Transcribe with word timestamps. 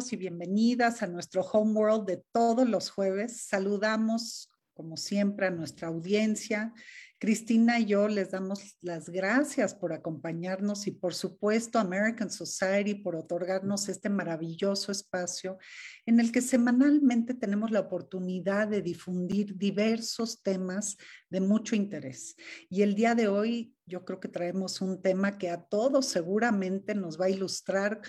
y 0.00 0.16
bienvenidas 0.16 1.02
a 1.02 1.06
nuestro 1.06 1.42
Homeworld 1.42 2.06
de 2.06 2.24
todos 2.32 2.66
los 2.66 2.90
jueves. 2.90 3.42
Saludamos, 3.42 4.50
como 4.72 4.96
siempre, 4.96 5.46
a 5.46 5.50
nuestra 5.50 5.88
audiencia. 5.88 6.72
Cristina 7.18 7.78
y 7.78 7.84
yo 7.84 8.08
les 8.08 8.30
damos 8.30 8.78
las 8.80 9.10
gracias 9.10 9.74
por 9.74 9.92
acompañarnos 9.92 10.86
y, 10.86 10.92
por 10.92 11.12
supuesto, 11.12 11.78
American 11.78 12.30
Society 12.30 12.94
por 12.94 13.14
otorgarnos 13.14 13.90
este 13.90 14.08
maravilloso 14.08 14.90
espacio 14.90 15.58
en 16.06 16.18
el 16.18 16.32
que 16.32 16.40
semanalmente 16.40 17.34
tenemos 17.34 17.70
la 17.70 17.80
oportunidad 17.80 18.68
de 18.68 18.80
difundir 18.80 19.58
diversos 19.58 20.42
temas 20.42 20.96
de 21.28 21.42
mucho 21.42 21.76
interés. 21.76 22.36
Y 22.70 22.80
el 22.80 22.94
día 22.94 23.14
de 23.14 23.28
hoy 23.28 23.74
yo 23.84 24.04
creo 24.04 24.20
que 24.20 24.28
traemos 24.28 24.80
un 24.80 25.02
tema 25.02 25.36
que 25.36 25.50
a 25.50 25.62
todos 25.62 26.06
seguramente 26.06 26.94
nos 26.94 27.20
va 27.20 27.26
a 27.26 27.30
ilustrar 27.30 28.00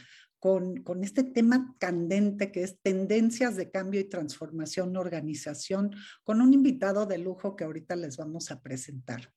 con, 0.42 1.04
este 1.04 1.23
tema 1.23 1.76
candente 1.78 2.52
que 2.52 2.64
es 2.64 2.82
tendencias 2.82 3.55
de 3.55 3.70
cambio 3.70 4.02
y 4.02 4.09
transformación 4.09 4.98
organización, 4.98 5.91
con 6.23 6.41
un 6.41 6.52
invitado 6.52 7.05
de 7.05 7.20
lujo 7.20 7.55
que 7.55 7.63
ahorita 7.63 7.95
les 7.95 8.18
vamos 8.18 8.49
a 8.49 8.59
presentar. 8.59 9.32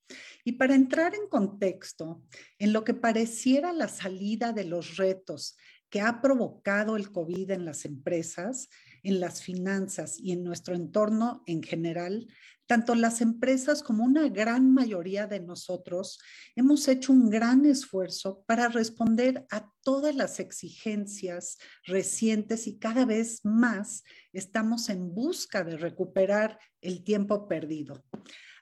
Y 0.44 0.52
para 0.52 0.74
entrar 0.74 1.14
en 1.14 1.28
contexto, 1.28 2.22
en 2.58 2.72
lo 2.72 2.84
que 2.84 2.94
pareciera 2.94 3.74
la 3.74 3.88
salida 3.88 4.54
de 4.54 4.64
los 4.64 4.96
retos 4.96 5.58
que 5.90 6.00
ha 6.00 6.22
provocado 6.22 6.96
el 6.96 7.12
COVID 7.12 7.50
en 7.50 7.66
las 7.66 7.84
empresas, 7.84 8.70
en 9.02 9.20
las 9.20 9.42
finanzas 9.42 10.18
y 10.18 10.32
en 10.32 10.42
nuestro 10.42 10.74
entorno 10.74 11.42
en 11.46 11.62
general, 11.62 12.26
tanto 12.66 12.94
las 12.94 13.20
empresas 13.20 13.82
como 13.82 14.04
una 14.04 14.28
gran 14.28 14.72
mayoría 14.72 15.26
de 15.26 15.40
nosotros 15.40 16.18
hemos 16.56 16.88
hecho 16.88 17.12
un 17.12 17.28
gran 17.28 17.66
esfuerzo 17.66 18.42
para 18.46 18.68
responder 18.68 19.46
a 19.50 19.70
todas 19.82 20.14
las 20.14 20.40
exigencias 20.40 21.58
recientes 21.86 22.66
y 22.66 22.78
cada 22.78 23.04
vez 23.04 23.44
más 23.44 24.02
estamos 24.32 24.88
en 24.88 25.14
busca 25.14 25.62
de 25.62 25.76
recuperar 25.76 26.58
el 26.80 27.04
tiempo 27.04 27.46
perdido. 27.48 28.04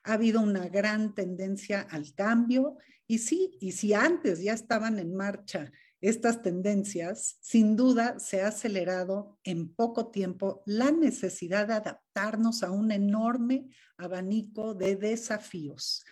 Ha 0.05 0.15
habido 0.15 0.41
una 0.41 0.69
gran 0.69 1.15
tendencia 1.15 1.83
al 1.83 2.13
cambio 2.15 2.79
y 3.07 3.19
sí, 3.19 3.57
y 3.61 3.73
si 3.73 3.95
antes 3.95 4.43
ya 4.43 4.53
estaban 4.53 4.99
en 4.99 5.15
marcha 5.15 5.71
estas 6.03 6.43
tendencias, 6.43 7.39
sin 7.41 7.77
duda 7.77 8.19
se 8.19 8.43
ha 8.43 8.49
acelerado 8.49 9.39
en 9.45 9.73
poco 9.73 10.11
tiempo 10.11 10.63
la 10.67 10.91
necesidad 10.91 11.69
de 11.69 11.75
adaptarnos 11.75 12.65
a 12.65 12.73
un 12.73 12.91
enorme 12.91 13.69
abanico 13.97 14.75
de 14.75 14.97
desafíos. 14.97 16.05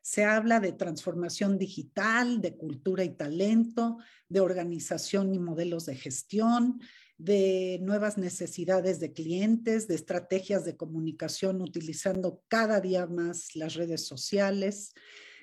Se 0.00 0.24
habla 0.24 0.60
de 0.60 0.72
transformación 0.72 1.58
digital, 1.58 2.40
de 2.40 2.56
cultura 2.56 3.04
y 3.04 3.10
talento, 3.10 3.98
de 4.30 4.40
organización 4.40 5.34
y 5.34 5.38
modelos 5.38 5.84
de 5.84 5.96
gestión, 5.96 6.80
de 7.18 7.78
nuevas 7.82 8.16
necesidades 8.16 8.98
de 8.98 9.12
clientes, 9.12 9.86
de 9.88 9.94
estrategias 9.94 10.64
de 10.64 10.76
comunicación 10.76 11.60
utilizando 11.60 12.42
cada 12.48 12.80
día 12.80 13.06
más 13.06 13.54
las 13.54 13.74
redes 13.74 14.06
sociales, 14.06 14.94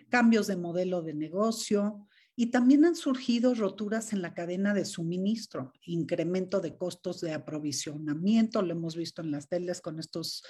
cambios 0.10 0.48
de 0.48 0.58
modelo 0.58 1.04
de 1.04 1.14
negocio, 1.14 2.08
y 2.36 2.48
también 2.48 2.86
han 2.86 2.96
surgido 2.96 3.54
roturas 3.54 4.14
en 4.14 4.22
la 4.22 4.34
cadena 4.34 4.74
de 4.74 4.86
suministro, 4.86 5.74
incremento 5.84 6.62
de 6.62 6.78
costos 6.78 7.22
de 7.22 7.34
aprovisionamiento, 7.34 8.62
lo 8.62 8.72
hemos 8.72 8.96
visto 8.96 9.22
en 9.22 9.32
las 9.32 9.48
teles 9.48 9.82
con 9.82 10.00
estos 10.00 10.44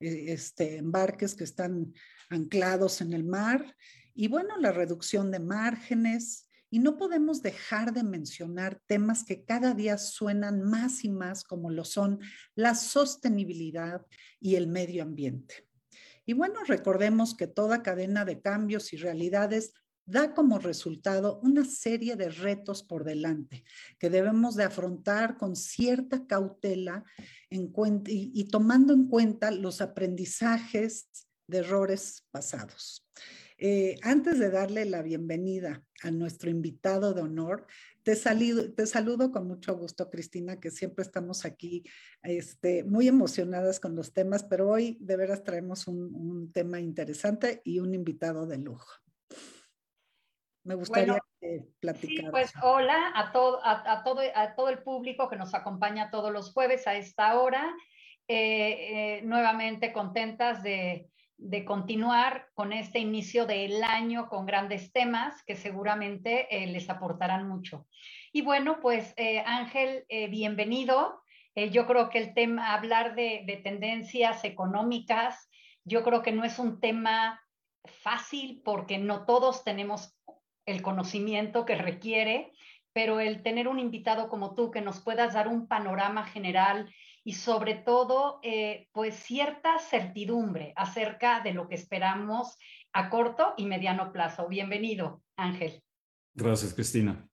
eh, 0.00 0.32
este, 0.32 0.76
embarques 0.76 1.34
que 1.34 1.44
están 1.44 1.94
anclados 2.28 3.00
en 3.00 3.12
el 3.12 3.24
mar, 3.24 3.76
y 4.20 4.26
bueno, 4.26 4.56
la 4.56 4.72
reducción 4.72 5.30
de 5.30 5.38
márgenes. 5.38 6.48
Y 6.70 6.80
no 6.80 6.98
podemos 6.98 7.40
dejar 7.40 7.94
de 7.94 8.02
mencionar 8.02 8.82
temas 8.86 9.22
que 9.24 9.44
cada 9.44 9.74
día 9.74 9.96
suenan 9.96 10.60
más 10.64 11.04
y 11.04 11.08
más 11.08 11.44
como 11.44 11.70
lo 11.70 11.84
son 11.84 12.18
la 12.56 12.74
sostenibilidad 12.74 14.04
y 14.40 14.56
el 14.56 14.66
medio 14.66 15.04
ambiente. 15.04 15.68
Y 16.26 16.32
bueno, 16.32 16.64
recordemos 16.66 17.36
que 17.36 17.46
toda 17.46 17.84
cadena 17.84 18.24
de 18.24 18.40
cambios 18.40 18.92
y 18.92 18.96
realidades 18.96 19.72
da 20.08 20.32
como 20.32 20.58
resultado 20.58 21.38
una 21.42 21.66
serie 21.66 22.16
de 22.16 22.30
retos 22.30 22.82
por 22.82 23.04
delante 23.04 23.62
que 23.98 24.08
debemos 24.08 24.56
de 24.56 24.64
afrontar 24.64 25.36
con 25.36 25.54
cierta 25.54 26.26
cautela 26.26 27.04
y, 27.50 28.44
tomando 28.44 28.94
en 28.94 29.06
cuenta 29.08 29.50
los 29.50 29.82
aprendizajes 29.82 31.08
de 31.46 31.58
errores 31.58 32.24
pasados. 32.30 33.06
Eh, 33.58 33.96
antes 34.02 34.38
de 34.38 34.50
darle 34.50 34.86
la 34.86 35.02
bienvenida 35.02 35.84
a 36.02 36.10
nuestro 36.10 36.48
invitado 36.48 37.12
de 37.12 37.22
honor, 37.22 37.66
te, 38.02 38.16
te 38.16 38.86
saludo 38.86 39.30
con 39.30 39.46
mucho 39.46 39.76
gusto, 39.76 40.08
Cristina, 40.08 40.58
que 40.58 40.70
siempre 40.70 41.02
estamos 41.02 41.44
aquí 41.44 41.82
este, 42.22 42.82
muy 42.82 43.08
emocionadas 43.08 43.78
con 43.78 43.94
los 43.94 44.14
temas, 44.14 44.42
pero 44.44 44.70
hoy 44.70 44.96
de 45.00 45.16
veras 45.16 45.44
traemos 45.44 45.86
un 45.86 46.50
tema 46.50 46.80
interesante 46.80 47.60
y 47.62 47.80
un 47.80 47.92
invitado 47.92 48.46
de 48.46 48.56
lujo. 48.56 48.88
Me 50.64 50.74
gustaría 50.74 51.18
platicar. 51.80 52.24
Sí, 52.24 52.30
pues 52.30 52.52
hola 52.62 53.12
a 53.14 53.32
todo, 53.32 53.60
a, 53.64 54.02
todo, 54.04 54.20
a 54.34 54.54
todo 54.54 54.68
el 54.68 54.82
público 54.82 55.28
que 55.28 55.36
nos 55.36 55.54
acompaña 55.54 56.10
todos 56.10 56.32
los 56.32 56.52
jueves 56.52 56.86
a 56.86 56.96
esta 56.96 57.38
hora. 57.40 57.74
Eh, 58.30 58.36
eh, 58.90 59.22
nuevamente 59.22 59.90
contentas 59.90 60.62
de, 60.62 61.08
de, 61.38 61.64
continuar 61.64 62.48
con 62.52 62.74
este 62.74 62.98
inicio 62.98 63.46
del 63.46 63.82
año 63.82 64.28
con 64.28 64.44
grandes 64.44 64.92
temas 64.92 65.42
que 65.44 65.56
seguramente 65.56 66.46
eh, 66.50 66.66
les 66.66 66.90
aportarán 66.90 67.48
mucho. 67.48 67.86
Y 68.30 68.42
bueno, 68.42 68.80
pues 68.82 69.14
Ángel, 69.46 70.04
bienvenido. 70.28 71.22
yo 71.72 71.86
creo 71.86 72.10
que 72.10 72.18
el 72.18 72.34
tema, 72.34 72.74
hablar 72.74 73.14
de, 73.14 73.44
de 73.46 73.56
tendencias 73.56 74.44
económicas, 74.44 75.48
yo 75.84 76.04
creo 76.04 76.20
que 76.20 76.32
no 76.32 76.44
es 76.44 76.58
un 76.58 76.80
tema 76.80 77.40
fácil 77.86 78.60
porque 78.62 78.98
no 78.98 79.24
todos 79.24 79.64
tenemos 79.64 80.14
el 80.68 80.82
conocimiento 80.82 81.64
que 81.64 81.74
requiere, 81.74 82.52
pero 82.92 83.20
el 83.20 83.42
tener 83.42 83.68
un 83.68 83.78
invitado 83.78 84.28
como 84.28 84.54
tú 84.54 84.70
que 84.70 84.80
nos 84.80 85.00
puedas 85.00 85.34
dar 85.34 85.48
un 85.48 85.66
panorama 85.66 86.24
general 86.24 86.92
y 87.24 87.34
sobre 87.34 87.74
todo, 87.74 88.38
eh, 88.42 88.88
pues 88.92 89.14
cierta 89.14 89.78
certidumbre 89.78 90.72
acerca 90.76 91.40
de 91.40 91.52
lo 91.52 91.68
que 91.68 91.74
esperamos 91.74 92.56
a 92.92 93.10
corto 93.10 93.54
y 93.56 93.66
mediano 93.66 94.12
plazo. 94.12 94.48
Bienvenido, 94.48 95.22
Ángel. 95.36 95.82
Gracias, 96.34 96.74
Cristina. 96.74 97.28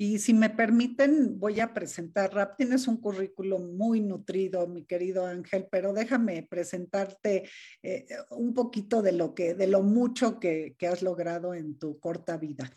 Y 0.00 0.20
si 0.20 0.32
me 0.32 0.48
permiten, 0.48 1.40
voy 1.40 1.58
a 1.58 1.74
presentar, 1.74 2.32
Rap, 2.32 2.56
tienes 2.56 2.86
un 2.86 2.98
currículum 2.98 3.76
muy 3.76 4.00
nutrido, 4.00 4.68
mi 4.68 4.84
querido 4.84 5.26
Ángel, 5.26 5.66
pero 5.72 5.92
déjame 5.92 6.46
presentarte 6.48 7.48
eh, 7.82 8.06
un 8.30 8.54
poquito 8.54 9.02
de 9.02 9.10
lo 9.10 9.34
que, 9.34 9.54
de 9.54 9.66
lo 9.66 9.82
mucho 9.82 10.38
que, 10.38 10.76
que, 10.78 10.86
has 10.86 11.02
logrado 11.02 11.52
en 11.52 11.76
tu 11.80 11.98
corta 11.98 12.36
vida. 12.36 12.70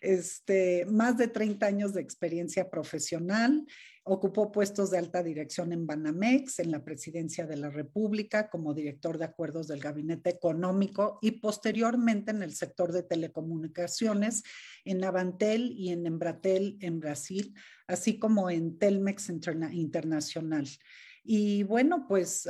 Este, 0.00 0.86
más 0.86 1.18
de 1.18 1.28
30 1.28 1.66
años 1.66 1.92
de 1.92 2.00
experiencia 2.00 2.70
profesional, 2.70 3.66
Ocupó 4.04 4.50
puestos 4.50 4.90
de 4.90 4.98
alta 4.98 5.22
dirección 5.22 5.72
en 5.72 5.86
Banamex, 5.86 6.58
en 6.58 6.72
la 6.72 6.82
presidencia 6.82 7.46
de 7.46 7.56
la 7.56 7.70
República, 7.70 8.50
como 8.50 8.74
director 8.74 9.16
de 9.16 9.26
acuerdos 9.26 9.68
del 9.68 9.78
Gabinete 9.78 10.30
Económico 10.30 11.20
y 11.22 11.32
posteriormente 11.32 12.32
en 12.32 12.42
el 12.42 12.52
sector 12.52 12.90
de 12.90 13.04
telecomunicaciones, 13.04 14.42
en 14.84 15.04
Avantel 15.04 15.72
y 15.76 15.90
en 15.90 16.04
Embratel 16.06 16.78
en 16.80 16.98
Brasil, 16.98 17.54
así 17.86 18.18
como 18.18 18.50
en 18.50 18.76
Telmex 18.76 19.28
Internacional. 19.28 20.68
Y 21.22 21.62
bueno, 21.62 22.06
pues 22.08 22.48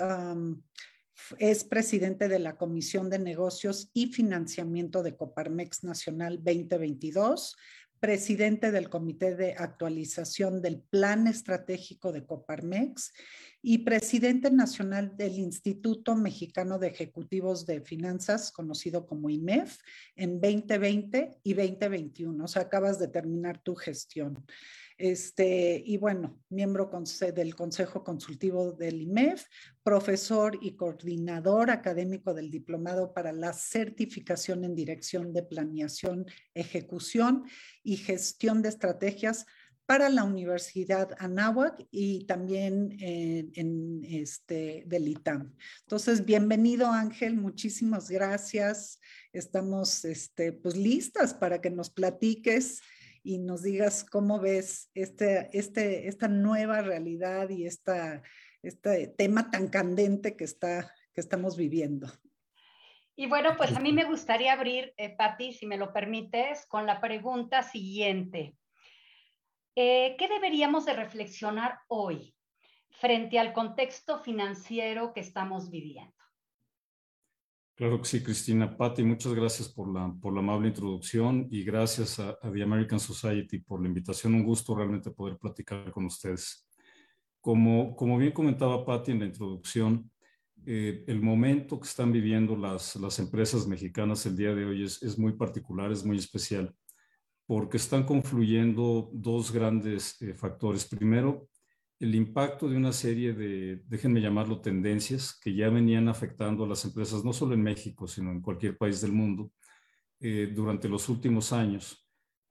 es 1.39 1.65
presidente 1.65 2.29
de 2.29 2.39
la 2.39 2.57
Comisión 2.57 3.11
de 3.11 3.19
Negocios 3.19 3.91
y 3.93 4.07
Financiamiento 4.07 5.03
de 5.03 5.17
Coparmex 5.17 5.85
Nacional 5.85 6.37
2022 6.43 7.57
presidente 8.03 8.73
del 8.73 8.89
Comité 8.89 9.37
de 9.37 9.55
Actualización 9.57 10.61
del 10.61 10.81
Plan 10.81 11.29
Estratégico 11.29 12.11
de 12.11 12.27
Coparmex 12.27 13.13
y 13.63 13.79
presidente 13.79 14.51
nacional 14.51 15.17
del 15.17 15.39
Instituto 15.39 16.17
Mexicano 16.17 16.81
de 16.81 16.89
Ejecutivos 16.89 17.65
de 17.65 17.81
Finanzas, 17.81 18.51
conocido 18.51 19.07
como 19.07 19.31
IMEF, 19.31 19.79
en 20.17 20.41
2020 20.41 21.39
y 21.45 21.55
2021. 21.55 22.45
O 22.45 22.49
sea, 22.49 22.63
acabas 22.63 22.99
de 22.99 23.07
terminar 23.07 23.63
tu 23.63 23.77
gestión. 23.77 24.45
Este, 25.03 25.83
y 25.85 25.97
bueno, 25.97 26.41
miembro 26.49 26.89
del 27.35 27.57
Consejo 27.57 28.05
Consultivo 28.05 28.71
del 28.71 29.01
IMEF, 29.03 29.47
profesor 29.83 30.57
y 30.63 30.77
coordinador 30.77 31.73
académico 31.73 32.33
del 32.33 32.53
Diplomado 32.53 33.13
para 33.13 33.33
la 33.33 33.53
Certificación 33.53 34.63
en 34.63 34.77
Dirección 34.77 35.33
de 35.33 35.43
Planeación, 35.43 36.25
Ejecución 36.55 37.43
y 37.83 37.97
Gestión 37.97 38.63
de 38.63 38.69
Estrategias 38.69 39.45
para 39.87 40.09
la 40.09 40.23
Universidad 40.23 41.17
Anáhuac 41.19 41.85
y 41.91 42.25
también 42.27 42.97
en, 43.01 44.05
este, 44.05 44.85
del 44.87 45.09
ITAM. 45.09 45.53
Entonces, 45.81 46.25
bienvenido 46.25 46.87
Ángel, 46.87 47.35
muchísimas 47.35 48.09
gracias. 48.09 49.01
Estamos 49.33 50.05
este, 50.05 50.53
pues, 50.53 50.77
listas 50.77 51.35
para 51.35 51.61
que 51.61 51.71
nos 51.71 51.91
platiques 51.91 52.81
y 53.23 53.39
nos 53.39 53.63
digas 53.63 54.05
cómo 54.05 54.41
ves 54.41 54.91
este, 54.95 55.49
este, 55.53 56.09
esta 56.09 56.29
nueva 56.29 56.83
realidad 56.83 57.49
y 57.51 57.67
esta, 57.67 58.23
este 58.63 59.09
tema 59.09 59.51
tan 59.51 59.69
candente 59.69 60.37
que, 60.37 60.45
está, 60.45 60.93
que 61.15 61.21
estamos 61.21 61.57
viviendo. 61.57 62.09
Y 63.15 63.27
bueno, 63.27 63.57
pues 63.57 63.77
a 63.77 63.81
mí 63.81 63.93
me 63.93 64.05
gustaría 64.05 64.53
abrir, 64.53 64.95
eh, 64.97 65.15
Patti, 65.15 65.53
si 65.53 65.67
me 65.67 65.77
lo 65.77 65.93
permites, 65.93 66.67
con 66.67 66.87
la 66.87 67.01
pregunta 67.01 67.63
siguiente. 67.63 68.57
Eh, 69.75 70.17
¿Qué 70.19 70.29
deberíamos 70.29 70.87
de 70.87 70.95
reflexionar 70.95 71.79
hoy 71.89 72.35
frente 72.91 73.39
al 73.39 73.53
contexto 73.53 74.19
financiero 74.19 75.13
que 75.13 75.21
estamos 75.21 75.71
viviendo? 75.71 76.15
Claro 77.75 77.99
que 77.99 78.05
sí, 78.05 78.23
Cristina. 78.23 78.77
Patti, 78.77 79.03
muchas 79.03 79.33
gracias 79.33 79.69
por 79.69 79.93
la, 79.93 80.15
por 80.21 80.35
la 80.35 80.41
amable 80.41 80.69
introducción 80.69 81.49
y 81.51 81.65
gracias 81.65 82.19
a, 82.19 82.39
The 82.41 82.63
American 82.63 83.01
Society 83.01 83.61
por 83.61 83.81
la 83.81 83.89
invitación. 83.89 84.35
Un 84.35 84.45
gusto 84.45 84.75
realmente 84.75 85.11
poder 85.11 85.39
platicar 85.39 85.91
con 85.91 86.05
ustedes. 86.05 86.69
Como, 87.41 87.97
como 87.97 88.19
bien 88.19 88.33
comentaba 88.33 88.85
Patti 88.85 89.13
en 89.13 89.21
la 89.21 89.25
introducción, 89.27 90.11
eh, 90.67 91.03
el 91.09 91.21
momento 91.23 91.81
que 91.81 91.89
están 91.89 92.13
viviendo 92.13 92.57
las, 92.57 92.95
las 92.97 93.19
empresas 93.19 93.67
mexicanas 93.67 94.25
el 94.27 94.37
día 94.37 94.55
de 94.55 94.65
hoy 94.67 94.85
es, 94.85 95.03
es, 95.03 95.19
muy 95.19 95.33
particular, 95.33 95.91
es 95.91 96.05
muy 96.05 96.19
especial, 96.19 96.73
porque 97.47 97.79
están 97.79 98.05
confluyendo 98.05 99.11
dos 99.13 99.51
grandes 99.51 100.21
eh, 100.23 100.35
factores. 100.35 100.85
Primero, 100.85 101.49
el 102.03 102.17
impacto 102.17 102.69
de 102.69 102.77
una 102.77 102.93
serie 102.93 103.33
de, 103.33 103.81
déjenme 103.87 104.21
llamarlo, 104.21 104.61
tendencias 104.61 105.39
que 105.41 105.55
ya 105.55 105.69
venían 105.69 106.09
afectando 106.09 106.65
a 106.65 106.67
las 106.67 106.85
empresas, 106.85 107.25
no 107.25 107.33
solo 107.33 107.55
en 107.55 107.63
México, 107.63 108.09
sino 108.09 108.33
en 108.33 108.43
cualquier 108.43 108.77
país 108.77 109.01
del 109.01 109.13
mundo, 109.13 109.53
eh, 110.19 110.51
durante 110.53 110.89
los 110.89 111.09
últimos 111.09 111.53
años, 111.53 112.05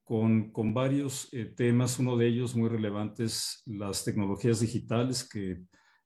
con, 0.06 0.51
con 0.53 0.74
varios 0.74 1.27
eh, 1.33 1.44
temas. 1.45 2.00
Uno 2.00 2.15
de 2.15 2.27
ellos 2.27 2.56
muy 2.56 2.69
relevante 2.69 3.25
es 3.25 3.62
las 3.65 4.06
tecnologías 4.06 4.62
digitales 4.62 5.27
que 5.27 5.62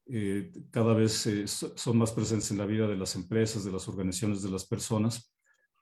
eh, 0.07 0.51
cada 0.71 0.95
vez 0.95 1.29
son 1.45 1.97
más 1.99 2.11
presentes 2.13 2.49
en 2.49 2.57
la 2.57 2.65
vida 2.65 2.87
de 2.87 2.97
las 2.97 3.15
empresas, 3.15 3.63
de 3.63 3.71
las 3.71 3.87
organizaciones, 3.87 4.41
de 4.41 4.49
las 4.49 4.65
personas, 4.65 5.35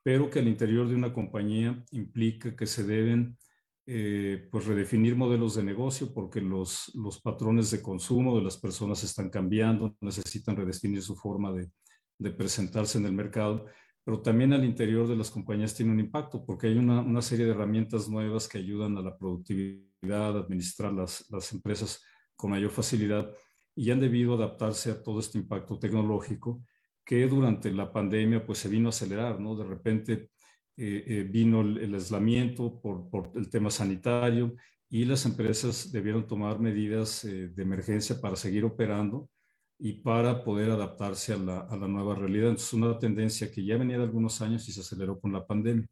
pero 0.03 0.29
que 0.29 0.39
al 0.39 0.49
interior 0.49 0.89
de 0.89 0.95
una 0.95 1.13
compañía 1.13 1.81
implica 1.91 2.57
que 2.57 2.65
se 2.65 2.83
deben 2.83 3.37
eh, 3.85 4.47
pues 4.51 4.65
redefinir 4.65 5.15
modelos 5.15 5.55
de 5.55 5.63
negocio 5.63 6.13
porque 6.13 6.39
los, 6.39 6.91
los 6.95 7.19
patrones 7.21 7.69
de 7.71 7.81
consumo 7.81 8.37
de 8.37 8.43
las 8.43 8.57
personas 8.57 9.03
están 9.03 9.29
cambiando, 9.29 9.95
necesitan 9.99 10.55
redefinir 10.55 11.01
su 11.01 11.15
forma 11.15 11.51
de, 11.51 11.69
de 12.17 12.31
presentarse 12.31 12.97
en 12.97 13.05
el 13.05 13.13
mercado, 13.13 13.65
pero 14.03 14.21
también 14.21 14.53
al 14.53 14.65
interior 14.65 15.07
de 15.07 15.15
las 15.15 15.29
compañías 15.29 15.75
tiene 15.75 15.91
un 15.91 15.99
impacto 15.99 16.45
porque 16.45 16.67
hay 16.67 16.77
una, 16.77 17.01
una 17.01 17.21
serie 17.21 17.45
de 17.45 17.51
herramientas 17.51 18.07
nuevas 18.09 18.47
que 18.47 18.57
ayudan 18.57 18.97
a 18.97 19.01
la 19.01 19.17
productividad, 19.17 20.37
a 20.37 20.39
administrar 20.39 20.93
las, 20.93 21.29
las 21.29 21.51
empresas 21.53 22.01
con 22.35 22.51
mayor 22.51 22.71
facilidad 22.71 23.31
y 23.75 23.91
han 23.91 23.99
debido 23.99 24.35
adaptarse 24.35 24.91
a 24.91 25.01
todo 25.01 25.19
este 25.19 25.37
impacto 25.37 25.79
tecnológico 25.79 26.63
que 27.05 27.27
durante 27.27 27.71
la 27.71 27.91
pandemia 27.91 28.45
pues 28.45 28.59
se 28.59 28.69
vino 28.69 28.87
a 28.87 28.89
acelerar, 28.89 29.39
¿no? 29.39 29.55
De 29.55 29.65
repente 29.65 30.29
eh, 30.75 31.03
eh, 31.05 31.23
vino 31.23 31.61
el, 31.61 31.93
aislamiento 31.93 32.81
por, 32.81 33.07
por, 33.07 33.31
el 33.35 33.47
tema 33.47 33.69
sanitario 33.69 34.55
y 34.89 35.05
las 35.05 35.23
empresas 35.27 35.91
debieron 35.91 36.25
tomar 36.25 36.59
medidas 36.59 37.23
eh, 37.25 37.49
de 37.49 37.61
emergencia 37.61 38.19
para 38.19 38.35
seguir 38.35 38.65
operando 38.65 39.29
y 39.77 39.93
para 40.01 40.43
poder 40.43 40.71
adaptarse 40.71 41.33
a 41.33 41.37
la, 41.37 41.59
a 41.59 41.77
la 41.77 41.87
nueva 41.87 42.15
realidad. 42.15 42.49
Entonces, 42.49 42.73
una 42.73 42.97
tendencia 42.97 43.51
que 43.51 43.63
ya 43.63 43.77
venía 43.77 43.99
de 43.99 44.05
algunos 44.05 44.41
años 44.41 44.67
y 44.67 44.71
se 44.71 44.81
aceleró 44.81 45.19
con 45.19 45.31
la 45.31 45.45
pandemia. 45.45 45.87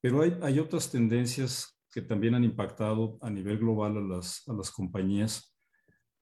Pero 0.00 0.22
hay, 0.22 0.38
hay 0.40 0.60
otras 0.60 0.88
tendencias 0.88 1.76
que 1.92 2.02
también 2.02 2.36
han 2.36 2.44
impactado 2.44 3.18
a 3.22 3.28
nivel 3.28 3.58
global 3.58 3.96
a 3.96 4.00
las, 4.02 4.46
a 4.46 4.52
las 4.52 4.70
compañías. 4.70 5.52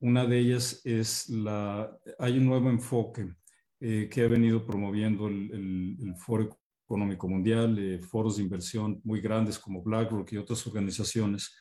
Una 0.00 0.24
de 0.24 0.38
ellas 0.38 0.80
es 0.84 1.28
la, 1.28 1.94
hay 2.18 2.38
un 2.38 2.46
nuevo 2.46 2.70
enfoque 2.70 3.34
que 3.78 4.22
ha 4.24 4.28
venido 4.28 4.64
promoviendo 4.64 5.28
el, 5.28 5.50
el, 5.52 5.96
el 6.00 6.16
Foro 6.16 6.56
Económico 6.84 7.28
Mundial, 7.28 7.78
eh, 7.78 7.98
foros 7.98 8.36
de 8.36 8.42
inversión 8.42 9.00
muy 9.04 9.20
grandes 9.20 9.58
como 9.58 9.82
BlackRock 9.82 10.32
y 10.32 10.36
otras 10.36 10.66
organizaciones, 10.66 11.54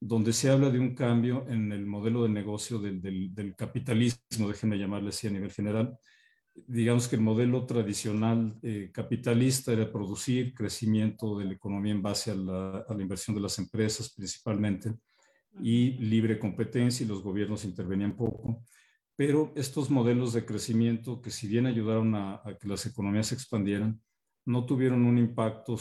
donde 0.00 0.32
se 0.32 0.50
habla 0.50 0.70
de 0.70 0.78
un 0.78 0.94
cambio 0.94 1.46
en 1.48 1.70
el 1.72 1.86
modelo 1.86 2.24
de 2.24 2.30
negocio 2.30 2.78
del, 2.78 3.00
del, 3.00 3.54
capitalismo, 3.54 4.48
déjenme 4.48 4.78
llamarle 4.78 5.10
así 5.10 5.26
a 5.26 5.30
nivel 5.30 5.52
general. 5.52 5.96
Digamos 6.66 7.06
que 7.08 7.16
el 7.16 7.22
modelo 7.22 7.64
tradicional 7.66 8.58
eh, 8.62 8.90
capitalista 8.92 9.72
era 9.72 9.90
producir 9.90 10.54
crecimiento 10.54 11.38
de 11.38 11.44
la 11.46 11.52
economía 11.52 11.92
en 11.92 12.02
base 12.02 12.30
a 12.30 12.34
la, 12.34 12.84
a 12.88 12.94
la 12.94 13.02
inversión 13.02 13.36
de 13.36 13.42
las 13.42 13.58
empresas 13.58 14.12
principalmente 14.12 14.92
y 15.62 15.92
libre 15.92 16.38
competencia 16.38 17.04
y 17.04 17.08
los 17.08 17.22
gobiernos 17.22 17.64
intervenían 17.64 18.16
poco 18.16 18.64
pero 19.16 19.52
estos 19.54 19.90
modelos 19.90 20.32
de 20.32 20.44
crecimiento 20.44 21.20
que 21.20 21.30
si 21.30 21.46
bien 21.46 21.66
ayudaron 21.66 22.14
a, 22.14 22.40
a, 22.44 22.56
que 22.58 22.66
las 22.66 22.86
economías 22.86 23.28
se 23.28 23.34
expandieran, 23.34 24.00
no 24.44 24.66
tuvieron 24.66 25.04
un 25.04 25.18
impacto 25.18 25.78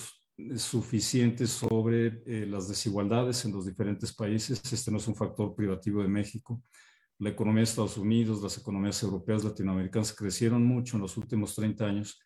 suficiente 0.55 1.47
sobre 1.47 2.23
eh, 2.25 2.45
las 2.45 2.67
desigualdades 2.67 3.45
en 3.45 3.51
los 3.51 3.65
diferentes 3.65 4.13
países. 4.13 4.61
Este 4.71 4.91
no 4.91 4.97
es 4.97 5.07
un 5.07 5.15
factor 5.15 5.55
privativo 5.55 6.01
de 6.01 6.07
México. 6.07 6.61
La 7.19 7.29
economía 7.29 7.59
de 7.59 7.65
Estados 7.65 7.97
Unidos, 7.97 8.41
las 8.41 8.57
economías 8.57 9.01
europeas, 9.03 9.43
latinoamericanas 9.43 10.13
crecieron 10.13 10.65
mucho 10.65 10.95
en 10.95 11.03
los 11.03 11.17
últimos 11.17 11.53
30 11.55 11.85
años, 11.85 12.19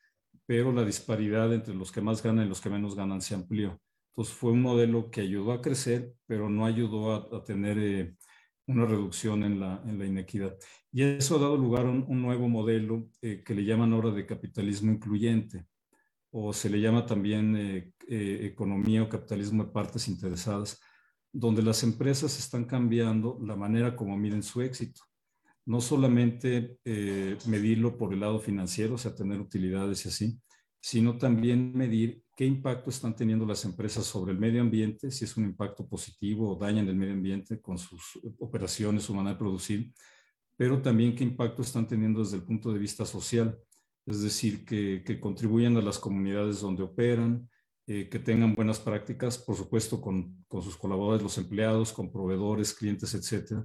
pero 0.46 0.72
la 0.72 0.86
disparidad 0.86 1.54
entre 1.54 1.74
los 1.74 1.92
que 1.92 2.02
más 2.02 2.24
ganan 2.24 2.46
y 2.46 2.50
los 2.50 2.62
que 2.62 2.70
menos 2.70 2.96
ganan 2.96 3.22
se 3.22 3.36
amplió. 3.36 3.80
Entonces 4.10 4.34
fue 4.34 4.52
un 4.52 4.62
modelo 4.62 5.12
que 5.12 5.22
ayudó 5.22 5.52
a 5.52 5.62
crecer, 5.62 6.14
pero 6.26 6.50
no 6.50 6.66
ayudó 6.66 7.36
a, 7.36 7.44
tener 7.44 7.78
eh, 7.78 8.16
una 8.68 8.86
reducción 8.86 9.44
en 9.44 9.60
la, 9.60 9.84
inequidad. 9.86 10.56
Y 10.94 11.04
eso 11.04 11.36
ha 11.36 11.40
dado 11.40 11.58
lugar 11.58 11.86
a 11.88 11.90
un, 11.90 12.06
un 12.08 12.22
nuevo 12.22 12.48
modelo 12.48 13.10
eh, 13.22 13.44
que 13.46 13.54
le 13.54 13.66
llaman 13.66 13.92
ahora 13.92 14.12
de 14.12 14.26
capitalismo 14.26 14.94
incluyente 14.94 15.66
o 16.38 16.52
se 16.52 16.70
le 16.70 16.82
llama 16.82 17.06
también 17.06 17.56
eh, 17.56 17.94
eh, 18.10 18.40
economía 18.52 19.04
o 19.04 19.08
capitalismo 19.08 19.64
de 19.64 19.72
partes 19.72 20.10
interesadas, 20.10 20.82
donde 21.32 21.64
las 21.64 21.82
empresas 21.84 22.38
están 22.38 22.66
cambiando 22.66 23.40
la 23.42 23.56
manera 23.56 23.96
como 23.96 24.18
miden 24.18 24.44
su 24.44 24.62
éxito. 24.62 25.02
No 25.66 25.80
solamente 25.80 26.78
eh, 26.84 27.38
medirlo 27.48 27.98
por 27.98 28.14
el 28.14 28.20
lado 28.20 28.42
financiero, 28.42 28.96
o 28.96 28.98
sea, 28.98 29.16
tener 29.16 29.40
utilidades 29.40 30.06
y 30.06 30.10
así, 30.10 30.38
sino 30.82 31.18
también 31.18 31.72
medir 31.74 32.22
qué 32.36 32.46
impacto 32.46 32.90
están 32.90 33.16
teniendo 33.16 33.46
las 33.46 33.64
empresas 33.64 34.06
sobre 34.06 34.34
el 34.34 34.38
medio 34.38 34.62
ambiente, 34.62 35.12
si 35.12 35.24
es 35.24 35.38
un 35.38 35.46
impacto 35.46 35.88
positivo 35.88 36.52
o 36.52 36.60
dañan 36.60 36.90
el 36.90 36.98
medio 36.98 37.14
ambiente 37.14 37.62
con 37.62 37.78
sus 37.78 38.20
operaciones, 38.40 39.04
su 39.04 39.16
manera 39.16 39.36
de 39.36 39.40
producir, 39.40 39.94
pero 40.58 40.82
también 40.82 41.16
qué 41.16 41.24
impacto 41.24 41.62
están 41.62 41.88
teniendo 41.88 42.20
desde 42.20 42.36
el 42.36 42.44
punto 42.44 42.74
de 42.74 42.80
vista 42.80 43.06
social 43.06 43.58
es 44.06 44.22
decir, 44.22 44.66
que, 44.66 45.04
que 45.06 45.20
contribuyan 45.20 45.78
a 45.78 45.82
las 45.82 46.00
comunidades 46.00 46.62
donde 46.62 46.84
operan, 46.84 47.50
eh, 47.88 48.10
que 48.10 48.18
tengan 48.18 48.56
buenas 48.56 48.80
prácticas, 48.80 49.38
por 49.38 49.56
supuesto, 49.56 50.02
con, 50.02 50.44
sus 50.50 50.76
colaboradores, 50.76 51.22
los 51.22 51.38
empleados, 51.38 51.94
con 51.94 52.12
proveedores, 52.12 52.74
clientes, 52.74 53.14
etcétera. 53.14 53.64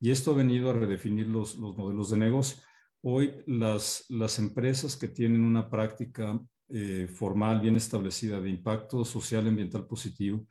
Y 0.00 0.10
esto 0.10 0.30
ha 0.30 0.34
venido 0.34 0.70
a 0.70 0.72
redefinir 0.72 1.26
los, 1.26 1.56
los 1.56 1.76
modelos 1.76 2.08
de 2.08 2.16
negocio. 2.16 2.62
Hoy 3.02 3.34
las, 3.46 4.06
empresas 4.38 4.96
que 4.96 5.08
tienen 5.08 5.44
una 5.44 5.68
práctica 5.68 6.40
eh, 6.70 7.06
formal, 7.12 7.60
bien 7.60 7.76
establecida 7.76 8.40
de 8.40 8.48
impacto 8.48 9.04
social 9.04 9.46
ambiental 9.46 9.86
positivo, 9.86 10.46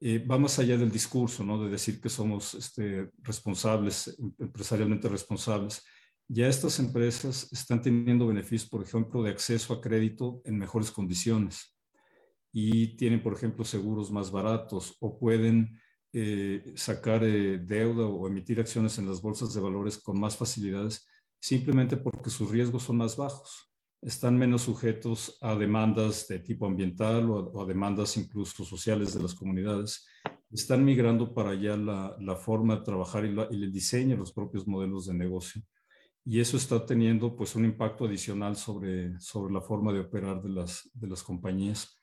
eh, 0.00 0.24
va 0.24 0.38
más 0.38 0.56
allá 0.60 0.78
del 0.78 0.92
discurso, 0.92 1.42
¿no? 1.42 1.60
De 1.60 1.70
decir 1.70 2.00
que 2.00 2.08
somos 2.08 2.54
este, 2.54 3.10
responsables, 3.22 4.16
empresarialmente 4.38 5.08
responsables, 5.08 5.84
ya 6.28 6.48
estas 6.48 6.78
empresas 6.78 7.52
están 7.52 7.82
teniendo 7.82 8.26
beneficios, 8.26 8.68
por 8.68 8.82
ejemplo, 8.82 9.22
de 9.22 9.30
acceso 9.30 9.74
a 9.74 9.80
crédito 9.80 10.40
en 10.44 10.58
mejores 10.58 10.90
condiciones 10.90 11.76
y 12.52 12.96
tienen, 12.96 13.22
por 13.22 13.34
ejemplo, 13.34 13.64
seguros 13.64 14.10
más 14.10 14.30
baratos 14.30 14.96
o 15.00 15.18
pueden 15.18 15.78
eh, 16.12 16.72
sacar 16.76 17.24
eh, 17.24 17.58
deuda 17.58 18.06
o 18.06 18.26
emitir 18.26 18.60
acciones 18.60 18.98
en 18.98 19.08
las 19.08 19.20
bolsas 19.20 19.52
de 19.52 19.60
valores 19.60 19.98
con 19.98 20.18
más 20.18 20.36
facilidades 20.36 21.06
simplemente 21.40 21.96
porque 21.98 22.30
sus 22.30 22.50
riesgos 22.50 22.84
son 22.84 22.96
más 22.96 23.16
bajos. 23.16 23.70
Están 24.00 24.38
menos 24.38 24.62
sujetos 24.62 25.36
a 25.42 25.54
demandas 25.54 26.26
de 26.28 26.38
tipo 26.38 26.66
ambiental 26.66 27.28
o 27.30 27.60
a, 27.60 27.66
demandas 27.66 28.16
incluso 28.16 28.64
sociales 28.64 29.12
de 29.12 29.22
las 29.22 29.34
comunidades. 29.34 30.06
Están 30.50 30.84
migrando 30.84 31.34
para 31.34 31.50
allá 31.50 31.76
la, 31.76 32.36
forma 32.36 32.76
de 32.76 32.82
trabajar 32.82 33.26
y, 33.26 33.34
y 33.50 33.62
el 33.62 33.72
diseño 33.72 34.10
de 34.10 34.18
los 34.18 34.32
propios 34.32 34.66
modelos 34.66 35.06
de 35.06 35.14
negocio 35.14 35.62
y 36.24 36.40
eso 36.40 36.56
está 36.56 36.84
teniendo 36.84 37.36
pues 37.36 37.54
un 37.54 37.64
impacto 37.64 38.06
adicional 38.06 38.56
sobre, 38.56 39.18
sobre 39.20 39.52
la 39.52 39.60
forma 39.60 39.92
de 39.92 40.00
operar 40.00 40.42
de 40.42 40.48
las, 40.48 40.90
de 40.94 41.06
las 41.06 41.22
compañías. 41.22 41.98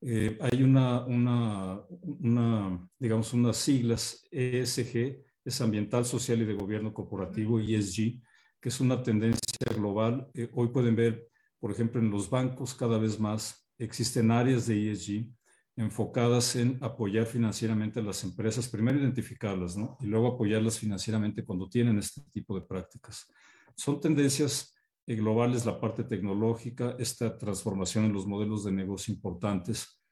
Eh, 0.00 0.38
hay 0.40 0.62
una, 0.62 1.04
una, 1.04 1.80
una, 2.00 2.88
digamos, 2.98 3.32
unas 3.34 3.56
siglas 3.56 4.24
ESG, 4.30 5.22
es 5.44 5.60
Ambiental, 5.60 6.04
Social 6.04 6.40
y 6.40 6.44
de 6.44 6.54
Gobierno 6.54 6.94
Corporativo, 6.94 7.60
ESG, 7.60 8.20
que 8.60 8.68
es 8.68 8.80
una 8.80 9.02
tendencia 9.02 9.72
global. 9.74 10.28
Eh, 10.34 10.48
hoy 10.54 10.68
pueden 10.68 10.96
ver, 10.96 11.28
por 11.58 11.70
ejemplo, 11.70 12.00
en 12.00 12.10
los 12.10 12.30
bancos 12.30 12.74
cada 12.74 12.98
vez 12.98 13.20
más 13.20 13.68
existen 13.78 14.30
áreas 14.30 14.66
de 14.66 14.92
ESG, 14.92 15.28
enfocadas 15.76 16.56
en 16.56 16.78
apoyar 16.80 17.26
financieramente 17.26 18.00
a 18.00 18.02
las 18.02 18.24
empresas, 18.24 18.68
primero 18.68 18.98
identificarlas, 18.98 19.76
¿no? 19.76 19.96
Y 20.00 20.06
luego 20.06 20.28
apoyarlas 20.28 20.78
financieramente 20.78 21.44
cuando 21.44 21.68
tienen 21.68 21.98
este 21.98 22.22
tipo 22.32 22.58
de 22.58 22.66
prácticas. 22.66 23.28
Son 23.78 24.00
tendencias 24.00 24.74
eh, 25.06 25.14
globales, 25.14 25.64
la 25.64 25.80
parte 25.80 26.02
tecnológica, 26.02 26.96
esta 26.98 27.38
transformación 27.38 28.06
en 28.06 28.12
los 28.12 28.26
modelos 28.26 28.64
de 28.64 28.72
negocio 28.72 29.14
importantes, 29.14 30.02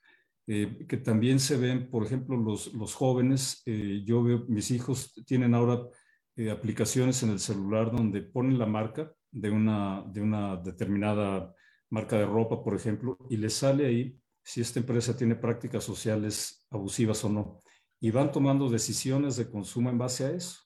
eh, 0.47 0.87
que 0.89 0.97
también 0.99 1.41
se 1.41 1.57
ven, 1.57 1.91
por 1.91 2.07
ejemplo, 2.07 2.37
los, 2.37 2.73
los 2.73 2.95
jóvenes, 2.95 3.63
eh, 3.67 4.05
yo 4.07 4.23
veo, 4.23 4.45
mis 4.47 4.71
hijos 4.71 5.13
tienen 5.27 5.55
ahora 5.55 5.83
aplicaciones 6.53 7.23
en 7.23 7.31
el 7.31 7.41
celular 7.41 7.91
donde 7.91 8.21
ponen 8.21 8.59
la 8.59 8.67
marca 8.67 9.11
de 9.31 9.51
una, 9.51 10.05
de 10.07 10.21
una 10.21 10.57
determinada 10.57 11.55
marca 11.91 12.19
de 12.19 12.27
ropa, 12.27 12.63
por 12.63 12.75
ejemplo, 12.75 13.17
y 13.31 13.39
les 13.39 13.55
sale 13.55 13.87
ahí 13.87 14.21
si 14.45 14.61
esta 14.61 14.79
empresa 14.79 15.17
tiene 15.17 15.35
prácticas 15.35 15.83
sociales 15.83 16.67
abusivas 16.71 17.25
o 17.25 17.31
no. 17.31 17.63
Y 18.01 18.11
van 18.11 18.31
tomando 18.31 18.69
decisiones 18.69 19.37
de 19.37 19.51
consumo 19.51 19.89
en 19.89 19.99
base 19.99 20.27
a 20.27 20.31
eso. 20.31 20.66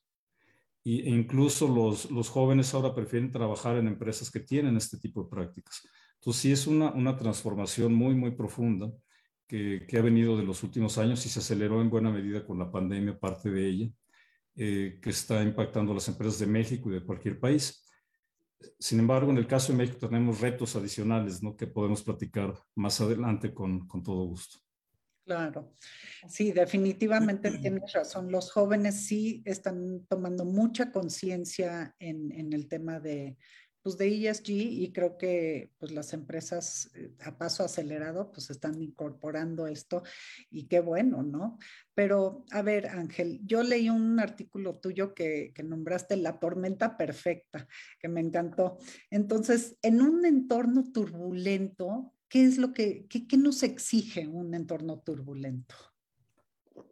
Y, 0.83 1.03
e 1.03 1.11
incluso 1.11 1.69
los, 1.69 2.11
los 2.11 2.29
jóvenes 2.29 2.73
ahora 2.75 2.95
prefieren 2.95 3.33
trabajar 3.33 3.77
en 3.77 3.87
empresas 3.87 4.31
que 4.31 4.41
tienen 4.41 4.77
este 4.77 4.99
tipo 4.99 5.23
de 5.23 5.31
prácticas. 5.31 5.87
Entonces 6.15 6.43
sí 6.43 6.53
es 6.53 6.67
una, 6.67 6.91
una 6.93 7.17
transformación 7.17 7.95
muy, 7.95 8.15
muy 8.15 8.33
profunda 8.33 8.93
que, 9.47 9.87
que, 9.89 9.99
ha 9.99 10.03
venido 10.03 10.37
de 10.37 10.45
los 10.45 10.63
últimos 10.63 10.99
años 10.99 11.25
y 11.27 11.29
se 11.29 11.41
aceleró 11.41 11.81
en 11.81 11.91
buena 11.91 12.11
medida 12.11 12.45
con 12.47 12.59
la 12.59 12.71
pandemia, 12.71 13.19
parte 13.19 13.51
de 13.51 13.69
ella, 13.69 13.91
eh, 14.57 14.99
que 15.01 15.11
está 15.11 15.43
impactando 15.43 15.93
a 15.93 15.95
las 15.97 16.09
empresas 16.09 16.39
de 16.39 16.47
México 16.47 16.91
y 16.91 16.95
de 16.95 17.05
cualquier 17.05 17.41
país. 17.41 17.87
Sin 18.79 18.99
embargo, 19.01 19.31
en 19.31 19.39
el 19.39 19.47
caso 19.47 19.73
de 19.73 19.79
México 19.79 20.07
tenemos 20.09 20.41
retos 20.41 20.77
adicionales 20.77 21.43
¿no? 21.43 21.57
que 21.57 21.67
podemos 21.67 22.03
platicar 22.03 22.55
más 22.75 23.01
adelante 23.01 23.55
con, 23.55 23.87
con 23.87 24.03
todo 24.03 24.25
gusto. 24.25 24.59
Claro, 25.31 25.75
sí, 26.27 26.51
definitivamente 26.51 27.53
tienes 27.63 27.93
razón. 27.93 28.33
Los 28.33 28.51
jóvenes 28.51 29.07
sí 29.07 29.45
están 29.45 30.05
tomando 30.09 30.45
mucha 30.45 30.91
conciencia 30.91 31.95
en, 32.01 32.53
el 32.53 32.67
tema 32.67 32.99
de, 32.99 33.39
pues 33.81 33.97
de 33.97 34.09
ESG 34.09 34.51
y 34.51 34.93
creo 34.93 35.17
que 35.17 35.71
pues 35.79 35.93
las 35.93 36.15
empresas 36.15 36.91
eh, 36.97 37.15
a 37.21 37.39
paso 37.39 37.63
acelerado 37.63 38.33
pues 38.33 38.51
están 38.51 38.83
incorporando 38.83 39.69
esto 39.69 40.03
y 40.51 40.67
qué 40.67 40.81
bueno, 40.81 41.23
¿no? 41.23 41.59
Pero 41.95 42.45
a 42.51 42.63
ver, 42.63 42.89
Ángel, 42.89 43.39
yo 43.45 43.63
leí 43.63 43.89
un 43.89 44.19
artículo 44.19 44.81
tuyo 44.81 45.15
que 45.15 45.55
nombraste 45.63 46.17
La 46.17 46.41
tormenta 46.41 46.97
perfecta, 46.97 47.69
que 48.01 48.09
me 48.09 48.21
encantó. 48.21 48.79
Entonces, 49.13 49.77
en 49.83 50.03
un 50.03 50.27
entorno 50.27 50.91
turbulento, 50.91 52.15
¿qué 52.31 52.45
es 52.45 52.57
lo 52.57 52.73
que, 52.73 53.07
qué, 53.09 53.27
qué 53.27 53.37
nos 53.37 53.63
exige 53.63 54.27
un 54.27 54.55
entorno 54.55 55.01
turbulento? 55.01 55.75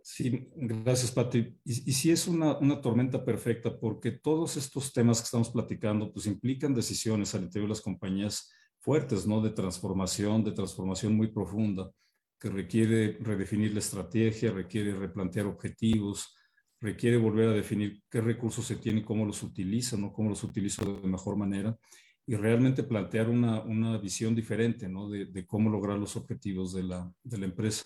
Sí, 0.02 0.50
gracias, 0.57 1.12
Pati. 1.12 1.57
Y, 1.64 1.90
y 1.90 1.92
sí 1.92 2.11
es 2.11 2.26
una, 2.26 2.59
una, 2.59 2.80
tormenta 2.80 3.25
perfecta 3.25 3.78
porque 3.78 4.11
todos 4.11 4.57
estos 4.57 4.92
temas 4.92 5.21
que 5.21 5.26
estamos 5.26 5.50
platicando 5.50 6.12
pues 6.12 6.26
implican 6.26 6.75
decisiones 6.75 7.35
al 7.35 7.45
interior 7.45 7.68
de 7.68 7.75
las 7.75 7.80
compañías 7.80 8.50
fuertes, 8.80 9.26
¿no? 9.26 9.40
De 9.40 9.50
transformación, 9.50 10.45
de 10.45 10.52
transformación 10.52 11.14
muy 11.14 11.28
profunda, 11.28 11.90
que 12.38 12.50
requiere 12.50 13.18
redefinir 13.21 13.73
la 13.73 13.78
estrategia, 13.78 14.50
requiere 14.50 14.92
replantear 14.95 15.47
objetivos, 15.47 16.35
requiere 16.80 17.16
volver 17.16 17.50
a 17.50 17.52
definir 17.52 18.02
qué 18.11 18.21
recursos 18.21 18.66
se 18.66 18.76
tienen, 18.76 19.04
cómo 19.04 19.25
los 19.25 19.42
utilizan, 19.42 20.00
¿no? 20.00 20.12
Cómo 20.12 20.30
los 20.30 20.42
utilizo 20.42 21.00
de 21.00 21.09
mejor 21.09 21.37
manera 21.37 21.78
y 22.28 22.37
realmente 22.37 22.85
plantear 22.85 23.28
una, 23.28 23.61
una 23.62 23.99
visión 23.99 24.37
diferente, 24.37 24.88
¿no? 24.88 25.08
De, 25.08 25.26
de, 25.26 25.47
cómo 25.47 25.68
lograr 25.68 25.99
los 25.99 26.14
objetivos 26.14 26.73
de 26.73 26.85
la, 26.85 27.12
de 27.25 27.38
la 27.38 27.47
empresa 27.47 27.85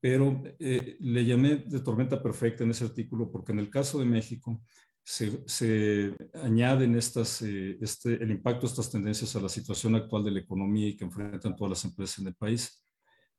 pero 0.00 0.42
eh, 0.60 0.96
le 1.00 1.24
llamé 1.24 1.56
de 1.56 1.80
tormenta 1.80 2.22
perfecta 2.22 2.64
en 2.64 2.70
ese 2.70 2.84
artículo 2.84 3.30
porque 3.30 3.52
en 3.52 3.58
el 3.58 3.70
caso 3.70 3.98
de 3.98 4.04
México 4.04 4.62
se, 5.02 5.42
se 5.48 6.14
añaden 6.42 6.96
estas, 6.96 7.42
eh, 7.42 7.78
este, 7.80 8.14
el 8.14 8.30
impacto 8.30 8.62
de 8.62 8.66
estas 8.66 8.90
tendencias 8.90 9.34
a 9.34 9.40
la 9.40 9.48
situación 9.48 9.94
actual 9.94 10.24
de 10.24 10.32
la 10.32 10.40
economía 10.40 10.88
y 10.88 10.96
que 10.96 11.04
enfrentan 11.04 11.56
todas 11.56 11.70
las 11.70 11.84
empresas 11.84 12.18
en 12.18 12.28
el 12.28 12.34
país. 12.34 12.84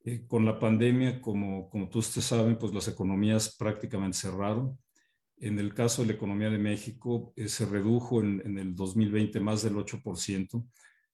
Eh, 0.03 0.25
con 0.27 0.45
la 0.45 0.59
pandemia, 0.59 1.21
como, 1.21 1.69
como 1.69 1.89
todos 1.89 2.07
ustedes 2.07 2.25
saben, 2.25 2.57
pues 2.57 2.73
las 2.73 2.87
economías 2.87 3.55
prácticamente 3.57 4.17
cerraron. 4.17 4.77
En 5.39 5.59
el 5.59 5.73
caso 5.73 6.01
de 6.01 6.09
la 6.09 6.13
economía 6.13 6.49
de 6.49 6.57
México, 6.57 7.33
eh, 7.35 7.47
se 7.47 7.65
redujo 7.65 8.21
en, 8.21 8.41
en, 8.45 8.57
el 8.57 8.75
2020 8.75 9.39
más 9.39 9.61
del 9.61 9.75
8%, 9.75 10.67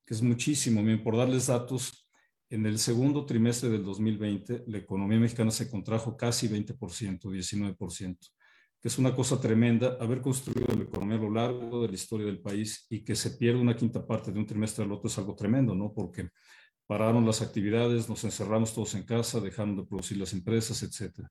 que 0.06 0.14
es 0.14 0.22
muchísimo. 0.22 0.84
Bien, 0.84 1.04
por 1.04 1.18
darles 1.18 1.48
datos, 1.48 2.04
en 2.50 2.66
el 2.68 2.78
segundo 2.78 3.26
trimestre 3.26 3.70
del 3.70 3.84
2020, 3.84 4.66
la 4.68 4.78
economía 4.78 5.20
mexicana 5.20 5.50
se 5.50 5.70
contrajo 5.70 6.16
casi 6.16 6.48
20%, 6.48 6.78
19%, 7.20 8.18
que 8.80 8.88
es 8.88 8.98
una 9.00 9.16
cosa 9.16 9.42
tremenda 9.42 9.98
haber 10.00 10.22
construido 10.22 10.68
la 10.76 10.84
economía 10.84 11.18
a 11.18 11.22
lo 11.22 11.32
largo 11.32 11.82
de 11.82 11.88
la 11.88 11.96
historia 11.96 12.28
del 12.28 12.42
país 12.42 12.86
y 12.90 13.04
que 13.04 13.16
se 13.16 13.32
pierda 13.32 13.60
una 13.60 13.76
quinta 13.76 14.06
parte 14.06 14.32
de 14.32 14.40
un 14.40 14.46
trimestre 14.46 14.86
al 14.86 14.92
otro 14.92 15.08
es 15.08 15.18
algo 15.18 15.36
tremendo, 15.36 15.74
¿no? 15.74 15.92
Porque 15.92 16.30
pararon 16.86 17.26
las 17.26 17.42
actividades, 17.42 18.08
nos 18.08 18.24
encerramos 18.24 18.74
todos 18.74 18.94
en 18.96 19.04
casa, 19.04 19.40
dejando 19.40 19.82
de 19.82 19.88
producir 19.88 20.18
las 20.18 20.34
empresas, 20.34 20.84
etc. 20.84 21.26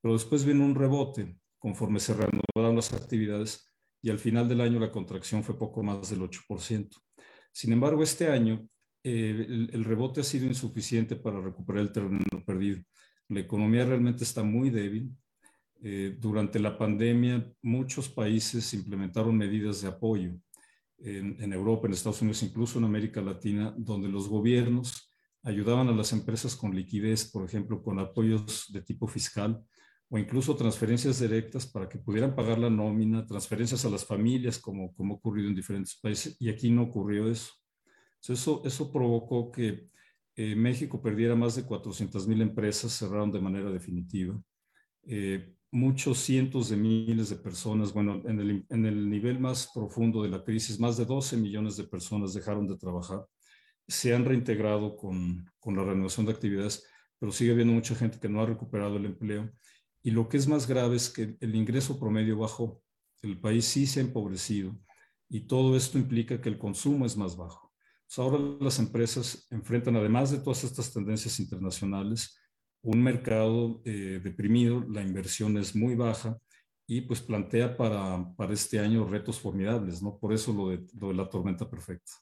Pero 0.00 0.14
después 0.14 0.44
vino 0.44 0.64
un 0.64 0.74
rebote 0.74 1.36
conforme 1.64 1.98
se 1.98 2.12
reanudaron 2.12 2.76
las 2.76 2.92
actividades 2.92 3.72
y 4.02 4.10
al 4.10 4.18
final 4.18 4.46
del 4.46 4.60
año 4.60 4.78
la 4.78 4.92
contracción 4.92 5.42
fue 5.42 5.58
poco 5.58 5.82
más 5.82 6.10
del 6.10 6.20
8%. 6.20 6.90
Sin 7.52 7.72
embargo, 7.72 8.02
este 8.02 8.28
año 8.28 8.68
eh, 9.02 9.46
el, 9.48 9.70
el, 9.72 9.82
rebote 9.82 10.20
ha 10.20 10.24
sido 10.24 10.44
insuficiente 10.44 11.16
para 11.16 11.40
recuperar 11.40 11.80
el 11.80 11.90
terreno 11.90 12.20
perdido. 12.44 12.82
La 13.30 13.40
economía 13.40 13.86
realmente 13.86 14.24
está 14.24 14.42
muy 14.42 14.68
débil. 14.68 15.10
Eh, 15.82 16.14
durante 16.20 16.58
la 16.58 16.76
pandemia, 16.76 17.50
muchos 17.62 18.10
países 18.10 18.74
implementaron 18.74 19.34
medidas 19.34 19.80
de 19.80 19.88
apoyo 19.88 20.32
en, 20.98 21.42
en, 21.42 21.52
Europa, 21.54 21.86
en 21.86 21.94
Estados 21.94 22.20
Unidos, 22.20 22.42
incluso 22.42 22.78
en 22.78 22.84
América 22.84 23.22
Latina, 23.22 23.74
donde 23.78 24.10
los 24.10 24.28
gobiernos 24.28 25.10
ayudaban 25.42 25.88
a 25.88 25.92
las 25.92 26.12
empresas 26.12 26.56
con 26.56 26.76
liquidez, 26.76 27.24
por 27.30 27.42
ejemplo, 27.42 27.82
con 27.82 27.98
apoyos 27.98 28.70
de 28.70 28.82
tipo 28.82 29.06
fiscal 29.06 29.64
o 30.08 30.18
incluso 30.18 30.54
transferencias 30.54 31.20
directas 31.20 31.66
para 31.66 31.88
que 31.88 31.98
pudieran 31.98 32.34
pagar 32.34 32.58
la 32.58 32.70
nómina, 32.70 33.26
transferencias 33.26 33.84
a 33.84 33.90
las 33.90 34.04
familias, 34.04 34.58
como, 34.58 34.94
como 34.94 35.14
ha 35.14 35.16
ocurrido 35.16 35.48
en 35.48 35.54
diferentes 35.54 35.96
países, 35.96 36.36
y 36.38 36.48
aquí 36.48 36.70
no 36.70 36.82
ocurrió 36.82 37.30
eso. 37.30 37.52
Eso, 38.26 38.62
eso 38.64 38.92
provocó 38.92 39.50
que 39.50 39.88
eh, 40.36 40.54
México 40.56 41.00
perdiera 41.00 41.34
más 41.34 41.56
de 41.56 41.64
400 41.64 42.26
mil 42.26 42.40
empresas, 42.42 42.92
cerraron 42.92 43.30
de 43.30 43.40
manera 43.40 43.70
definitiva. 43.70 44.40
Eh, 45.06 45.54
muchos 45.70 46.18
cientos 46.18 46.68
de 46.70 46.76
miles 46.76 47.30
de 47.30 47.36
personas, 47.36 47.92
bueno, 47.92 48.22
en 48.24 48.40
el, 48.40 48.66
en 48.68 48.86
el, 48.86 49.10
nivel 49.10 49.40
más 49.40 49.70
profundo 49.74 50.22
de 50.22 50.28
la 50.28 50.42
crisis, 50.42 50.78
más 50.80 50.96
de 50.96 51.04
12 51.04 51.36
millones 51.36 51.76
de 51.76 51.84
personas 51.84 52.32
dejaron 52.32 52.66
de 52.66 52.76
trabajar. 52.76 53.26
Se 53.86 54.14
han 54.14 54.24
reintegrado 54.24 54.96
con, 54.96 55.50
con 55.58 55.76
la 55.76 55.84
renovación 55.84 56.26
de 56.26 56.32
actividades, 56.32 56.86
pero 57.18 57.32
sigue 57.32 57.52
habiendo 57.52 57.74
mucha 57.74 57.94
gente 57.94 58.18
que 58.18 58.28
no 58.28 58.40
ha 58.40 58.46
recuperado 58.46 58.96
el 58.96 59.06
empleo. 59.06 59.50
Y 60.04 60.12
lo 60.12 60.28
que 60.28 60.36
es 60.36 60.46
más 60.46 60.68
grave 60.68 60.94
es 60.94 61.08
que 61.08 61.36
el 61.40 61.54
ingreso 61.56 61.98
promedio 61.98 62.38
bajó. 62.38 62.80
El 63.22 63.40
país 63.40 63.64
sí 63.64 63.86
se 63.86 63.98
ha 63.98 64.02
empobrecido 64.02 64.78
y 65.28 65.48
todo 65.48 65.76
esto 65.76 65.98
implica 65.98 66.40
que 66.40 66.50
el 66.50 66.58
consumo 66.58 67.06
es 67.06 67.16
más 67.16 67.36
bajo. 67.36 67.72
Ahora 68.16 68.38
las 68.60 68.78
empresas 68.78 69.48
enfrentan, 69.50 69.96
además 69.96 70.30
de 70.30 70.38
todas 70.38 70.62
estas 70.62 70.92
tendencias 70.92 71.40
internacionales, 71.40 72.38
un 72.82 73.02
mercado 73.02 73.80
eh, 73.84 74.20
deprimido, 74.22 74.84
la 74.88 75.02
inversión 75.02 75.56
es 75.56 75.74
muy 75.74 75.96
baja 75.96 76.38
y 76.86 77.00
pues 77.00 77.22
plantea 77.22 77.76
para, 77.76 78.32
para 78.36 78.52
este 78.52 78.78
año 78.78 79.06
retos 79.06 79.40
formidables, 79.40 80.02
¿no? 80.02 80.18
Por 80.18 80.32
eso 80.32 80.52
lo 80.52 80.68
de, 80.68 80.86
lo 81.00 81.08
de 81.08 81.14
la 81.14 81.28
tormenta 81.28 81.68
perfecta. 81.68 82.12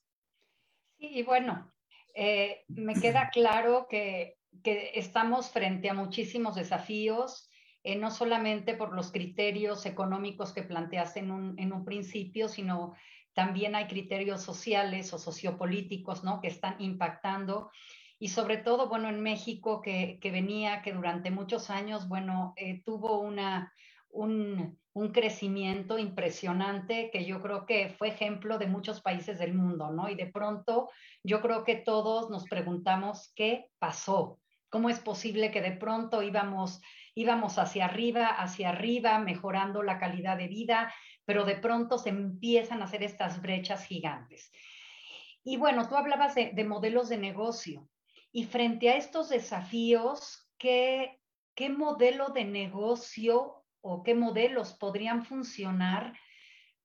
Sí, 0.99 1.09
y 1.19 1.23
bueno, 1.25 1.71
eh, 2.15 2.65
me 2.69 2.95
queda 2.95 3.29
claro 3.31 3.87
que, 3.91 4.39
que, 4.63 4.93
estamos 4.95 5.51
frente 5.51 5.91
a 5.91 5.95
muchísimos 5.95 6.55
desafíos, 6.55 7.51
eh, 7.85 7.97
no 7.97 8.11
solamente 8.11 8.75
por 8.75 8.95
los 8.95 9.11
criterios 9.11 9.87
económicos 9.87 10.53
que 10.53 10.63
planteaste 10.63 11.21
en 11.21 11.31
un, 11.33 11.85
principio, 11.85 12.49
sino 12.49 12.95
también 13.35 13.75
hay 13.75 13.87
criterios 13.87 14.43
sociales 14.43 15.13
o 15.13 15.19
sociopolíticos, 15.19 16.23
¿no? 16.23 16.41
Que 16.41 16.49
están 16.49 16.77
impactando. 16.81 17.71
Y 18.21 18.29
sobre 18.29 18.59
todo, 18.59 18.89
bueno, 18.89 19.09
en 19.09 19.21
México, 19.21 19.81
que, 19.81 20.19
que 20.21 20.31
venía, 20.31 20.83
que 20.83 20.93
durante 20.93 21.33
muchos 21.33 21.71
años, 21.71 22.09
bueno, 22.09 22.53
eh, 22.57 22.83
tuvo 22.85 23.19
una, 23.19 23.73
un, 24.11 24.79
un, 24.93 25.09
crecimiento 25.09 25.99
impresionante 25.99 27.11
que 27.11 27.25
yo 27.25 27.43
creo 27.43 27.67
que 27.67 27.89
fue 27.89 28.09
ejemplo 28.09 28.59
de 28.59 28.69
muchos 28.69 29.01
países 29.01 29.41
del 29.41 29.55
mundo, 29.55 29.91
¿no? 29.91 30.09
Y 30.09 30.15
de 30.15 30.27
pronto 30.27 30.89
yo 31.25 31.41
creo 31.41 31.65
que 31.65 31.75
todos 31.75 32.31
nos 32.31 32.45
preguntamos 32.45 33.33
qué 33.35 33.67
pasó, 33.81 34.39
cómo 34.69 34.89
es 34.89 35.01
posible 35.01 35.51
que 35.51 35.61
de 35.61 35.73
pronto 35.73 36.23
íbamos, 36.23 36.81
íbamos 37.15 37.59
hacia 37.59 37.87
arriba, 37.87 38.27
hacia 38.27 38.71
arriba, 38.71 39.19
mejorando 39.19 39.83
la 39.83 39.99
calidad 39.99 40.37
de 40.37 40.49
vida, 40.49 40.93
pero 41.25 41.45
de 41.45 41.57
pronto 41.57 41.99
se 41.99 42.09
empiezan 42.09 42.83
a 42.83 42.87
hacer 42.87 43.03
estas 43.03 43.41
brechas 43.43 43.85
gigantes. 43.85 44.51
Y 45.45 45.57
bueno, 45.57 45.89
tú 45.89 45.97
hablabas 45.97 46.35
de, 46.35 46.53
de 46.53 46.65
modelos 46.65 47.09
de 47.09 47.19
negocio 47.19 47.89
y 48.33 48.45
frente 48.45 48.91
a 48.91 48.97
estos 48.97 49.29
desafíos 49.29 50.49
qué, 50.59 51.21
qué 51.55 51.69
modelo 51.69 52.29
de 52.29 52.45
negocio 52.45 53.65
o 53.81 54.03
qué 54.03 54.15
modelos 54.15 54.73
podrían 54.75 55.25
funcionar 55.25 56.19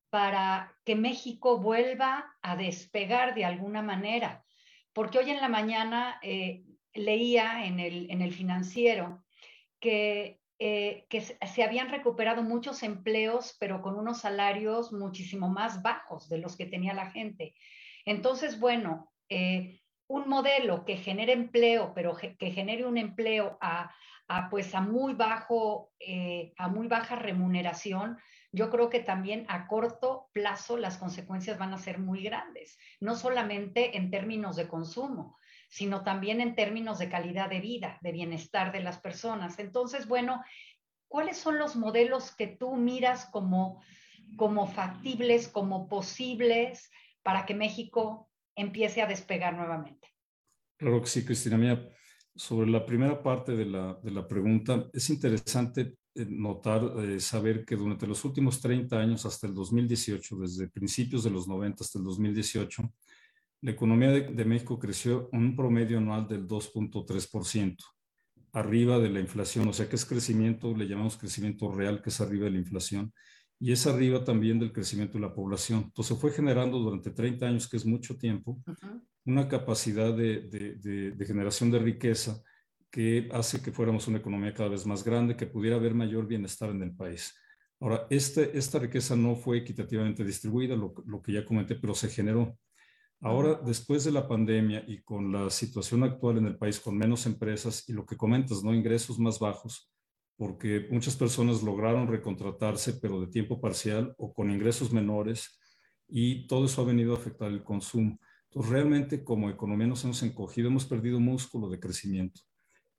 para 0.10 0.76
que 0.84 0.96
México 0.96 1.60
vuelva 1.60 2.36
a 2.42 2.56
despegar 2.56 3.36
de 3.36 3.46
alguna 3.46 3.82
manera. 3.82 4.44
Porque 4.94 5.20
hoy 5.20 5.30
en 5.30 5.42
la 5.42 5.50
mañana 5.50 6.20
eh, 6.24 6.64
leía 6.94 7.66
en 7.66 7.80
el, 7.80 8.10
en 8.10 8.22
el 8.22 8.34
financiero 8.34 9.24
que, 9.80 10.42
eh, 10.60 11.06
se 11.12 11.64
habían 11.64 11.90
recuperado 11.90 12.44
muchos 12.44 12.82
empleos, 12.84 13.56
pero 13.60 13.82
con 13.82 13.96
unos 13.96 14.22
salarios 14.22 14.92
muchísimo 14.92 15.50
más 15.50 15.84
bajos 15.84 16.30
de 16.30 16.40
los 16.40 16.58
que 16.58 16.66
tenía 16.66 16.94
la 16.94 17.12
gente. 17.12 17.54
Entonces, 18.06 18.60
bueno, 18.60 19.12
eh, 19.30 19.82
un 20.08 20.28
modelo 20.30 20.86
que 20.86 20.98
genere 20.98 21.34
empleo, 21.34 21.94
pero 21.94 22.16
que 22.16 22.52
genere 22.52 22.86
un 22.86 22.98
empleo 22.98 23.58
a, 23.62 23.94
a 24.28 24.50
pues 24.50 24.74
a 24.76 24.82
muy 24.82 25.14
bajo, 25.14 25.92
eh, 26.00 26.54
a 26.58 26.68
muy 26.68 26.88
baja 26.88 27.16
remuneración, 27.16 28.18
yo 28.52 28.70
creo 28.70 28.90
que 28.90 29.00
también 29.00 29.46
a 29.50 29.68
corto 29.68 30.30
plazo 30.34 30.78
las 30.78 30.98
consecuencias 30.98 31.58
van 31.58 31.74
a 31.74 31.78
ser 31.78 32.00
muy 32.00 32.24
grandes, 32.24 32.78
no 33.00 33.16
solamente 33.16 33.98
en 33.98 34.10
términos 34.10 34.56
de 34.56 34.68
consumo, 34.68 35.38
sino 35.68 36.04
también 36.04 36.42
en 36.42 36.56
términos 36.56 37.00
de 37.00 37.10
calidad 37.10 37.50
de 37.50 37.60
vida, 37.60 37.98
de 38.02 38.12
bienestar 38.12 38.72
de 38.72 38.82
las 38.82 39.00
personas. 39.00 39.60
Entonces, 39.60 40.08
bueno, 40.08 40.44
¿cuáles 41.08 41.38
son 41.38 41.58
los 41.58 41.76
modelos 41.76 42.36
que 42.36 42.48
tú 42.48 42.76
miras 42.76 43.26
como, 43.26 43.82
como 44.38 44.68
factibles, 44.68 45.48
como 45.48 45.88
posibles 45.88 46.90
para 47.24 47.46
que 47.46 47.54
México 47.54 48.30
empiece 48.56 49.02
a 49.02 49.08
despegar 49.08 49.56
nuevamente? 49.56 50.08
Claro 50.78 51.02
que 51.02 51.08
sí, 51.08 51.26
Cristina. 51.26 51.58
Mía, 51.58 51.90
sobre 52.36 52.70
la 52.70 52.86
primera 52.86 53.22
parte 53.22 53.56
de 53.56 53.66
la, 53.66 53.96
de 54.02 54.12
la 54.12 54.28
pregunta, 54.28 54.88
es 54.94 55.10
interesante 55.10 55.96
eh, 56.16 56.26
notar, 56.30 56.84
eh, 57.00 57.20
saber 57.20 57.66
que 57.66 57.76
durante 57.76 58.08
los 58.08 58.24
últimos 58.26 58.62
30 58.62 58.98
años, 58.98 59.26
hasta 59.26 59.48
el 59.48 59.54
2018, 59.54 60.36
desde 60.38 60.70
principios 60.70 61.24
de 61.24 61.32
los 61.32 61.48
90 61.48 61.84
hasta 61.84 62.00
el 62.00 62.06
2018, 62.06 62.94
la 63.62 63.72
economía 63.72 64.12
de, 64.12 64.46
México 64.46 64.78
creció 64.78 65.30
un 65.32 65.56
promedio 65.56 65.98
anual 65.98 66.28
del 66.28 66.48
2.3%, 66.48 67.78
arriba 68.54 69.00
de 69.00 69.10
la 69.10 69.20
inflación, 69.20 69.68
o 69.68 69.74
sea 69.74 69.90
que 69.90 69.96
es 69.96 70.06
crecimiento, 70.06 70.76
le 70.76 70.88
llamamos 70.88 71.18
crecimiento 71.18 71.72
real, 71.72 72.02
que 72.02 72.10
es 72.10 72.22
arriba 72.22 72.46
de 72.46 72.52
la 72.52 72.60
inflación, 72.60 73.14
y 73.60 73.72
es 73.72 73.88
arriba 73.88 74.24
también 74.24 74.60
del 74.60 74.72
crecimiento 74.72 75.18
de 75.18 75.22
la 75.22 75.34
población. 75.34 75.86
Entonces 75.86 76.18
fue 76.20 76.32
generando 76.32 76.78
durante 76.78 77.10
30 77.10 77.48
años, 77.48 77.68
que 77.68 77.78
es 77.78 77.86
mucho 77.86 78.16
tiempo, 78.16 78.62
una 79.26 79.48
capacidad 79.48 80.14
de, 80.16 80.42
de, 80.42 81.26
generación 81.26 81.72
de 81.72 81.80
riqueza 81.80 82.42
que 82.92 83.28
hace 83.34 83.62
que 83.62 83.72
fuéramos 83.72 84.08
una 84.08 84.20
economía 84.20 84.54
cada 84.54 84.70
vez 84.70 84.86
más 84.86 85.04
grande, 85.04 85.36
que 85.36 85.48
pudiera 85.48 85.76
haber 85.76 85.96
mayor 85.96 86.28
bienestar 86.28 86.70
en 86.70 86.84
el 86.84 86.96
país. 86.96 87.36
Ahora, 87.80 88.06
este, 88.10 88.58
esta 88.58 88.80
riqueza 88.80 89.16
no 89.16 89.36
fue 89.36 89.58
equitativamente 89.58 90.24
distribuida, 90.24 90.76
lo, 90.76 90.94
lo 91.06 91.22
que 91.22 91.34
ya 91.34 91.44
comenté, 91.44 91.76
pero 91.76 91.96
se 91.96 92.10
generó. 92.10 92.58
Ahora, 93.22 93.60
después 93.66 94.04
de 94.04 94.12
la 94.12 94.28
pandemia 94.28 94.84
y 94.88 95.02
con 95.02 95.32
la 95.32 95.50
situación 95.50 96.04
actual 96.04 96.38
en 96.38 96.46
el 96.46 96.58
país, 96.58 96.80
con 96.80 96.98
menos 96.98 97.26
empresas 97.26 97.88
y 97.90 97.94
lo 97.94 98.06
que 98.06 98.16
comentas, 98.16 98.64
¿no? 98.64 98.74
Ingresos 98.76 99.18
más 99.18 99.40
bajos, 99.40 99.92
porque 100.36 100.88
muchas 100.92 101.16
personas 101.16 101.64
lograron 101.64 102.08
recontratarse, 102.08 102.94
pero 102.94 103.20
de 103.20 103.28
tiempo 103.28 103.60
parcial 103.60 104.14
o 104.18 104.34
con 104.34 104.52
ingresos 104.52 104.94
menores, 104.94 105.60
y 106.08 106.48
todo 106.48 106.66
eso 106.66 106.82
ha 106.82 106.86
venido 106.86 107.14
a 107.14 107.18
afectar 107.18 107.52
el 107.52 107.64
consumo. 107.64 108.20
Entonces, 108.50 108.72
realmente 108.72 109.24
como 109.24 109.50
economía 109.50 109.88
nos 109.88 110.04
hemos 110.04 110.22
encogido, 110.22 110.68
hemos 110.68 110.86
perdido 110.86 111.20
músculo 111.20 111.70
de 111.70 111.80
crecimiento. 111.80 112.42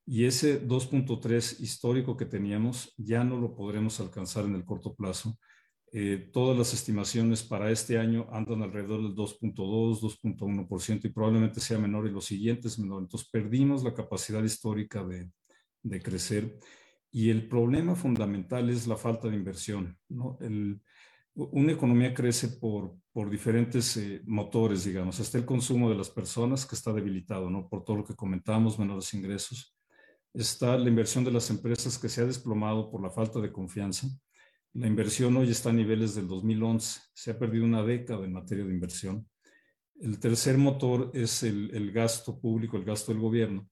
Y 0.04 0.24
ese 0.24 0.66
2.3 0.66 1.60
histórico 1.60 2.16
que 2.16 2.26
teníamos 2.26 2.92
ya 2.96 3.24
no 3.24 3.38
lo 3.38 3.54
podremos 3.54 4.00
alcanzar 4.00 4.46
en 4.46 4.56
el 4.56 4.64
corto 4.64 4.94
plazo 4.94 5.38
eh, 5.92 6.28
todas 6.32 6.56
las 6.56 6.74
estimaciones 6.74 7.42
para 7.42 7.70
este 7.70 7.98
año 7.98 8.26
andan 8.30 8.62
alrededor 8.62 9.02
del 9.02 9.14
2.2, 9.14 10.00
2.1% 10.00 11.04
y 11.04 11.08
probablemente 11.08 11.60
sea 11.60 11.78
menor 11.78 12.06
y 12.06 12.10
los 12.10 12.26
siguientes 12.26 12.78
menor. 12.78 13.02
Entonces 13.02 13.28
perdimos 13.30 13.82
la 13.82 13.94
capacidad 13.94 14.42
histórica 14.42 15.02
de, 15.02 15.30
de 15.82 16.02
crecer 16.02 16.58
y 17.10 17.30
el 17.30 17.48
problema 17.48 17.94
fundamental 17.94 18.68
es 18.68 18.86
la 18.86 18.96
falta 18.96 19.28
de 19.28 19.36
inversión. 19.36 19.96
¿no? 20.08 20.36
El, 20.40 20.82
una 21.34 21.72
economía 21.72 22.12
crece 22.12 22.48
por, 22.48 22.94
por 23.12 23.30
diferentes 23.30 23.96
eh, 23.96 24.22
motores, 24.26 24.84
digamos. 24.84 25.20
Está 25.20 25.38
el 25.38 25.46
consumo 25.46 25.88
de 25.88 25.96
las 25.96 26.10
personas 26.10 26.66
que 26.66 26.74
está 26.74 26.92
debilitado, 26.92 27.48
¿no? 27.48 27.68
Por 27.68 27.84
todo 27.84 27.98
lo 27.98 28.04
que 28.04 28.16
comentamos, 28.16 28.78
menores 28.78 29.14
ingresos. 29.14 29.74
Está 30.34 30.76
la 30.76 30.88
inversión 30.88 31.24
de 31.24 31.30
las 31.30 31.48
empresas 31.48 31.96
que 31.96 32.08
se 32.08 32.20
ha 32.20 32.26
desplomado 32.26 32.90
por 32.90 33.02
la 33.02 33.10
falta 33.10 33.40
de 33.40 33.52
confianza 33.52 34.08
la 34.74 34.86
inversión 34.86 35.36
hoy 35.36 35.50
está 35.50 35.70
a 35.70 35.72
niveles 35.72 36.14
del 36.14 36.28
2011. 36.28 37.00
Se 37.14 37.30
ha 37.30 37.38
perdido 37.38 37.64
una 37.64 37.82
década 37.82 38.24
en 38.24 38.32
materia 38.32 38.64
de 38.64 38.72
inversión. 38.72 39.28
El 40.00 40.20
tercer 40.20 40.58
motor 40.58 41.10
es 41.14 41.42
el, 41.42 41.90
gasto 41.90 42.38
público, 42.38 42.76
el 42.76 42.84
gasto 42.84 43.12
del 43.12 43.20
gobierno, 43.20 43.68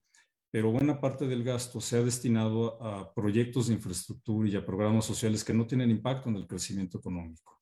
pero 0.51 0.73
buena 0.73 1.01
parte 1.01 1.29
del 1.29 1.45
gasto 1.45 1.81
se 1.81 1.99
ha 1.99 2.03
destinado 2.03 2.83
a, 2.83 3.15
proyectos 3.15 3.69
de 3.69 3.75
infraestructura 3.75 4.49
y 4.49 4.57
a 4.57 4.67
programas 4.67 5.05
sociales 5.05 5.45
que 5.45 5.55
no 5.55 5.67
tienen 5.67 5.91
impacto 5.91 6.29
en 6.29 6.37
el 6.37 6.49
crecimiento 6.49 6.99
económico. 6.99 7.61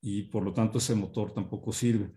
Y 0.00 0.22
por 0.22 0.44
lo 0.44 0.54
tanto 0.54 0.78
ese 0.78 0.94
motor 0.94 1.34
tampoco 1.34 1.72
sirve. 1.72 2.14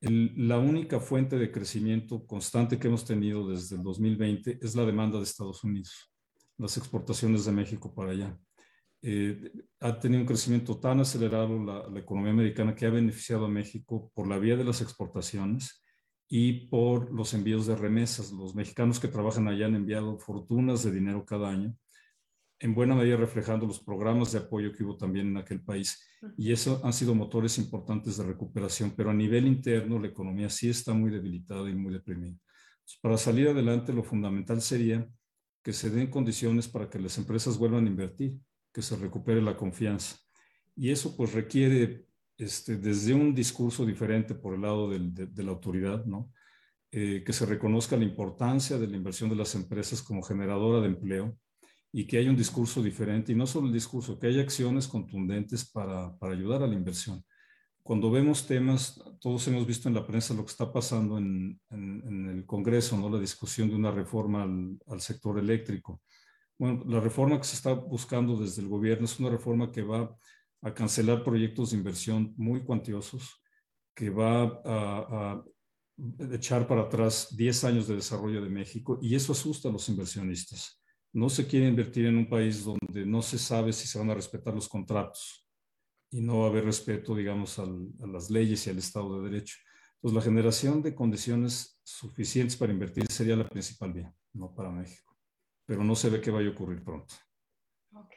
la 0.00 0.58
única 0.58 1.00
fuente 1.00 1.36
de 1.38 1.50
crecimiento 1.50 2.24
constante 2.26 2.78
que 2.78 2.86
hemos 2.86 3.04
tenido 3.04 3.48
desde 3.48 3.76
el 3.76 3.82
2020 3.82 4.60
es 4.62 4.76
la 4.76 4.84
demanda 4.84 5.18
de 5.18 5.24
Estados 5.24 5.64
Unidos, 5.64 6.12
las 6.58 6.76
exportaciones 6.76 7.44
de 7.46 7.52
México 7.52 7.92
para 7.92 8.12
allá. 8.12 8.38
Eh, 9.02 9.52
ha 9.80 9.98
tenido 9.98 10.22
un 10.22 10.26
crecimiento 10.26 10.78
tan 10.78 11.00
acelerado 11.00 11.62
la, 11.62 12.00
economía 12.00 12.32
americana 12.32 12.74
que 12.74 12.86
ha 12.86 12.90
beneficiado 12.90 13.44
a 13.44 13.48
México 13.48 14.10
por 14.14 14.26
la 14.26 14.38
vía 14.38 14.56
de 14.56 14.64
las 14.64 14.80
exportaciones 14.80 15.82
y 16.28 16.66
por 16.68 17.12
los 17.12 17.34
envíos 17.34 17.66
de 17.66 17.76
remesas. 17.76 18.32
Los 18.32 18.54
mexicanos 18.54 18.98
que 18.98 19.08
trabajan 19.08 19.48
allá 19.48 19.66
han 19.66 19.76
enviado 19.76 20.18
fortunas 20.18 20.82
de 20.82 20.92
dinero 20.92 21.24
cada 21.24 21.50
año, 21.50 21.76
en 22.58 22.74
buena 22.74 22.94
medida 22.94 23.16
reflejando 23.16 23.66
los 23.66 23.80
programas 23.80 24.32
de 24.32 24.38
apoyo 24.38 24.72
que 24.72 24.82
hubo 24.82 24.96
también 24.96 25.28
en 25.28 25.36
aquel 25.36 25.62
país. 25.62 26.02
Y 26.36 26.52
eso 26.52 26.80
han 26.82 26.92
sido 26.92 27.14
motores 27.14 27.58
importantes 27.58 28.16
de 28.16 28.24
recuperación, 28.24 28.94
pero 28.96 29.10
a 29.10 29.14
nivel 29.14 29.46
interno 29.46 29.98
la 29.98 30.08
economía 30.08 30.48
sí 30.48 30.70
está 30.70 30.94
muy 30.94 31.10
debilitada 31.10 31.68
y 31.68 31.74
muy 31.74 31.92
deprimida. 31.92 32.36
para 33.02 33.16
salir 33.18 33.48
adelante, 33.48 33.92
lo 33.92 34.02
fundamental 34.02 34.60
sería 34.62 35.06
que 35.62 35.72
se 35.72 35.90
den 35.90 36.08
condiciones 36.08 36.68
para 36.68 36.88
que 36.88 36.98
las 36.98 37.18
empresas 37.18 37.58
vuelvan 37.58 37.84
a 37.86 37.88
invertir 37.88 38.38
que 38.76 38.82
se 38.82 38.94
recupere 38.94 39.40
la 39.40 39.56
confianza. 39.56 40.18
Y 40.76 40.90
eso 40.90 41.16
pues 41.16 41.32
requiere 41.32 42.04
este, 42.36 42.76
desde 42.76 43.14
un 43.14 43.34
discurso 43.34 43.86
diferente 43.86 44.34
por 44.34 44.54
el 44.54 44.60
lado 44.60 44.90
de, 44.90 45.42
la 45.42 45.50
autoridad, 45.50 46.04
¿no? 46.04 46.30
Eh, 46.90 47.22
que 47.24 47.32
se 47.32 47.46
reconozca 47.46 47.96
la 47.96 48.04
importancia 48.04 48.76
de 48.76 48.86
la 48.86 48.98
inversión 48.98 49.30
de 49.30 49.36
las 49.36 49.54
empresas 49.54 50.02
como 50.02 50.20
generadora 50.20 50.82
de 50.82 50.88
empleo 50.88 51.38
y 51.90 52.06
que 52.06 52.18
haya 52.18 52.28
un 52.28 52.36
discurso 52.36 52.82
diferente, 52.82 53.32
y 53.32 53.34
no 53.34 53.46
solo 53.46 53.68
el 53.68 53.72
discurso, 53.72 54.18
que 54.18 54.26
haya 54.26 54.42
acciones 54.42 54.86
contundentes 54.86 55.64
para, 55.70 56.14
para 56.18 56.34
ayudar 56.34 56.62
a 56.62 56.66
la 56.66 56.74
inversión. 56.74 57.24
Cuando 57.82 58.10
vemos 58.10 58.46
temas, 58.46 59.02
todos 59.22 59.48
hemos 59.48 59.66
visto 59.66 59.88
en 59.88 59.94
la 59.94 60.06
prensa 60.06 60.34
lo 60.34 60.44
que 60.44 60.50
está 60.50 60.70
pasando 60.70 61.16
en, 61.16 61.58
en, 61.70 62.28
el 62.28 62.44
Congreso, 62.44 62.98
¿no? 62.98 63.08
la 63.08 63.20
discusión 63.20 63.70
de 63.70 63.76
una 63.76 63.90
reforma 63.90 64.42
al, 64.42 64.78
al 64.86 65.00
sector 65.00 65.38
eléctrico 65.38 66.02
bueno, 66.58 66.82
la 66.86 67.00
reforma 67.00 67.38
que 67.38 67.44
se 67.44 67.56
está 67.56 67.72
buscando 67.74 68.36
desde 68.36 68.62
el 68.62 68.68
gobierno 68.68 69.04
es 69.04 69.18
una 69.20 69.28
reforma 69.28 69.70
que 69.70 69.82
va 69.82 70.16
a 70.62 70.74
cancelar 70.74 71.22
proyectos 71.22 71.70
de 71.70 71.76
inversión 71.76 72.34
muy 72.36 72.64
cuantiosos, 72.64 73.42
que 73.94 74.10
va 74.10 74.60
a, 74.64 75.44
echar 76.30 76.66
para 76.66 76.82
atrás 76.82 77.34
10 77.34 77.64
años 77.64 77.88
de 77.88 77.94
desarrollo 77.94 78.42
de 78.42 78.50
México 78.50 78.98
y 79.00 79.14
eso 79.14 79.32
asusta 79.32 79.68
a 79.68 79.72
los 79.72 79.88
inversionistas. 79.88 80.82
No 81.12 81.30
se 81.30 81.46
quiere 81.46 81.68
invertir 81.68 82.04
en 82.04 82.18
un 82.18 82.28
país 82.28 82.64
donde 82.64 83.06
no 83.06 83.22
se 83.22 83.38
sabe 83.38 83.72
si 83.72 83.86
se 83.86 83.98
van 83.98 84.10
a 84.10 84.14
respetar 84.14 84.54
los 84.54 84.68
contratos 84.68 85.48
y 86.10 86.20
no 86.20 86.40
va 86.40 86.46
a 86.46 86.50
haber 86.50 86.66
respeto, 86.66 87.14
digamos, 87.14 87.58
a 87.58 87.66
las 88.06 88.30
leyes 88.30 88.66
y 88.66 88.70
al 88.70 88.78
Estado 88.78 89.20
de 89.20 89.30
Derecho. 89.30 89.56
Pues 90.00 90.12
la 90.12 90.20
generación 90.20 90.82
de 90.82 90.94
condiciones 90.94 91.80
suficientes 91.82 92.56
para 92.56 92.72
invertir 92.72 93.10
sería 93.10 93.34
la 93.34 93.48
principal 93.48 93.94
vía, 93.94 94.14
no 94.34 94.54
para 94.54 94.70
México 94.70 95.05
pero 95.66 95.84
no 95.84 95.94
se 95.94 96.08
ve 96.08 96.20
que 96.20 96.30
vaya 96.30 96.48
a 96.48 96.52
ocurrir 96.52 96.82
pronto. 96.82 97.14
Ok. 97.92 98.14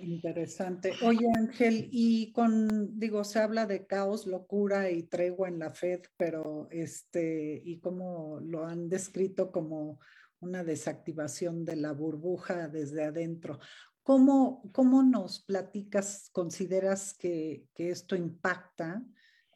Interesante. 0.00 0.92
Oye, 1.02 1.26
Ángel, 1.36 1.88
y 1.90 2.32
con, 2.32 2.98
digo, 2.98 3.24
se 3.24 3.40
habla 3.40 3.66
de 3.66 3.86
caos, 3.86 4.26
locura 4.26 4.90
y 4.90 5.02
tregua 5.02 5.48
en 5.48 5.58
la 5.58 5.70
Fed, 5.70 6.02
pero 6.16 6.68
este, 6.70 7.60
y 7.64 7.80
cómo 7.80 8.38
lo 8.40 8.64
han 8.64 8.88
descrito 8.88 9.50
como 9.50 9.98
una 10.40 10.62
desactivación 10.62 11.64
de 11.64 11.76
la 11.76 11.92
burbuja 11.92 12.68
desde 12.68 13.04
adentro. 13.04 13.58
¿Cómo, 14.04 14.70
cómo 14.72 15.02
nos 15.02 15.40
platicas, 15.40 16.30
consideras 16.32 17.12
que, 17.12 17.66
que 17.74 17.90
esto 17.90 18.14
impacta 18.14 19.04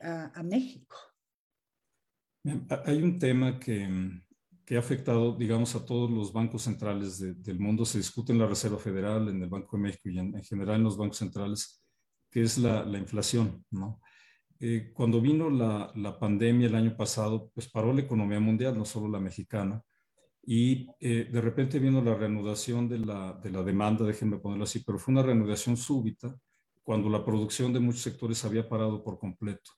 a, 0.01 0.39
a 0.39 0.43
México? 0.43 0.97
Hay 2.85 3.01
un 3.01 3.19
tema 3.21 3.61
que, 3.61 3.89
que 4.73 4.77
ha 4.77 4.81
afectado, 4.81 5.37
digamos, 5.37 5.75
a 5.75 5.85
todos 5.85 6.11
los 6.11 6.33
bancos 6.33 6.63
centrales 6.63 7.19
del 7.19 7.61
mundo. 7.61 7.85
Se 7.85 7.99
discute 7.99 8.33
en 8.33 8.39
la 8.39 8.47
Reserva 8.47 8.79
Federal, 8.79 9.29
en 9.29 9.43
el 9.43 9.51
Banco 9.51 9.77
de 9.77 9.83
México 9.83 10.09
y 10.09 10.19
en, 10.19 10.43
general 10.45 10.77
en 10.77 10.85
los 10.85 10.97
bancos 10.97 11.19
centrales, 11.19 11.85
que 12.31 12.41
es 12.41 12.57
la, 12.57 12.83
inflación, 12.97 13.67
¿no? 13.71 14.01
Eh, 14.59 14.91
cuando 14.95 15.21
vino 15.21 15.51
la, 15.51 16.19
pandemia 16.19 16.69
el 16.69 16.75
año 16.75 16.97
pasado, 16.97 17.51
pues 17.53 17.69
paró 17.69 17.93
la 17.93 18.01
economía 18.01 18.41
mundial, 18.41 18.79
no 18.79 18.87
solo 18.87 19.09
la 19.09 19.21
mexicana, 19.21 19.83
y 20.43 20.87
eh, 21.01 21.29
de 21.31 21.41
repente 21.43 21.79
vino 21.79 22.01
la 22.01 22.15
reanudación 22.15 22.89
de 22.89 23.01
la, 23.01 23.39
de 23.45 23.51
la 23.51 23.63
demanda, 23.63 24.07
déjenme 24.07 24.39
ponerlo 24.39 24.65
así, 24.65 24.79
pero 24.79 24.99
fue 24.99 25.13
una 25.13 25.23
reanudación 25.23 25.77
súbita 25.77 26.35
cuando 26.83 27.11
la 27.11 27.23
producción 27.23 27.75
de 27.75 27.81
muchos 27.81 28.01
sectores 28.01 28.43
había 28.47 28.67
parado 28.67 29.05
por 29.05 29.19
completo. 29.19 29.71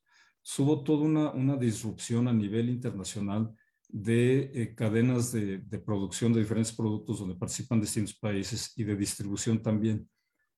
Hubo 0.56 0.84
toda 0.84 1.32
una 1.32 1.56
disrupción 1.56 2.28
a 2.28 2.32
nivel 2.32 2.68
internacional 2.68 3.52
de 3.94 4.50
eh, 4.52 4.74
cadenas 4.74 5.30
de, 5.30 5.60
producción 5.86 6.32
de 6.32 6.40
diferentes 6.40 6.72
productos 6.72 7.20
donde 7.20 7.36
participan 7.36 7.80
distintos 7.80 8.14
países 8.14 8.72
y 8.76 8.82
de 8.82 8.96
distribución 8.96 9.62
también. 9.62 10.10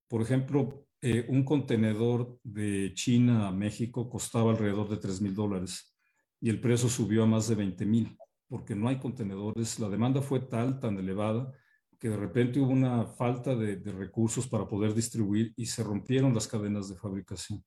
Por 0.08 0.22
ejemplo, 0.22 0.86
eh, 1.02 1.26
un 1.28 1.44
contenedor 1.44 2.38
de 2.42 2.94
China 2.94 3.46
a 3.46 3.52
México 3.52 4.08
costaba 4.08 4.52
alrededor 4.52 4.88
de 4.88 4.96
3 4.96 5.20
mil 5.20 5.34
dólares 5.34 5.94
y 6.40 6.48
el 6.48 6.62
precio 6.62 6.88
subió 6.88 7.24
a 7.24 7.26
más 7.26 7.46
de 7.48 7.56
20 7.56 7.84
mil 7.84 8.16
porque 8.48 8.74
no 8.74 8.88
hay 8.88 8.98
contenedores. 8.98 9.78
La 9.80 9.90
demanda 9.90 10.22
fue 10.22 10.40
tal, 10.40 10.80
tan 10.80 10.98
elevada, 10.98 11.52
que 11.98 12.08
de 12.08 12.16
repente 12.16 12.58
hubo 12.58 12.70
una 12.70 13.04
falta 13.04 13.54
de 13.54 13.92
recursos 13.92 14.48
para 14.48 14.66
poder 14.66 14.94
distribuir 14.94 15.52
y 15.56 15.66
se 15.66 15.84
rompieron 15.84 16.32
las 16.32 16.48
cadenas 16.48 16.88
de 16.88 16.96
fabricación. 16.96 17.62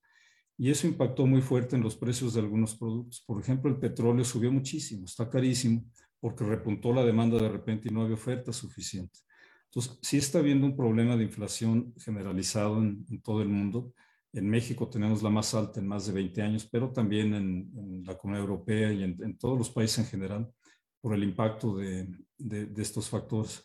Y 0.61 0.69
eso 0.69 0.87
impactó 0.87 1.25
muy 1.25 1.41
fuerte 1.41 1.77
en 1.77 1.83
los 1.83 1.95
precios 1.95 2.33
de 2.33 2.41
algunos 2.41 2.75
productos. 2.75 3.23
Por 3.25 3.41
ejemplo, 3.41 3.71
el 3.71 3.77
petróleo 3.79 4.25
subió 4.25 4.51
muchísimo, 4.51 5.05
está 5.05 5.29
carísimo, 5.29 5.85
porque 6.19 6.43
repuntó 6.43 6.93
la 6.93 7.05
demanda 7.05 7.41
de 7.41 7.47
repente 7.47 7.87
y 7.87 7.93
no 7.93 8.01
había 8.01 8.15
oferta 8.15 8.51
suficiente. 8.51 9.19
Entonces, 9.67 9.97
sí 10.01 10.17
está 10.17 10.39
habiendo 10.39 10.65
un 10.65 10.75
problema 10.75 11.15
de 11.15 11.23
inflación 11.23 11.93
generalizado 11.97 12.79
en, 12.79 13.21
todo 13.21 13.41
el 13.41 13.47
mundo. 13.47 13.93
En 14.33 14.49
México 14.49 14.89
tenemos 14.89 15.23
la 15.23 15.29
más 15.29 15.53
alta 15.53 15.79
en 15.79 15.87
más 15.87 16.07
de 16.07 16.11
20 16.11 16.41
años, 16.41 16.67
pero 16.69 16.91
también 16.91 17.33
en, 17.35 18.03
la 18.05 18.17
Comunidad 18.17 18.45
Europea 18.45 18.91
y 18.91 19.03
en, 19.03 19.37
todos 19.37 19.57
los 19.57 19.69
países 19.69 19.99
en 19.99 20.05
general 20.07 20.51
por 20.99 21.15
el 21.15 21.23
impacto 21.23 21.77
de, 21.77 22.05
de 22.37 22.81
estos 22.81 23.07
factores. 23.07 23.63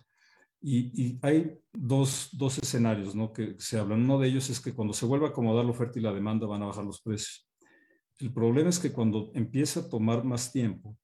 Y, 0.66 1.18
hay 1.20 1.58
dos, 1.74 2.30
dos, 2.32 2.56
escenarios 2.56 3.14
¿no? 3.14 3.34
que 3.34 3.54
se 3.58 3.78
hablan. 3.78 4.00
Uno 4.00 4.18
de 4.18 4.28
ellos 4.28 4.48
es 4.48 4.60
que 4.60 4.72
cuando 4.72 4.94
se 4.94 5.04
vuelva 5.04 5.26
a 5.26 5.30
acomodar 5.30 5.62
la 5.62 5.72
oferta 5.72 5.98
y 5.98 6.02
la 6.02 6.14
demanda 6.14 6.46
van 6.46 6.62
a 6.62 6.66
bajar 6.66 6.84
los 6.84 7.02
precios. 7.02 7.46
El 8.18 8.32
problema 8.32 8.70
es 8.70 8.78
que 8.78 8.90
cuando 8.90 9.30
empieza 9.34 9.80
a 9.80 9.88
tomar 9.90 10.24
más 10.24 10.52
tiempo, 10.52 10.96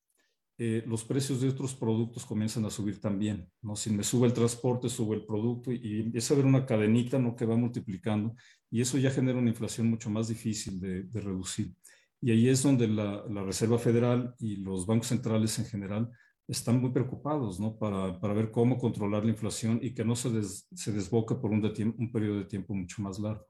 eh, 0.57 0.83
los 0.87 1.05
precios 1.05 1.43
de 1.43 1.51
otros 1.51 1.75
productos 1.75 2.25
comienzan 2.25 2.65
a 2.65 2.71
subir 2.71 3.03
también. 3.03 3.51
¿no? 3.61 3.77
Si 3.77 3.91
me 3.91 4.03
sube 4.03 4.29
el 4.29 4.33
transporte, 4.33 4.89
sube 4.89 5.17
el 5.17 5.27
producto 5.27 5.71
y, 5.73 6.01
empieza 6.01 6.33
a 6.33 6.37
haber 6.37 6.47
una 6.47 6.65
cadenita 6.65 7.19
¿no? 7.19 7.37
que 7.37 7.45
va 7.45 7.57
multiplicando 7.57 8.35
y 8.71 8.81
eso 8.81 8.97
ya 8.97 9.11
genera 9.11 9.39
una 9.39 9.51
inflación 9.51 9.91
mucho 9.91 10.09
más 10.09 10.29
difícil 10.29 10.81
de, 10.81 11.21
reducir. 11.21 11.75
Y 12.23 12.31
ahí 12.31 12.49
es 12.49 12.63
donde 12.63 12.89
la 12.89 13.43
Reserva 13.45 13.79
Federal 13.79 14.35
y 14.39 14.57
los 14.57 14.87
bancos 14.87 15.09
centrales 15.09 15.59
en 15.59 15.67
general 15.67 16.11
están 16.51 16.81
muy 16.81 16.91
preocupados 16.91 17.61
¿no? 17.61 17.79
para, 17.79 18.19
para, 18.19 18.35
ver 18.35 18.51
cómo 18.51 18.77
controlar 18.77 19.25
la 19.25 19.31
inflación 19.31 19.79
y 19.83 19.95
que 19.95 20.05
no 20.05 20.17
se, 20.17 20.31
se 20.43 20.93
desboque 20.93 21.37
por 21.37 21.51
un, 21.51 21.63
de 21.63 21.85
un 21.85 22.11
periodo 22.11 22.39
de 22.39 22.45
tiempo 22.45 22.75
mucho 22.75 23.01
más 23.03 23.19
largo. 23.19 23.47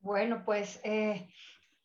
Bueno, 0.00 0.42
pues 0.44 0.80
eh, 0.84 1.28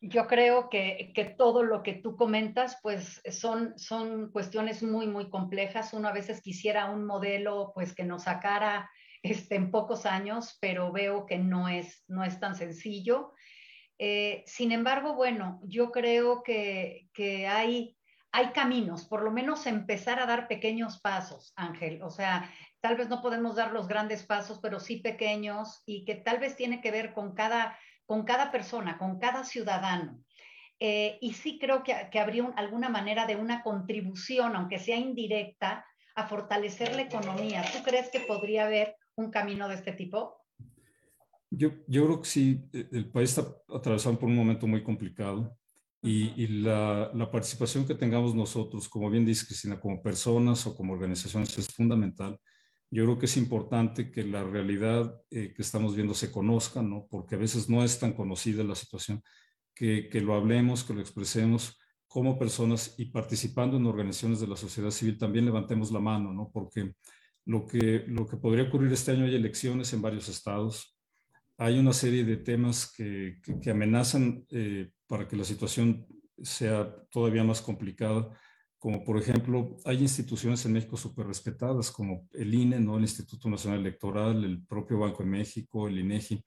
yo 0.01 0.27
creo 0.27 0.69
que, 0.69 1.11
que, 1.15 1.25
todo 1.25 1.63
lo 1.63 1.81
que 1.81 1.93
tú 1.93 2.15
comentas, 2.15 2.77
pues 2.83 3.21
son, 3.31 3.77
son 3.79 4.31
cuestiones 4.31 4.83
muy, 4.83 5.07
muy 5.07 5.29
complejas. 5.29 5.93
Uno 5.93 6.09
a 6.09 6.13
veces 6.13 6.41
quisiera 6.41 6.91
un 6.91 7.05
modelo 7.05 7.71
pues 7.73 7.95
que 7.95 8.03
nos 8.03 8.23
sacara 8.23 8.89
este, 9.23 9.55
en 9.55 9.71
pocos 9.71 10.05
años, 10.05 10.57
pero 10.61 10.91
veo 10.91 11.25
que 11.25 11.37
no 11.37 11.67
es, 11.67 12.03
no 12.07 12.23
es 12.23 12.39
tan 12.39 12.55
sencillo. 12.55 13.33
Eh, 13.97 14.43
sin 14.45 14.71
embargo, 14.71 15.15
bueno, 15.15 15.59
yo 15.63 15.91
creo 15.91 16.43
que, 16.43 17.09
que 17.13 17.47
hay 17.47 17.98
hay 18.31 18.51
caminos, 18.51 19.05
por 19.05 19.23
lo 19.23 19.31
menos 19.31 19.65
empezar 19.65 20.19
a 20.19 20.25
dar 20.25 20.47
pequeños 20.47 20.99
pasos, 20.99 21.51
Ángel. 21.55 22.01
O 22.03 22.09
sea, 22.09 22.51
tal 22.79 22.95
vez 22.95 23.09
no 23.09 23.21
podemos 23.21 23.55
dar 23.55 23.71
los 23.71 23.87
grandes 23.87 24.23
pasos, 24.23 24.59
pero 24.61 24.79
sí 24.79 24.97
pequeños 24.97 25.81
y 25.85 26.05
que 26.05 26.15
tal 26.15 26.39
vez 26.39 26.55
tiene 26.55 26.81
que 26.81 26.91
ver 26.91 27.13
con 27.13 27.33
cada, 27.33 27.77
con 28.05 28.23
cada 28.23 28.51
persona, 28.51 28.97
con 28.97 29.19
cada 29.19 29.43
ciudadano. 29.43 30.19
Eh, 30.79 31.17
y 31.21 31.33
sí 31.33 31.57
creo 31.59 31.83
que, 31.83 32.19
habría 32.19 32.45
alguna 32.55 32.89
manera 32.89 33.25
de 33.25 33.35
una 33.35 33.63
contribución, 33.63 34.55
aunque 34.55 34.79
sea 34.79 34.97
indirecta, 34.97 35.85
a 36.15 36.27
fortalecer 36.27 36.95
la 36.95 37.03
economía. 37.03 37.63
¿Tú 37.73 37.83
crees 37.83 38.09
que 38.09 38.21
podría 38.21 38.65
haber 38.65 38.95
un 39.15 39.31
camino 39.31 39.67
de 39.67 39.75
este 39.75 39.91
tipo? 39.91 40.37
Yo, 41.49 41.71
yo 41.87 42.05
creo 42.05 42.21
que 42.21 42.29
sí, 42.29 42.69
el 42.73 43.09
país 43.09 43.37
está 43.37 43.51
atravesando 43.73 44.19
por 44.19 44.29
un 44.29 44.35
momento 44.35 44.67
muy 44.67 44.83
complicado 44.83 45.58
y, 46.01 46.47
la, 46.47 47.11
participación 47.31 47.85
que 47.85 47.95
tengamos 47.95 48.33
nosotros, 48.33 48.87
como 48.87 49.09
bien 49.09 49.25
dice 49.25 49.45
Cristina, 49.45 49.79
como 49.79 50.01
personas 50.01 50.65
o 50.65 50.75
como 50.75 50.93
organizaciones 50.93 51.57
es 51.57 51.67
fundamental. 51.67 52.39
Yo 52.91 53.03
creo 53.03 53.19
que 53.19 53.25
es 53.25 53.37
importante 53.37 54.11
que 54.11 54.23
la 54.23 54.43
realidad 54.43 55.13
eh, 55.29 55.53
que 55.53 55.61
estamos 55.61 55.95
viendo 55.95 56.13
se 56.13 56.31
conozca, 56.31 56.81
¿no? 56.81 57.07
porque 57.09 57.35
a 57.35 57.37
veces 57.37 57.69
no 57.69 57.83
es 57.83 57.99
tan 57.99 58.13
conocida 58.13 58.63
la 58.63 58.75
situación, 58.75 59.21
que, 59.75 60.09
que 60.09 60.21
lo 60.21 60.33
hablemos, 60.35 60.83
que 60.83 60.93
lo 60.93 61.01
expresemos 61.01 61.77
como 62.07 62.39
personas 62.39 62.95
y 62.97 63.05
participando 63.05 63.77
en 63.77 63.85
organizaciones 63.85 64.39
de 64.39 64.47
la 64.47 64.55
sociedad 64.55 64.89
civil 64.89 65.17
también 65.17 65.45
levantemos 65.45 65.91
la 65.91 65.99
mano, 65.99 66.33
¿no? 66.33 66.49
porque 66.51 66.93
lo 67.45 67.67
que, 67.67 68.03
lo 68.07 68.25
que 68.25 68.37
podría 68.37 68.65
ocurrir 68.65 68.91
este 68.91 69.11
año 69.11 69.25
hay 69.25 69.35
elecciones 69.35 69.93
en 69.93 70.01
varios 70.01 70.27
estados, 70.27 70.98
hay 71.59 71.77
una 71.77 71.91
serie 71.91 72.23
de 72.23 72.37
temas 72.37 72.91
que, 72.91 73.41
que, 73.61 73.69
amenazan 73.69 74.45
eh, 74.49 74.91
para 75.05 75.27
que 75.27 75.35
la 75.35 75.43
situación 75.43 76.07
sea 76.41 76.89
todavía 77.11 77.43
más 77.43 77.61
complicada, 77.61 78.29
como 78.77 79.03
por 79.03 79.17
ejemplo, 79.17 79.75
hay 79.83 79.97
instituciones 79.97 80.65
en 80.65 80.71
México 80.71 80.95
súper 80.95 81.27
respetadas, 81.27 81.91
como 81.91 82.29
el 82.31 82.53
INE, 82.53 82.79
¿no? 82.79 82.95
el 82.95 83.01
Instituto 83.01 83.49
Nacional 83.49 83.81
Electoral, 83.81 84.45
el 84.45 84.65
propio 84.65 84.99
Banco 84.99 85.21
de 85.21 85.29
México, 85.29 85.89
el 85.89 85.99
INEGI. 85.99 86.41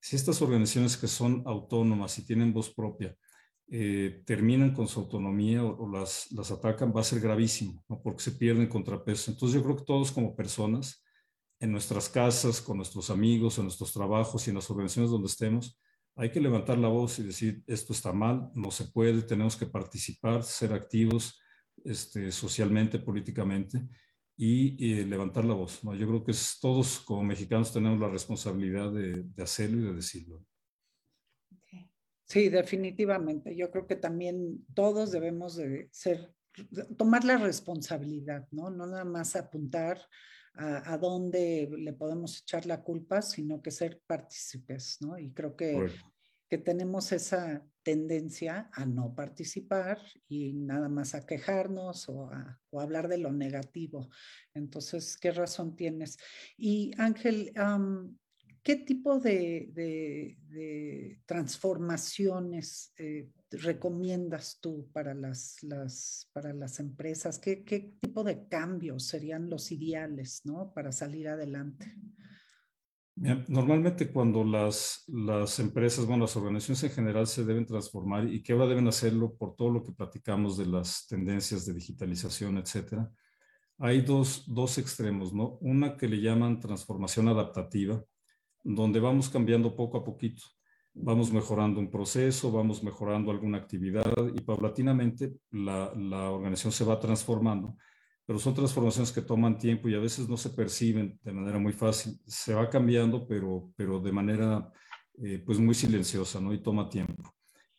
Si 0.00 0.16
estas 0.16 0.42
organizaciones 0.42 0.96
que 0.96 1.06
son 1.06 1.44
autónomas 1.46 2.18
y 2.18 2.26
tienen 2.26 2.52
voz 2.52 2.74
propia 2.74 3.16
eh, 3.68 4.22
terminan 4.26 4.74
con 4.74 4.88
su 4.88 4.98
autonomía 4.98 5.62
o, 5.64 5.88
las, 5.88 6.26
las, 6.32 6.50
atacan, 6.50 6.92
va 6.94 7.02
a 7.02 7.04
ser 7.04 7.20
gravísimo, 7.20 7.84
¿no? 7.88 8.02
porque 8.02 8.24
se 8.24 8.32
pierden 8.32 8.66
contrapesos. 8.66 9.28
Entonces 9.28 9.54
yo 9.54 9.62
creo 9.62 9.76
que 9.76 9.84
todos 9.84 10.10
como 10.10 10.34
personas 10.34 11.05
en 11.60 11.72
nuestras 11.72 12.08
casas, 12.08 12.60
con 12.60 12.76
nuestros 12.76 13.10
amigos, 13.10 13.58
en 13.58 13.64
nuestros 13.64 13.92
trabajos 13.92 14.46
y 14.46 14.50
en 14.50 14.56
las 14.56 14.70
organizaciones 14.70 15.10
donde 15.10 15.28
estemos, 15.28 15.80
hay 16.16 16.30
que 16.30 16.40
levantar 16.40 16.78
la 16.78 16.88
voz 16.88 17.18
y 17.18 17.24
decir, 17.24 17.62
esto 17.66 17.92
está 17.92 18.12
mal, 18.12 18.50
no 18.54 18.70
se 18.70 18.84
puede, 18.84 19.22
tenemos 19.22 19.56
que 19.56 19.66
participar, 19.66 20.42
ser 20.42 20.72
activos 20.72 21.38
este, 21.84 22.32
socialmente, 22.32 22.98
políticamente 22.98 23.86
y, 24.36 25.04
levantar 25.04 25.44
la 25.44 25.54
voz. 25.54 25.84
¿no? 25.84 25.94
Yo 25.94 26.06
creo 26.06 26.24
que 26.24 26.32
todos 26.60 27.00
como 27.00 27.22
mexicanos 27.22 27.72
tenemos 27.72 28.00
la 28.00 28.08
responsabilidad 28.08 28.92
de, 28.92 29.24
de 29.24 29.42
hacerlo 29.42 29.80
y 29.80 29.84
de 29.84 29.94
decirlo. 29.94 30.44
Sí, 32.24 32.48
definitivamente. 32.48 33.54
Yo 33.54 33.70
creo 33.70 33.86
que 33.86 33.96
también 33.96 34.64
todos 34.74 35.12
debemos 35.12 35.56
de 35.56 35.88
ser, 35.92 36.34
tomar 36.96 37.24
la 37.24 37.36
responsabilidad, 37.36 38.48
¿no? 38.50 38.70
No 38.70 38.86
nada 38.86 39.04
más 39.04 39.36
apuntar 39.36 40.00
a, 40.56 40.96
dónde 40.98 41.68
le 41.76 41.92
podemos 41.92 42.40
echar 42.40 42.66
la 42.66 42.82
culpa, 42.82 43.22
sino 43.22 43.60
que 43.60 43.70
ser 43.70 44.00
partícipes, 44.06 44.98
¿no? 45.00 45.18
Y 45.18 45.32
creo 45.32 45.54
que, 45.56 45.88
que 46.48 46.58
tenemos 46.58 47.12
esa 47.12 47.64
tendencia 47.82 48.70
a 48.72 48.84
no 48.86 49.14
participar 49.14 50.00
y 50.28 50.54
nada 50.54 50.88
más 50.88 51.14
a 51.14 51.26
quejarnos 51.26 52.08
o 52.08 52.30
a 52.30 52.60
o 52.76 52.80
hablar 52.80 53.08
de 53.08 53.18
lo 53.18 53.32
negativo. 53.32 54.10
Entonces, 54.54 55.16
¿qué 55.16 55.30
razón 55.32 55.74
tienes? 55.76 56.18
Y 56.56 56.92
Ángel, 56.98 57.52
¿Qué 58.62 58.74
tipo 58.74 59.20
de, 59.20 60.36
transformaciones 61.24 62.92
eh, 62.98 63.30
recomiendas 63.50 64.58
tú 64.60 64.88
para 64.92 65.14
las, 65.14 65.58
para 66.32 66.52
las 66.52 66.80
empresas? 66.80 67.38
¿Qué, 67.38 67.56
tipo 68.00 68.24
de 68.24 68.48
cambios 68.48 69.06
serían 69.06 69.48
los 69.48 69.70
ideales 69.72 70.42
¿no? 70.44 70.72
para 70.74 70.92
salir 70.92 71.28
adelante? 71.28 71.94
Normalmente 73.16 74.12
cuando 74.12 74.44
las, 74.44 75.04
las 75.06 75.58
empresas, 75.58 76.04
bueno, 76.04 76.24
las 76.24 76.36
organizaciones 76.36 76.84
en 76.84 76.90
general 76.90 77.26
se 77.26 77.44
deben 77.44 77.64
transformar 77.64 78.28
y 78.28 78.42
que 78.42 78.52
ahora 78.52 78.66
deben 78.66 78.88
hacerlo 78.88 79.34
por 79.34 79.56
todo 79.56 79.70
lo 79.70 79.82
que 79.82 79.92
platicamos 79.92 80.58
de 80.58 80.66
las 80.66 81.06
tendencias 81.06 81.64
de 81.64 81.72
digitalización, 81.72 82.58
etcétera, 82.58 83.10
hay 83.78 84.02
dos, 84.02 84.44
dos 84.46 84.76
extremos, 84.76 85.32
¿no? 85.32 85.56
Una 85.60 85.96
que 85.96 86.08
le 86.08 86.20
llaman 86.20 86.60
transformación 86.60 87.28
adaptativa, 87.28 88.04
donde 88.62 89.00
vamos 89.00 89.30
cambiando 89.30 89.74
poco 89.74 89.98
a 89.98 90.04
poquito. 90.04 90.42
Vamos 90.96 91.32
mejorando 91.32 91.78
un 91.78 91.90
proceso, 91.90 92.50
vamos 92.50 92.82
mejorando 92.82 93.30
alguna 93.30 93.58
actividad 93.58 94.04
y 94.34 94.40
paulatinamente 94.40 95.34
la, 95.50 95.92
la, 95.94 96.30
organización 96.30 96.72
se 96.72 96.84
va 96.84 96.98
transformando, 96.98 97.76
pero 98.24 98.38
son 98.38 98.54
transformaciones 98.54 99.12
que 99.12 99.22
toman 99.22 99.58
tiempo 99.58 99.88
y 99.88 99.94
a 99.94 100.00
veces 100.00 100.28
no 100.28 100.36
se 100.36 100.50
perciben 100.50 101.18
de 101.22 101.32
manera 101.32 101.58
muy 101.58 101.72
fácil. 101.72 102.18
Se 102.26 102.54
va 102.54 102.68
cambiando, 102.70 103.26
pero, 103.26 103.70
pero 103.76 104.00
de 104.00 104.12
manera 104.12 104.72
eh, 105.22 105.42
pues 105.44 105.58
muy 105.58 105.74
silenciosa, 105.74 106.40
¿no? 106.40 106.52
Y 106.52 106.62
toma 106.62 106.88
tiempo. 106.88 107.34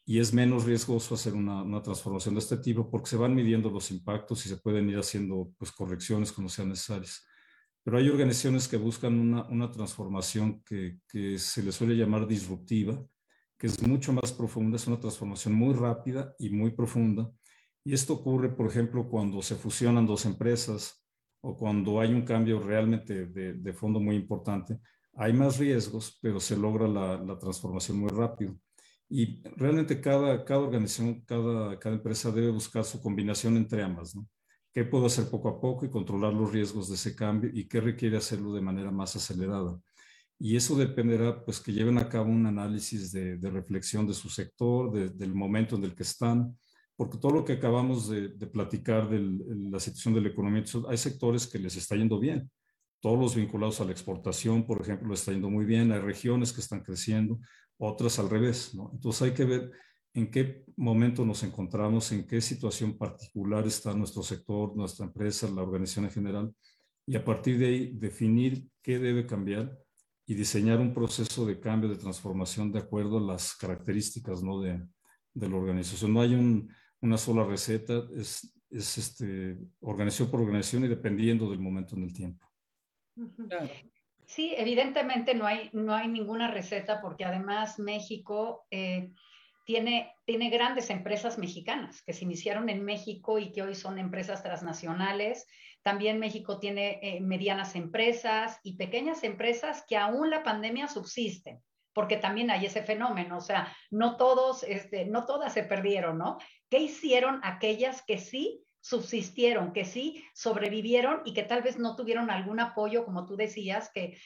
Y 0.05 0.19
es 0.19 0.33
menos 0.33 0.63
riesgoso 0.63 1.15
hacer 1.15 1.33
una, 1.33 1.63
una, 1.63 1.81
transformación 1.81 2.35
de 2.35 2.39
este 2.39 2.57
tipo 2.57 2.89
porque 2.89 3.09
se 3.09 3.17
van 3.17 3.35
midiendo 3.35 3.69
los 3.69 3.91
impactos 3.91 4.45
y 4.45 4.49
se 4.49 4.57
pueden 4.57 4.89
ir 4.89 4.97
haciendo 4.97 5.51
pues 5.57 5.71
correcciones 5.71 6.31
cuando 6.31 6.49
sean 6.49 6.69
necesarias. 6.69 7.25
Pero 7.87 7.99
hay 7.99 8.09
organizaciones 8.09 8.67
que 8.67 8.75
buscan 8.75 9.17
una, 9.17 9.47
una 9.47 9.71
transformación 9.71 10.61
que, 10.65 10.99
se 11.39 11.63
le 11.63 11.71
suele 11.71 11.95
llamar 11.95 12.27
disruptiva, 12.27 13.01
que 13.57 13.67
es 13.67 13.81
mucho 13.81 14.11
más 14.11 14.33
profunda, 14.33 14.75
es 14.75 14.87
una 14.87 14.99
transformación 14.99 15.53
muy 15.53 15.73
rápida 15.73 16.35
y 16.37 16.49
muy 16.49 16.71
profunda. 16.71 17.31
Y 17.85 17.93
esto 17.93 18.15
ocurre, 18.15 18.49
por 18.49 18.67
ejemplo, 18.67 19.07
cuando 19.07 19.41
se 19.41 19.55
fusionan 19.55 20.05
dos 20.05 20.25
empresas 20.25 21.01
o 21.39 21.55
cuando 21.55 22.01
hay 22.01 22.13
un 22.13 22.23
cambio 22.23 22.59
realmente 22.59 23.27
de, 23.27 23.53
de 23.53 23.73
fondo 23.73 24.01
muy 24.01 24.17
importante. 24.17 24.81
Hay 25.13 25.31
más 25.31 25.57
riesgos, 25.57 26.19
pero 26.21 26.41
se 26.41 26.57
logra 26.57 26.89
la, 26.89 27.17
la 27.23 27.39
transformación 27.39 27.99
muy 27.99 28.09
rápido. 28.09 28.59
Y 29.07 29.41
realmente 29.55 30.01
cada, 30.01 30.43
cada 30.43 30.59
organización, 30.59 31.21
cada, 31.21 31.79
cada 31.79 31.95
empresa 31.95 32.31
debe 32.31 32.49
buscar 32.49 32.83
su 32.83 33.01
combinación 33.01 33.55
entre 33.55 33.81
ambas, 33.81 34.13
¿no? 34.13 34.27
Qué 34.77 34.83
puedo 34.83 35.07
hacer 35.07 35.27
poco 35.27 35.49
a 35.49 35.59
poco 35.59 35.87
y 35.87 35.89
controlar 35.89 36.35
los 36.35 36.51
riesgos 36.51 36.87
de 36.87 36.93
ese 36.93 37.15
cambio 37.15 37.49
y 37.51 37.67
qué 37.67 37.81
requiere 37.81 38.15
hacerlo 38.15 38.53
de 38.53 38.61
manera 38.61 38.91
más 38.91 39.15
acelerada. 39.15 39.75
Y 40.37 40.55
eso 40.55 40.75
dependerá, 40.75 41.43
pues, 41.43 41.59
que 41.59 41.73
lleven 41.73 41.97
a 41.97 42.07
cabo 42.07 42.29
un 42.29 42.45
análisis 42.45 43.11
de, 43.11 43.39
reflexión 43.49 44.05
de 44.05 44.13
su 44.13 44.29
sector, 44.29 44.91
del 45.15 45.33
momento 45.33 45.77
en 45.77 45.83
el 45.83 45.95
que 45.95 46.03
están, 46.03 46.55
porque 46.95 47.17
todo 47.17 47.31
lo 47.31 47.43
que 47.43 47.53
acabamos 47.53 48.07
de, 48.07 48.29
platicar 48.29 49.09
de 49.09 49.19
la 49.71 49.79
situación 49.79 50.13
de 50.13 50.21
la 50.21 50.29
economía, 50.29 50.63
hay 50.87 50.97
sectores 50.97 51.47
que 51.47 51.57
les 51.57 51.75
está 51.75 51.95
yendo 51.95 52.19
bien. 52.19 52.47
Todos 52.99 53.17
los 53.17 53.33
vinculados 53.33 53.81
a 53.81 53.85
la 53.85 53.93
exportación, 53.93 54.63
por 54.67 54.79
ejemplo, 54.79 55.09
les 55.09 55.21
está 55.21 55.31
yendo 55.31 55.49
muy 55.49 55.65
bien. 55.65 55.91
Hay 55.91 56.01
regiones 56.01 56.53
que 56.53 56.61
están 56.61 56.81
creciendo, 56.81 57.39
otras 57.79 58.19
al 58.19 58.29
revés, 58.29 58.75
¿no? 58.75 58.91
Entonces 58.93 59.23
hay 59.23 59.31
que 59.31 59.45
ver 59.45 59.71
en 60.17 60.31
qué 60.31 60.65
momento 60.77 61.23
nos 61.23 61.43
encontramos, 61.43 62.11
en 62.11 62.25
qué 62.25 62.41
situación 62.41 62.97
particular 62.97 63.67
está 63.67 63.93
nuestro 63.93 64.23
sector, 64.23 64.75
nuestra 64.75 65.05
empresa, 65.05 65.47
la 65.47 65.61
organización 65.61 66.05
en 66.05 66.11
general, 66.11 66.55
y 67.05 67.15
a 67.15 67.23
partir 67.23 67.59
de 67.59 67.67
ahí 67.67 67.91
definir 67.93 68.67
qué 68.81 68.97
debe 68.97 69.27
cambiar 69.27 69.77
y 70.25 70.33
diseñar 70.33 70.79
un 70.79 70.91
proceso 70.91 71.45
de 71.45 71.59
cambio, 71.59 71.87
de 71.87 71.97
transformación 71.97 72.71
de 72.71 72.79
acuerdo 72.79 73.19
a 73.19 73.31
las 73.31 73.55
características 73.55 74.41
¿no? 74.41 74.59
de, 74.59 74.81
de 75.35 75.49
la 75.49 75.55
organización. 75.55 76.15
No 76.15 76.21
hay 76.21 76.33
un, 76.33 76.67
una 76.99 77.17
sola 77.17 77.45
receta, 77.45 78.03
es, 78.15 78.59
es 78.71 78.97
este, 78.97 79.55
organización 79.81 80.31
por 80.31 80.41
organización 80.41 80.85
y 80.85 80.87
dependiendo 80.87 81.47
del 81.47 81.59
momento 81.59 81.95
en 81.95 82.03
el 82.03 82.13
tiempo. 82.13 82.43
Sí, 84.25 84.55
evidentemente 84.57 85.35
no 85.35 85.45
hay, 85.45 85.69
no 85.73 85.93
hay 85.93 86.07
ninguna 86.07 86.49
receta 86.49 87.01
porque 87.01 87.23
además 87.23 87.77
México... 87.77 88.65
Eh, 88.71 89.11
tiene, 89.67 90.15
grandes 90.49 90.89
empresas 90.89 91.37
mexicanas 91.37 92.01
que 92.01 92.13
se 92.13 92.23
iniciaron 92.23 92.69
en 92.69 92.85
México 92.85 93.37
y 93.37 93.51
que 93.51 93.63
hoy 93.63 93.75
son 93.75 93.99
empresas 93.99 94.41
transnacionales. 94.41 95.45
También 95.83 96.19
México 96.19 96.57
tiene 96.57 96.99
eh, 97.01 97.19
medianas 97.19 97.75
empresas 97.75 98.61
y 98.63 98.77
pequeñas 98.77 99.25
empresas 99.25 99.83
que 99.85 99.97
aún 99.97 100.29
la 100.29 100.41
pandemia 100.41 100.87
subsisten, 100.87 101.61
porque 101.91 102.15
también 102.15 102.49
hay 102.49 102.65
ese 102.65 102.81
fenómeno, 102.81 103.37
o 103.37 103.41
sea, 103.41 103.75
este, 104.67 105.05
no 105.05 105.25
todas 105.25 105.53
se 105.53 105.63
perdieron, 105.63 106.17
¿no? 106.17 106.37
¿Qué 106.69 106.79
hicieron 106.79 107.41
aquellas 107.43 108.01
que 108.03 108.19
sí 108.19 108.63
subsistieron, 108.79 109.73
que 109.73 109.83
sí 109.83 110.23
sobrevivieron 110.33 111.23
y 111.25 111.33
que 111.33 111.43
tal 111.43 111.61
vez 111.61 111.77
no 111.77 111.97
tuvieron 111.97 112.31
algún 112.31 112.61
apoyo, 112.61 113.03
como 113.03 113.25
tú 113.25 113.35
decías, 113.35 113.91
que 113.93 114.17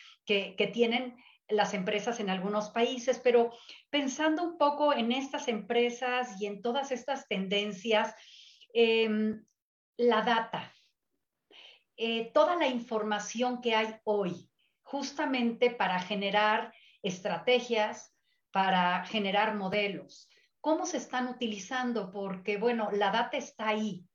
tienen 0.72 1.16
las 1.52 1.74
empresas 1.74 2.20
en 2.20 2.30
algunos 2.30 2.70
países, 2.70 3.20
pero 3.20 3.52
pensando 3.90 4.44
un 4.44 4.58
poco 4.58 4.94
en 4.94 5.12
estas 5.12 5.48
empresas 5.48 6.42
y 6.42 6.46
en 6.46 6.62
todas 6.62 6.92
estas 6.92 7.28
tendencias, 7.28 8.16
em, 8.74 9.46
la 9.98 10.22
data, 10.22 10.74
eh, 11.98 12.32
toda 12.34 12.56
la 12.56 12.68
información 12.68 13.62
que 13.62 13.76
hay 13.76 13.96
hoy, 14.04 14.50
justamente 14.82 15.70
para 15.70 16.00
generar 16.00 16.74
estrategias, 17.04 18.16
para 18.52 19.06
generar 19.06 19.56
modelos. 19.56 20.30
¿Cómo 20.60 20.86
se 20.86 20.98
están 20.98 21.28
utilizando? 21.28 22.12
Porque, 22.12 22.58
bueno, 22.58 22.90
la 22.92 23.12
data 23.12 23.38
está 23.38 23.70
ahí, 23.70 24.06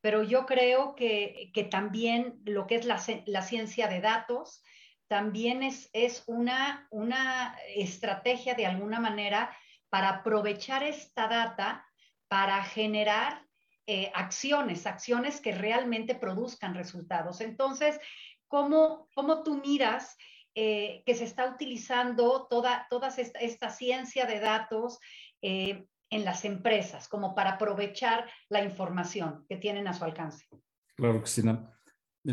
pero 0.00 0.22
yo 0.22 0.46
creo 0.46 0.94
que, 0.94 1.50
también 1.70 2.40
lo 2.44 2.66
que 2.66 2.76
es 2.76 2.84
la, 2.84 3.00
la 3.26 3.42
ciencia 3.42 3.88
de 3.88 4.00
datos, 4.00 4.62
también 5.08 5.62
es, 5.62 5.90
es 5.92 6.22
una, 6.26 6.86
una 6.90 7.56
estrategia 7.74 8.54
de 8.54 8.66
alguna 8.66 9.00
manera 9.00 9.56
para 9.88 10.10
aprovechar 10.10 10.82
esta 10.82 11.28
data 11.28 11.86
para 12.28 12.62
generar 12.62 13.46
eh, 13.86 14.12
acciones, 14.14 14.86
acciones 14.86 15.40
que 15.40 15.52
realmente 15.52 16.14
produzcan 16.14 16.74
resultados. 16.74 17.40
Entonces, 17.40 17.98
¿cómo, 18.46 19.08
cómo 19.14 19.42
tú 19.42 19.56
miras 19.56 20.16
eh, 20.54 21.02
que 21.06 21.14
se 21.14 21.24
está 21.24 21.46
utilizando 21.46 22.46
toda, 22.50 22.86
toda 22.90 23.08
esta, 23.08 23.70
ciencia 23.70 24.26
de 24.26 24.40
datos 24.40 24.98
eh, 25.40 25.86
en 26.10 26.24
las 26.26 26.44
empresas 26.44 27.08
como 27.08 27.34
para 27.34 27.52
aprovechar 27.52 28.30
la 28.50 28.62
información 28.62 29.46
que 29.48 29.56
tienen 29.56 29.88
a 29.88 29.94
su 29.94 30.04
alcance? 30.04 30.46
Claro, 30.96 31.22
Cristina 31.22 31.77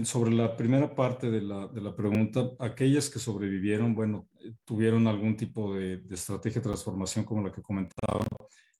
sobre 0.04 0.32
la 0.32 0.58
primera 0.58 0.94
parte 0.94 1.30
de 1.30 1.42
la, 1.42 1.68
de 1.68 1.80
la, 1.80 1.96
pregunta, 1.96 2.52
aquellas 2.60 3.10
que 3.10 3.20
sobrevivieron, 3.20 3.96
bueno, 3.96 4.28
tuvieron 4.66 5.08
algún 5.08 5.38
tipo 5.38 5.74
de, 5.74 6.04
estrategia 6.12 6.60
de 6.60 6.68
transformación 6.68 7.24
como 7.24 7.44
la 7.44 7.52
que 7.52 7.62
comentaba, 7.62 8.26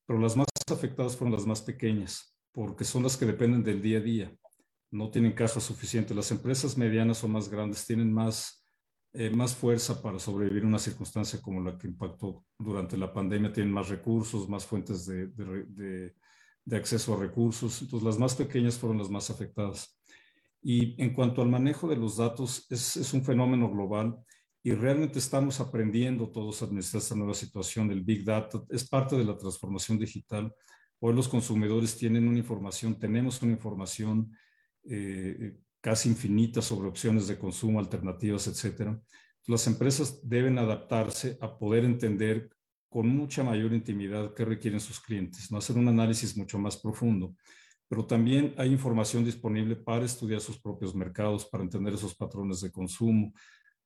pero 0.06 0.20
las 0.20 0.36
más 0.36 0.48
afectadas 0.70 1.16
fueron 1.16 1.34
las 1.34 1.46
más 1.46 1.62
pequeñas, 1.62 2.36
porque 2.52 2.84
son 2.84 3.04
las 3.04 3.16
que 3.16 3.26
dependen 3.26 3.64
del 3.64 3.82
día 3.82 4.00
a 4.00 4.02
día. 4.02 4.36
No 4.92 5.10
tienen 5.10 5.32
caja 5.32 5.60
suficiente. 5.60 6.14
Las 6.14 6.32
empresas 6.32 6.78
medianas 6.78 7.24
o 7.24 7.28
más 7.28 7.50
grandes 7.50 7.86
tienen 7.86 8.12
más, 8.12 8.64
eh, 9.14 9.30
más 9.30 9.56
fuerza 9.56 10.02
para 10.02 10.20
sobrevivir 10.20 10.66
una 10.66 10.80
circunstancia 10.80 11.42
como 11.42 11.62
la 11.62 11.78
que 11.78 11.88
impactó 11.88 12.46
durante 12.58 12.98
la 12.98 13.12
pandemia. 13.12 13.52
Tienen 13.52 13.74
más 13.74 13.90
recursos, 13.90 14.48
más 14.48 14.66
fuentes 14.66 15.06
de, 15.06 15.28
de 16.66 16.78
acceso 16.78 17.14
a 17.14 17.20
recursos. 17.20 17.82
Entonces, 17.82 18.06
las 18.06 18.20
más 18.20 18.36
pequeñas 18.36 18.78
fueron 18.78 18.98
las 18.98 19.10
más 19.10 19.30
afectadas. 19.30 19.98
Y 20.68 21.00
en 21.00 21.14
cuanto 21.14 21.44
al 21.44 21.50
manejo 21.50 21.88
de 21.88 21.96
los 21.96 22.18
datos, 22.18 22.66
es, 22.72 22.98
es 22.98 23.14
un 23.14 23.24
fenómeno 23.24 23.70
global 23.70 24.18
y 24.64 24.72
realmente 24.72 25.20
estamos 25.20 25.60
aprendiendo 25.60 26.32
todos 26.32 26.60
a 26.60 26.66
administrar 26.66 27.04
esta 27.04 27.14
nueva 27.14 27.36
situación. 27.36 27.92
El 27.92 28.02
Big 28.02 28.26
Data 28.26 28.64
es 28.70 28.90
parte 28.90 29.16
de 29.16 29.26
la 29.26 29.38
transformación 29.38 30.00
digital. 30.00 30.52
Hoy 31.00 31.14
los 31.14 31.28
consumidores 31.28 31.96
tienen 31.96 32.28
una 32.28 32.40
información, 32.40 32.98
tenemos 32.98 33.40
una 33.44 33.52
información 33.52 34.36
eh, 34.90 35.56
casi 35.80 36.10
infinita 36.10 36.64
sobre 36.64 36.88
opciones 36.88 37.28
de 37.28 37.38
consumo, 37.38 37.80
alternativas, 37.80 38.48
etcétera. 38.48 39.00
Las 39.46 39.68
empresas 39.68 40.20
deben 40.28 40.58
adaptarse 40.58 41.38
a 41.42 41.60
poder 41.60 41.86
entender 41.86 42.50
con 42.90 43.08
mucha 43.08 43.44
mayor 43.44 43.72
intimidad 43.72 44.34
qué 44.34 44.46
requieren 44.46 44.80
sus 44.80 45.00
clientes, 45.00 45.52
no 45.52 45.60
hacer 45.60 45.78
un 45.78 45.90
análisis 45.90 46.36
mucho 46.36 46.58
más 46.58 46.76
profundo 46.76 47.36
pero 47.88 48.06
también 48.06 48.54
hay 48.58 48.72
información 48.72 49.24
disponible 49.24 49.76
para 49.76 50.06
estudiar 50.06 50.42
sus 50.42 50.60
propios 50.60 50.96
mercados, 50.96 51.46
para 51.46 51.64
entender 51.64 51.94
esos 51.94 52.16
patrones 52.16 52.62
de 52.62 52.72
consumo. 52.72 53.34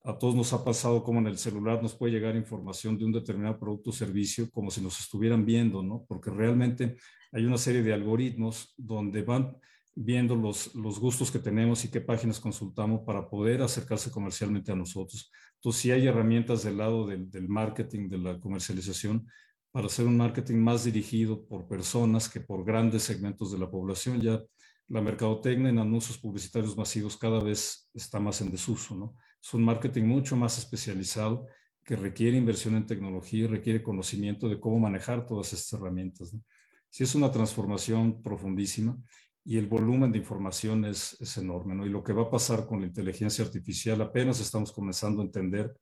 A 0.04 0.18
todos 0.18 0.36
nos 0.36 0.54
ha 0.54 0.64
pasado 0.64 1.04
como 1.04 1.20
en 1.20 1.28
el 1.28 1.38
celular 1.38 1.84
nos 1.84 1.94
puede 1.94 2.14
llegar 2.14 2.36
información 2.36 2.98
de 2.98 3.06
un 3.06 3.12
determinado 3.12 3.60
producto 3.60 3.90
o 3.90 3.94
servicio 3.94 4.50
como 4.52 4.72
si 4.72 4.82
nos 4.82 5.00
estuvieran 5.00 5.46
viendo, 5.46 5.84
¿no? 5.84 6.06
Porque 6.08 6.30
realmente 6.30 6.96
hay 7.32 7.46
una 7.46 7.58
serie 7.58 7.84
de 7.84 7.94
algoritmos 7.94 8.74
donde 8.78 9.22
van 9.22 9.58
viendo 9.94 10.36
los, 10.36 10.72
gustos 10.74 11.30
que 11.30 11.40
tenemos 11.40 11.84
y 11.84 11.90
qué 11.90 12.00
páginas 12.00 12.40
consultamos 12.40 13.02
para 13.02 13.30
poder 13.30 13.62
acercarse 13.62 14.10
comercialmente 14.10 14.72
a 14.72 14.76
nosotros. 14.76 15.30
Entonces, 15.56 15.82
si 15.82 15.92
hay 15.92 16.08
herramientas 16.08 16.64
del 16.64 16.78
lado 16.78 17.06
del 17.06 17.50
marketing, 17.50 18.08
de 18.08 18.18
la 18.18 18.40
comercialización, 18.40 19.28
para 19.72 19.88
hacer 19.88 20.06
un 20.06 20.18
marketing 20.18 20.58
más 20.58 20.84
dirigido 20.84 21.46
por 21.46 21.68
personas 21.68 22.28
que 22.28 22.40
por 22.40 22.66
grandes 22.66 23.04
segmentos 23.04 23.52
de 23.52 23.60
la 23.60 23.70
población. 23.70 24.20
Ya 24.20 24.42
la 24.88 25.02
mercadotecnia 25.02 25.70
en 25.70 25.80
anuncios 25.80 26.18
publicitarios 26.18 26.76
masivos 26.76 27.18
cada 27.18 27.40
vez 27.40 27.90
está 27.94 28.20
más 28.20 28.42
en 28.42 28.52
desuso, 28.52 28.96
¿no? 28.96 29.16
Es 29.42 29.54
un 29.54 29.64
marketing 29.64 30.04
mucho 30.04 30.36
más 30.36 30.58
especializado 30.58 31.46
que 31.84 31.96
requiere 31.96 32.38
inversión 32.38 32.76
en 32.76 32.86
tecnología 32.86 33.46
y 33.46 33.48
requiere 33.48 33.82
conocimiento 33.82 34.50
de 34.50 34.60
cómo 34.60 34.80
manejar 34.80 35.26
todas 35.26 35.54
estas 35.54 35.80
herramientas. 35.80 36.34
¿no? 36.34 36.42
Sí 36.90 37.04
es 37.04 37.16
una 37.16 37.32
transformación 37.32 38.22
profundísima 38.22 38.98
y 39.46 39.58
el 39.58 39.68
volumen 39.68 40.12
de 40.12 40.18
información 40.18 40.86
es, 40.86 41.16
es 41.22 41.38
enorme, 41.38 41.74
¿no? 41.76 41.86
Y 41.86 41.90
lo 41.90 42.04
que 42.04 42.14
va 42.14 42.24
a 42.24 42.30
pasar 42.30 42.68
con 42.68 42.82
la 42.82 42.88
inteligencia 42.88 43.46
artificial, 43.46 44.02
apenas 44.02 44.40
estamos 44.40 44.72
comenzando 44.72 45.22
a 45.22 45.26
entender 45.26 45.74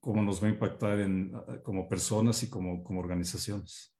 cómo 0.00 0.22
nos 0.22 0.42
va 0.42 0.48
a 0.48 0.50
impactar 0.50 1.00
en, 1.00 1.32
como 1.62 1.88
personas 1.88 2.42
y 2.42 2.50
como, 2.50 2.82
como 2.82 3.00
organizaciones. 3.00 3.94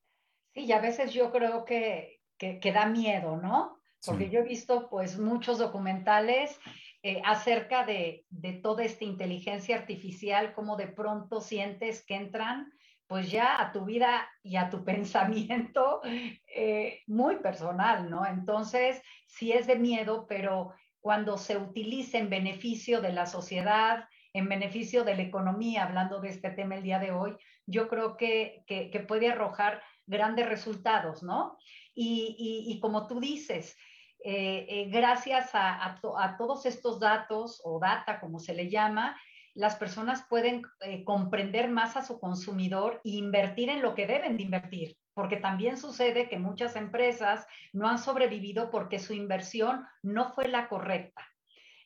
Sí, 0.54 0.64
y 0.64 0.72
a 0.72 0.80
veces 0.80 1.12
yo 1.12 1.32
creo 1.32 1.64
que, 1.64 2.22
que, 2.38 2.58
que 2.60 2.72
da 2.72 2.86
miedo, 2.86 3.36
¿no? 3.36 3.78
Porque 4.04 4.30
yo 4.30 4.40
he 4.40 4.44
visto 4.44 4.88
pues 4.88 5.18
muchos 5.18 5.58
documentales 5.58 6.58
eh, 7.02 7.20
acerca 7.24 7.84
de, 7.84 8.24
de, 8.30 8.52
toda 8.52 8.84
esta 8.84 9.04
inteligencia 9.04 9.76
artificial, 9.76 10.54
cómo 10.54 10.76
de 10.76 10.86
pronto 10.86 11.40
sientes 11.40 12.04
que 12.04 12.14
entran 12.14 12.72
pues 13.06 13.30
ya 13.30 13.60
a 13.60 13.72
tu 13.72 13.84
vida 13.84 14.28
y 14.42 14.56
a 14.56 14.70
tu 14.70 14.84
pensamiento 14.84 16.00
eh, 16.04 17.02
muy 17.06 17.36
personal, 17.36 18.10
¿no? 18.10 18.26
Entonces, 18.26 19.00
sí 19.26 19.52
es 19.52 19.66
de 19.66 19.76
miedo, 19.76 20.26
pero 20.28 20.72
cuando 21.00 21.38
se 21.38 21.56
utiliza 21.56 22.18
en 22.18 22.30
beneficio 22.30 23.00
de 23.00 23.12
la 23.12 23.26
sociedad, 23.26 24.08
en 24.36 24.48
beneficio 24.48 25.02
de 25.02 25.16
la 25.16 25.22
economía, 25.22 25.84
hablando 25.84 26.20
de 26.20 26.28
este 26.28 26.50
tema 26.50 26.76
el 26.76 26.82
día 26.82 26.98
de 26.98 27.10
hoy, 27.10 27.36
yo 27.64 27.88
creo 27.88 28.16
que, 28.16 28.64
que, 28.66 29.00
puede 29.08 29.30
arrojar 29.30 29.82
grandes 30.06 30.46
resultados, 30.46 31.22
¿no? 31.22 31.56
Y, 31.94 32.36
y, 32.38 32.70
y 32.72 32.80
como 32.80 33.06
tú 33.06 33.18
dices, 33.18 33.76
eh, 34.22 34.66
eh, 34.68 34.88
gracias 34.90 35.54
a, 35.54 35.74
a, 35.74 36.00
a, 36.18 36.36
todos 36.36 36.66
estos 36.66 37.00
datos 37.00 37.62
o 37.64 37.78
data, 37.80 38.20
como 38.20 38.38
se 38.38 38.54
le 38.54 38.68
llama, 38.68 39.16
las 39.54 39.76
personas 39.76 40.26
pueden 40.28 40.62
eh, 40.82 41.02
comprender 41.02 41.70
más 41.70 41.96
a 41.96 42.04
su 42.04 42.20
consumidor 42.20 43.00
e 43.04 43.10
invertir 43.10 43.70
en 43.70 43.80
lo 43.80 43.94
que 43.94 44.06
deben 44.06 44.36
de 44.36 44.42
invertir, 44.42 44.98
porque 45.14 45.38
también 45.38 45.78
sucede 45.78 46.28
que 46.28 46.38
muchas 46.38 46.76
empresas 46.76 47.46
no 47.72 47.88
han 47.88 47.98
sobrevivido 47.98 48.70
porque 48.70 48.98
su 48.98 49.14
inversión 49.14 49.86
no 50.02 50.28
fue 50.34 50.48
la 50.48 50.68
correcta. 50.68 51.24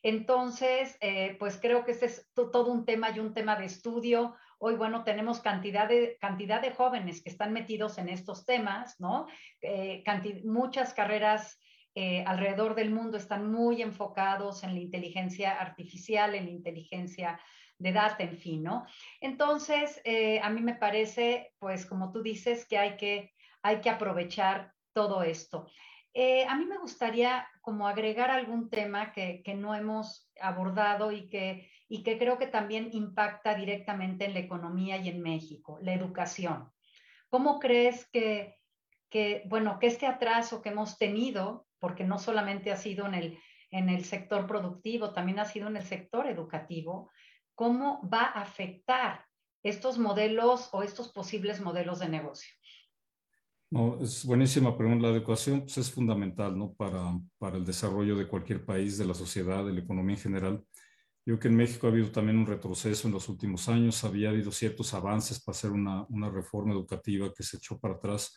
Entonces, 0.03 0.97
eh, 0.99 1.35
pues 1.39 1.59
creo 1.61 1.85
que 1.85 1.91
este 1.91 2.07
es 2.07 2.29
todo 2.33 2.71
un 2.71 2.85
tema 2.85 3.11
y 3.11 3.19
un 3.19 3.33
tema 3.33 3.55
de 3.55 3.65
estudio. 3.65 4.35
Hoy, 4.57 4.75
bueno, 4.75 5.03
tenemos 5.03 5.41
cantidad 5.41 5.87
de, 5.87 6.17
cantidad 6.19 6.61
de 6.61 6.71
jóvenes 6.71 7.21
que 7.21 7.29
están 7.29 7.53
metidos 7.53 7.97
en 7.97 8.09
estos 8.09 8.45
temas, 8.45 8.99
¿no? 8.99 9.27
Eh, 9.61 10.03
muchas 10.43 10.93
carreras 10.93 11.59
eh, 11.93 12.23
alrededor 12.25 12.73
del 12.73 12.91
mundo 12.91 13.17
están 13.17 13.51
muy 13.51 13.81
enfocados 13.81 14.63
en 14.63 14.73
la 14.73 14.79
inteligencia 14.79 15.51
artificial, 15.51 16.33
en 16.35 16.45
la 16.45 16.51
inteligencia 16.51 17.39
de 17.77 17.91
data, 17.91 18.23
en 18.23 18.37
fin, 18.37 18.63
¿no? 18.63 18.85
Entonces, 19.19 20.01
a 20.43 20.49
mí 20.49 20.61
me 20.61 20.75
parece, 20.75 21.51
pues 21.57 21.85
como 21.87 22.11
tú 22.11 22.21
dices, 22.21 22.67
que 22.67 22.77
hay 22.77 22.95
que, 22.95 23.33
hay 23.63 23.81
que 23.81 23.89
aprovechar 23.89 24.73
todo 24.93 25.23
esto. 25.23 25.67
Eh, 26.13 26.45
a 26.45 26.55
mí 26.55 26.65
me 26.65 26.77
gustaría 26.77 27.47
como 27.61 27.87
agregar 27.87 28.31
algún 28.31 28.69
tema 28.69 29.13
que, 29.13 29.41
que 29.43 29.53
no 29.53 29.73
hemos 29.75 30.29
abordado 30.41 31.11
y 31.11 31.29
que, 31.29 31.69
y 31.87 32.03
que 32.03 32.17
creo 32.17 32.37
que 32.37 32.47
también 32.47 32.89
impacta 32.91 33.55
directamente 33.55 34.25
en 34.25 34.33
la 34.33 34.39
economía 34.39 34.97
y 34.97 35.07
en 35.09 35.21
México, 35.21 35.79
la 35.81 35.93
educación. 35.93 36.69
¿Cómo 37.29 37.59
crees 37.59 38.09
que, 38.11 38.57
que, 39.09 39.43
bueno, 39.45 39.79
que 39.79 39.87
este 39.87 40.05
atraso 40.05 40.61
que 40.61 40.69
hemos 40.69 40.97
tenido, 40.97 41.67
porque 41.79 42.03
no 42.03 42.19
solamente 42.19 42.71
ha 42.71 42.77
sido 42.77 43.05
en 43.05 43.13
el, 43.13 43.39
en 43.69 43.89
el 43.89 44.03
sector 44.03 44.47
productivo, 44.47 45.13
también 45.13 45.39
ha 45.39 45.45
sido 45.45 45.67
en 45.67 45.77
el 45.77 45.83
sector 45.83 46.27
educativo, 46.27 47.09
cómo 47.55 48.01
va 48.09 48.23
a 48.23 48.41
afectar 48.41 49.25
estos 49.63 49.97
modelos 49.97 50.69
o 50.73 50.83
estos 50.83 51.11
posibles 51.13 51.61
modelos 51.61 51.99
de 51.99 52.09
negocio. 52.09 52.51
No, 53.71 53.97
es 54.01 54.25
buenísima 54.25 54.77
pregunta. 54.77 55.07
La 55.07 55.15
educación 55.15 55.61
pues, 55.61 55.77
es 55.77 55.89
fundamental 55.91 56.57
¿no? 56.57 56.73
para, 56.73 57.17
para 57.37 57.57
el 57.57 57.65
desarrollo 57.65 58.17
de 58.17 58.27
cualquier 58.27 58.65
país, 58.65 58.97
de 58.97 59.05
la 59.05 59.13
sociedad, 59.13 59.65
de 59.65 59.71
la 59.71 59.79
economía 59.79 60.15
en 60.15 60.21
general. 60.21 60.65
Yo 61.25 61.35
creo 61.35 61.39
que 61.39 61.47
en 61.47 61.55
México 61.55 61.87
ha 61.87 61.91
habido 61.91 62.11
también 62.11 62.37
un 62.37 62.45
retroceso 62.45 63.07
en 63.07 63.13
los 63.13 63.29
últimos 63.29 63.69
años, 63.69 64.03
había 64.03 64.29
habido 64.29 64.51
ciertos 64.51 64.93
avances 64.93 65.41
para 65.41 65.55
hacer 65.55 65.71
una, 65.71 66.05
una 66.09 66.29
reforma 66.29 66.73
educativa 66.73 67.31
que 67.33 67.43
se 67.43 67.57
echó 67.57 67.79
para 67.79 67.93
atrás, 67.93 68.35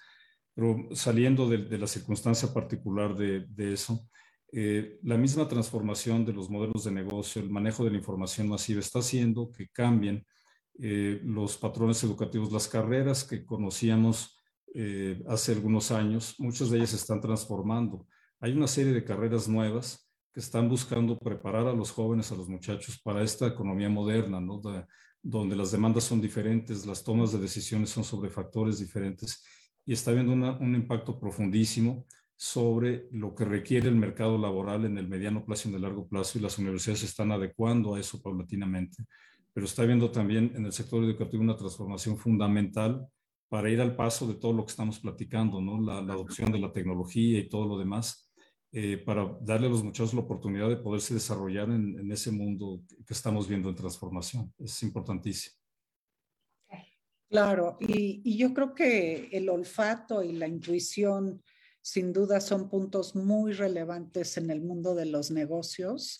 pero 0.55 0.89
saliendo 0.93 1.49
de, 1.49 1.59
de 1.59 1.79
la 1.79 1.89
circunstancia 1.89 2.53
particular 2.55 3.17
de, 3.17 3.47
de 3.49 3.73
eso, 3.73 4.07
eh, 4.53 5.01
la 5.03 5.17
misma 5.17 5.49
transformación 5.49 6.25
de 6.25 6.33
los 6.33 6.49
modelos 6.49 6.85
de 6.85 6.93
negocio, 6.93 7.43
el 7.43 7.51
manejo 7.51 7.85
de 7.85 7.91
la 7.91 7.97
información 7.97 8.49
masiva 8.49 8.79
está 8.79 9.01
haciendo 9.01 9.51
que 9.51 9.69
cambien 9.69 10.25
eh, 10.79 11.21
los 11.25 11.57
patrones 11.57 12.05
educativos, 12.05 12.53
las 12.53 12.69
carreras 12.69 13.25
que 13.25 13.45
conocíamos 13.45 14.37
eh, 14.75 15.23
hace 15.29 15.53
algunos 15.53 15.93
años, 15.93 16.35
muchas 16.39 16.69
de 16.69 16.79
ellas 16.79 16.91
se 16.91 16.97
están 16.97 17.21
transformando. 17.21 18.07
Hay 18.41 18.53
una 18.53 18.67
serie 18.67 18.93
de 18.93 19.05
carreras 19.05 19.49
nuevas 19.49 20.11
que 20.33 20.41
están 20.41 20.69
buscando 20.69 21.17
preparar 21.17 21.69
a 21.69 21.73
los 21.73 21.93
jóvenes, 21.93 22.33
a 22.33 22.35
los 22.35 22.49
muchachos 22.49 23.01
para 23.01 23.23
esta 23.23 23.47
economía 23.47 23.89
moderna, 23.89 24.41
donde 25.23 25.57
las 25.57 25.71
demandas 25.71 26.03
son 26.03 26.21
diferentes, 26.21 26.85
las 26.85 27.05
tomas 27.05 27.33
de 27.33 27.39
decisiones 27.39 27.91
son 27.91 28.03
sobre 28.03 28.31
factores 28.31 28.81
diferentes 28.81 29.45
y 29.87 29.93
está 29.93 30.11
habiendo 30.11 30.33
un 30.33 30.75
impacto 30.75 31.21
profundísimo 31.21 32.05
sobre 32.37 33.07
lo 33.13 33.33
que 33.33 33.45
requiere 33.45 33.89
el 33.89 33.95
mercado 33.95 34.37
laboral 34.37 34.85
en 34.87 34.99
el 34.99 35.09
mediano 35.09 35.45
plazo 35.45 35.69
y 35.69 35.71
en 35.71 35.77
el 35.77 35.83
largo 35.83 36.09
plazo 36.09 36.37
y 36.37 36.43
las 36.43 36.59
universidades 36.59 37.05
están 37.05 37.31
adecuando 37.31 37.95
a 37.95 38.01
eso 38.01 38.21
paulatinamente. 38.21 39.05
Pero 39.53 39.67
está 39.67 39.83
habiendo 39.83 40.11
también 40.11 40.53
en 40.57 40.67
el 40.67 40.73
sector 40.73 41.05
educativo 41.05 41.45
una 41.45 41.57
transformación 41.57 42.19
fundamental 42.19 43.07
para 43.55 43.71
ir 43.71 43.81
al 43.81 43.95
paso 43.95 44.27
de 44.27 44.35
todo 44.35 44.53
lo 44.53 44.67
que 44.67 44.73
estamos 44.73 44.99
platicando, 44.99 45.61
¿no? 45.61 45.81
la, 45.81 46.03
la 46.03 46.15
adopción 46.15 46.51
de 46.51 46.59
la 46.59 46.73
tecnología 46.73 47.39
y 47.39 47.49
todo 47.49 47.69
lo 47.69 47.79
demás, 47.79 48.29
eh, 48.73 48.99
para 48.99 49.39
darle 49.43 49.69
a 49.69 49.71
los 49.71 49.85
muchachos 49.85 50.13
la 50.13 50.23
oportunidad 50.23 50.69
de 50.69 50.77
poderse 50.77 51.15
desarrollar 51.15 51.69
en, 51.69 51.97
en 51.97 52.11
ese 52.11 52.33
mundo 52.33 52.83
que 53.07 53.15
estamos 53.15 53.47
viendo 53.47 53.69
en 53.69 53.77
transformación. 53.77 54.53
Es 54.59 54.83
importantísimo. 54.83 55.55
Claro, 57.31 57.77
y, 57.79 58.23
y 58.25 58.37
yo 58.37 58.53
creo 58.53 58.75
que 58.75 59.29
el 59.31 59.49
olfato 59.49 60.25
y 60.25 60.33
la 60.33 60.49
intuición 60.49 61.41
sin 61.81 62.13
duda 62.13 62.41
son 62.41 62.69
puntos 62.69 63.15
muy 63.15 63.53
relevantes 63.53 64.37
en 64.37 64.51
el 64.51 64.63
mundo 64.63 64.97
de 64.97 65.07
los 65.07 65.31
negocios, 65.31 66.19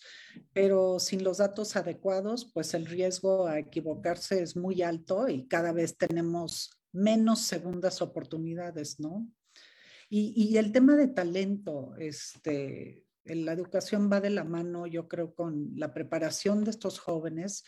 pero 0.53 0.99
sin 0.99 1.21
los 1.25 1.39
datos 1.39 1.75
adecuados, 1.75 2.49
pues 2.53 2.73
el 2.73 2.85
riesgo 2.85 3.45
a 3.45 3.59
equivocarse 3.59 4.41
es 4.41 4.55
muy 4.55 4.83
alto 4.83 5.27
y 5.27 5.49
cada 5.49 5.73
vez 5.73 5.97
tenemos 5.97 6.69
menos 6.95 7.41
segundas 7.41 8.01
oportunidades, 8.01 8.99
¿no? 8.99 9.27
Y, 10.09 10.57
el 10.57 10.71
tema 10.71 10.95
de 10.95 11.07
talento, 11.07 11.95
este, 11.97 13.03
la 13.25 13.53
educación 13.53 14.09
va 14.11 14.21
de 14.21 14.29
la 14.29 14.43
mano, 14.43 14.85
yo 14.85 15.07
creo, 15.07 15.33
con 15.33 15.71
la 15.75 15.93
preparación 15.93 16.63
de 16.63 16.71
estos 16.71 16.99
jóvenes, 16.99 17.63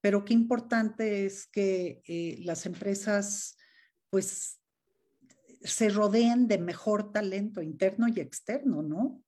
pero 0.00 0.24
qué 0.24 0.32
importante 0.32 1.26
es 1.26 1.46
que 1.46 2.00
eh, 2.06 2.38
las 2.44 2.66
empresas, 2.66 3.56
pues, 4.10 4.60
se 5.60 5.88
rodeen 5.88 6.48
de 6.48 6.58
mejor 6.58 7.12
talento 7.12 7.62
interno 7.62 8.06
y 8.08 8.20
externo, 8.20 8.82
¿no? 8.82 9.22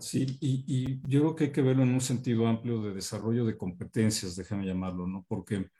Sí, 0.00 0.26
y, 0.40 0.64
y, 0.66 1.00
yo 1.08 1.20
creo 1.20 1.36
que 1.36 1.44
hay 1.44 1.52
que 1.52 1.62
verlo 1.62 1.82
en 1.82 1.94
un 1.94 2.00
sentido 2.00 2.46
amplio 2.46 2.82
de 2.82 2.94
desarrollo 2.94 3.44
de 3.46 3.56
competencias, 3.56 4.36
déjame 4.36 4.66
llamarlo, 4.66 5.06
¿no? 5.06 5.24
Porque 5.26 5.70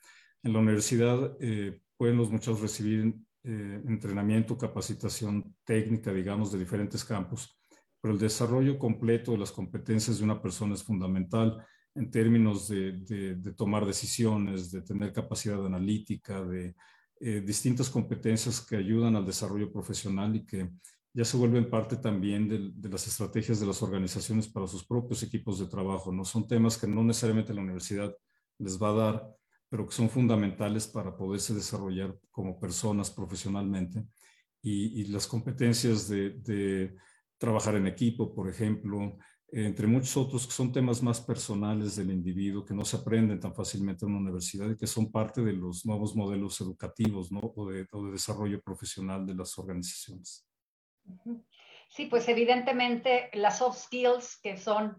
en 0.43 0.53
la 0.53 0.59
universidad 0.59 1.37
eh, 1.41 1.81
pueden 1.97 2.17
los 2.17 2.31
muchachos 2.31 2.61
recibir 2.61 3.15
eh, 3.45 3.83
entrenamiento, 3.87 4.59
capacitación 4.59 5.55
técnica, 5.65 6.13
digamos, 6.13 6.53
de 6.53 6.59
diferentes 6.59 7.05
campos, 7.05 7.59
pero 8.01 8.15
el 8.15 8.21
desarrollo 8.21 8.79
completo 8.79 9.33
de 9.33 9.39
las 9.39 9.53
competencias 9.53 10.19
de 10.19 10.25
una 10.25 10.41
persona 10.41 10.75
es 10.75 10.83
fundamental 10.83 11.65
en 11.95 12.11
términos 12.11 12.69
de, 12.69 13.55
tomar 13.57 13.87
decisiones, 13.87 14.71
de 14.71 14.83
tener 14.83 15.13
capacidad 15.13 15.65
analítica, 15.65 16.45
de 16.45 16.77
eh, 17.21 17.41
distintas 17.41 17.89
competencias 17.89 18.61
que 18.61 18.77
ayudan 18.77 19.17
al 19.17 19.25
desarrollo 19.25 19.73
profesional 19.73 20.37
y 20.37 20.45
que 20.45 20.71
ya 21.15 21.25
se 21.25 21.39
vuelven 21.39 21.71
parte 21.71 21.97
también 21.97 22.47
de, 22.47 22.89
las 22.91 23.07
estrategias 23.07 23.59
de 23.59 23.67
las 23.67 23.83
organizaciones 23.83 24.47
para 24.47 24.67
sus 24.67 24.85
propios 24.85 25.23
equipos 25.23 25.59
de 25.59 25.67
trabajo. 25.67 26.13
No 26.13 26.27
son 26.27 26.47
temas 26.47 26.77
que 26.77 26.87
no 26.87 27.03
necesariamente 27.03 27.55
la 27.55 27.63
universidad 27.63 28.15
les 28.59 28.81
va 28.81 28.91
a 28.91 28.93
dar, 28.93 29.36
pero 29.69 29.87
que 29.87 29.95
son 29.95 30.09
fundamentales 30.09 30.87
para 30.87 31.17
poderse 31.17 31.55
desarrollar 31.55 32.17
como 32.31 32.59
personas 32.59 33.11
profesionalmente. 33.11 34.05
Y, 34.63 35.01
y 35.01 35.05
las 35.07 35.27
competencias 35.27 36.09
de, 36.09 36.31
de, 36.31 36.97
trabajar 37.39 37.77
en 37.77 37.87
equipo, 37.87 38.35
por 38.35 38.49
ejemplo, 38.49 39.19
entre 39.49 39.87
muchos 39.87 40.17
otros 40.17 40.47
que 40.47 40.53
son 40.53 40.73
temas 40.73 41.03
más 41.03 41.21
personales 41.21 41.97
del 41.97 42.11
individuo, 42.11 42.65
que 42.65 42.75
no 42.75 42.85
se 42.85 42.97
aprenden 42.97 43.39
tan 43.39 43.55
fácilmente 43.55 44.05
en 44.05 44.13
una 44.13 44.21
universidad 44.21 44.69
y 44.71 44.77
que 44.77 44.87
son 44.87 45.13
parte 45.13 45.43
de 45.43 45.53
los 45.53 45.85
nuevos 45.87 46.17
modelos 46.17 46.61
educativos 46.61 47.31
¿no? 47.31 47.41
o, 47.41 47.71
de, 47.71 47.87
o 47.93 48.07
de 48.07 48.13
desarrollo 48.13 48.61
profesional 48.63 49.27
de 49.27 49.35
las 49.35 49.57
organizaciones. 49.59 50.49
Sí, 51.89 52.07
pues 52.07 52.29
evidentemente 52.29 53.31
las 53.35 53.59
soft 53.59 53.79
skills, 53.85 54.39
que 54.43 54.57
son 54.57 54.97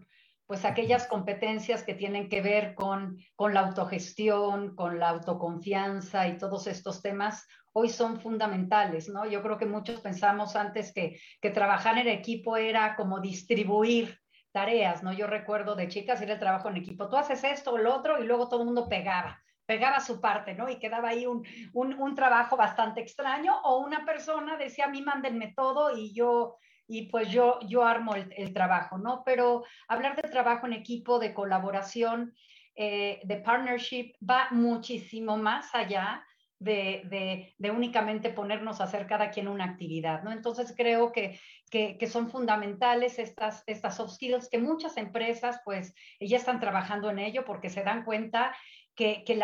pues 0.48 0.64
aquellas 0.64 1.06
competencias 1.06 1.82
que 1.84 1.92
tienen 1.92 2.30
que 2.30 2.40
ver 2.40 2.74
con, 2.74 3.18
con 3.36 3.52
la 3.52 3.60
autogestión, 3.60 4.74
con 4.74 4.98
la 4.98 5.10
autoconfianza 5.10 6.26
y 6.26 6.38
todos 6.38 6.66
estos 6.66 7.02
temas, 7.02 7.46
hoy 7.74 7.90
son 7.90 8.18
fundamentales, 8.18 9.10
¿no? 9.10 9.26
Yo 9.26 9.42
creo 9.42 9.58
que 9.58 9.66
muchos 9.66 10.00
pensamos 10.00 10.56
antes 10.56 10.94
que, 10.94 11.20
que 11.42 11.50
trabajar 11.50 11.98
en 11.98 12.08
equipo 12.08 12.56
era 12.56 12.96
como 12.96 13.20
distribuir 13.20 14.18
tareas, 14.50 15.02
¿no? 15.02 15.12
Yo 15.12 15.26
recuerdo 15.26 15.74
de 15.74 15.88
chicas 15.88 16.22
ir 16.22 16.30
el 16.30 16.38
trabajo 16.38 16.70
en 16.70 16.78
equipo, 16.78 17.10
tú 17.10 17.18
haces 17.18 17.44
esto 17.44 17.74
o 17.74 17.78
lo 17.78 17.94
otro 17.94 18.18
y 18.18 18.26
luego 18.26 18.48
todo 18.48 18.60
el 18.60 18.66
mundo 18.66 18.88
pegaba, 18.88 19.38
pegaba 19.66 20.00
su 20.00 20.18
parte, 20.18 20.54
¿no? 20.54 20.70
Y 20.70 20.78
quedaba 20.78 21.10
ahí 21.10 21.26
un, 21.26 21.46
un, 21.74 22.14
trabajo 22.14 22.56
bastante 22.56 23.02
extraño, 23.02 23.54
o 23.64 23.80
una 23.80 24.06
persona 24.06 24.56
decía, 24.56 24.86
a 24.86 24.88
mí 24.88 25.02
mándenme 25.02 25.52
todo 25.54 25.94
y 25.94 26.14
yo, 26.14 26.56
y 26.88 27.02
pues 27.10 27.28
yo, 27.28 27.60
yo 27.68 27.84
armo 27.84 28.14
el, 28.14 28.52
trabajo, 28.54 28.96
¿no? 28.96 29.22
Pero 29.24 29.64
hablar 29.86 30.16
de 30.16 30.28
trabajo 30.28 30.66
en 30.66 30.72
equipo, 30.72 31.18
de 31.18 31.34
colaboración, 31.34 32.34
eh, 32.74 33.20
de 33.24 33.36
partnership, 33.36 34.14
va 34.28 34.48
muchísimo 34.50 35.36
más 35.36 35.74
allá 35.74 36.24
de, 36.58 37.54
únicamente 37.72 38.30
ponernos 38.30 38.80
a 38.80 38.84
hacer 38.84 39.06
cada 39.06 39.30
quien 39.30 39.48
una 39.48 39.64
actividad, 39.64 40.22
¿no? 40.22 40.32
Entonces 40.32 40.74
creo 40.76 41.12
que, 41.12 41.38
que, 41.70 42.06
son 42.06 42.30
fundamentales 42.30 43.18
estas, 43.18 43.62
estas 43.66 43.96
soft 43.96 44.14
skills 44.14 44.48
que 44.48 44.58
muchas 44.58 44.96
empresas 44.96 45.60
pues 45.64 45.94
ya 46.20 46.36
están 46.36 46.58
trabajando 46.58 47.10
en 47.10 47.18
ello 47.18 47.44
porque 47.44 47.68
se 47.68 47.84
dan 47.84 48.04
cuenta 48.04 48.56
que, 48.98 49.22
que 49.24 49.40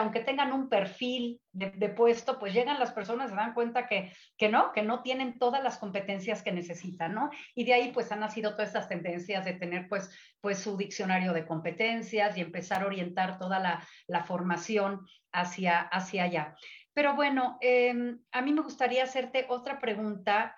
aunque 0.00 0.18
tengan 0.18 0.52
un 0.52 0.68
perfil 0.68 1.40
de, 1.52 1.88
puesto, 1.90 2.40
pues 2.40 2.52
llegan 2.52 2.80
las 2.80 2.90
personas, 2.90 3.30
se 3.30 3.36
dan 3.36 3.54
cuenta 3.54 3.86
que, 3.86 4.12
que 4.36 4.48
no, 4.48 4.72
que 4.72 4.82
no 4.82 5.04
tienen 5.04 5.38
todas 5.38 5.62
las 5.62 5.78
competencias 5.78 6.42
que 6.42 6.50
necesitan, 6.50 7.14
¿no? 7.14 7.30
Y 7.54 7.62
de 7.62 7.74
ahí 7.74 7.92
pues 7.92 8.10
han 8.10 8.18
nacido 8.18 8.50
todas 8.50 8.70
estas 8.70 8.88
tendencias 8.88 9.44
de 9.44 9.52
tener 9.52 9.88
pues, 9.88 10.10
pues 10.40 10.58
su 10.58 10.76
diccionario 10.76 11.32
de 11.32 11.46
competencias 11.46 12.36
y 12.36 12.40
empezar 12.40 12.82
a 12.82 12.86
orientar 12.86 13.38
toda 13.38 13.60
la, 13.60 13.86
la 14.08 14.24
formación 14.24 15.06
hacia, 15.30 15.82
hacia 15.82 16.24
allá. 16.24 16.56
Pero 16.92 17.14
bueno, 17.14 17.58
em, 17.60 18.18
a 18.32 18.42
mí 18.42 18.52
me 18.52 18.62
gustaría 18.62 19.04
hacerte 19.04 19.46
otra 19.50 19.78
pregunta, 19.78 20.56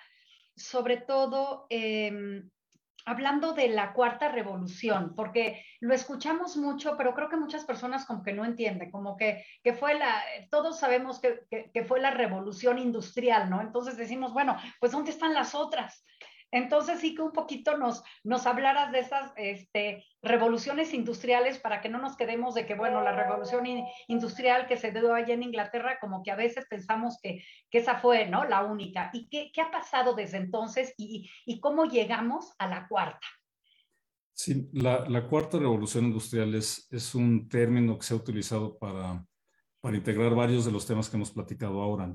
sobre 0.57 0.97
todo 0.97 1.67
em, 1.69 2.49
hablando 3.05 3.53
de 3.53 3.69
la 3.69 3.93
cuarta 3.93 4.29
revolución, 4.29 5.15
porque 5.15 5.65
lo 5.81 5.95
escuchamos 5.95 6.57
mucho, 6.57 6.97
pero 6.97 7.15
creo 7.15 7.29
que 7.29 7.37
muchas 7.37 7.65
personas 7.65 8.07
como 8.07 8.23
que 8.23 8.33
no 8.33 8.45
entienden, 8.45 8.91
como 8.91 9.17
que, 9.17 9.45
que 9.63 9.75
fue 9.75 9.95
la, 9.95 10.23
todos 10.51 10.79
sabemos 10.79 11.21
que, 11.21 11.41
que, 11.73 11.85
fue 11.85 12.01
la 12.01 12.11
revolución 12.11 12.79
industrial, 12.79 13.51
¿no? 13.51 13.61
Entonces 13.61 13.97
decimos, 13.97 14.33
bueno, 14.33 14.57
pues 14.81 14.93
¿dónde 14.93 15.11
están 15.11 15.35
las 15.35 15.55
otras? 15.55 16.05
Entonces 16.53 17.01
sí 17.01 17.15
que 17.15 17.23
un 17.23 17.33
poquito 17.33 17.79
nos, 17.79 18.05
hablaras 18.47 18.93
de 18.93 19.01
esas 19.01 19.33
este, 19.37 20.05
revoluciones 20.21 20.93
industriales 20.93 21.59
para 21.59 21.81
que 21.81 21.89
no 21.89 21.99
nos 21.99 22.15
quedemos 22.15 22.55
de 22.55 22.67
que, 22.67 22.75
bueno, 22.75 23.03
la 23.03 23.17
revolución 23.17 23.65
industrial 24.07 24.67
que 24.67 24.77
se 24.77 24.93
dio 24.93 25.15
allá 25.15 25.33
en 25.33 25.43
Inglaterra, 25.43 25.99
como 25.99 26.23
que 26.23 26.31
a 26.31 26.37
veces 26.37 26.67
pensamos 26.69 27.19
que, 27.23 27.43
que 27.71 27.79
esa 27.79 27.99
fue, 27.99 28.27
¿no? 28.27 28.45
La 28.45 28.63
única. 28.65 29.11
¿Y 29.15 29.29
qué, 29.31 29.51
qué 29.53 29.63
ha 29.63 29.71
pasado 29.71 30.15
desde 30.15 30.37
entonces 30.37 30.93
y, 30.99 31.31
y, 31.47 31.59
cómo 31.59 31.87
llegamos 31.87 32.53
a 32.59 32.69
la 32.69 32.87
cuarta? 32.87 33.27
Sí, 34.35 34.69
la, 34.75 35.09
la 35.09 35.27
cuarta 35.27 35.59
revolución 35.59 36.05
industrial 36.05 36.55
es, 36.55 36.87
es, 36.91 37.15
un 37.15 37.49
término 37.49 37.97
que 37.97 38.05
se 38.05 38.13
ha 38.13 38.17
utilizado 38.19 38.79
para, 38.79 39.25
para 39.81 39.97
integrar 39.97 40.35
varios 40.35 40.67
de 40.67 40.73
los 40.73 40.87
temas 40.87 41.09
que 41.09 41.17
hemos 41.17 41.33
platicado 41.33 41.81
ahora. 41.81 42.15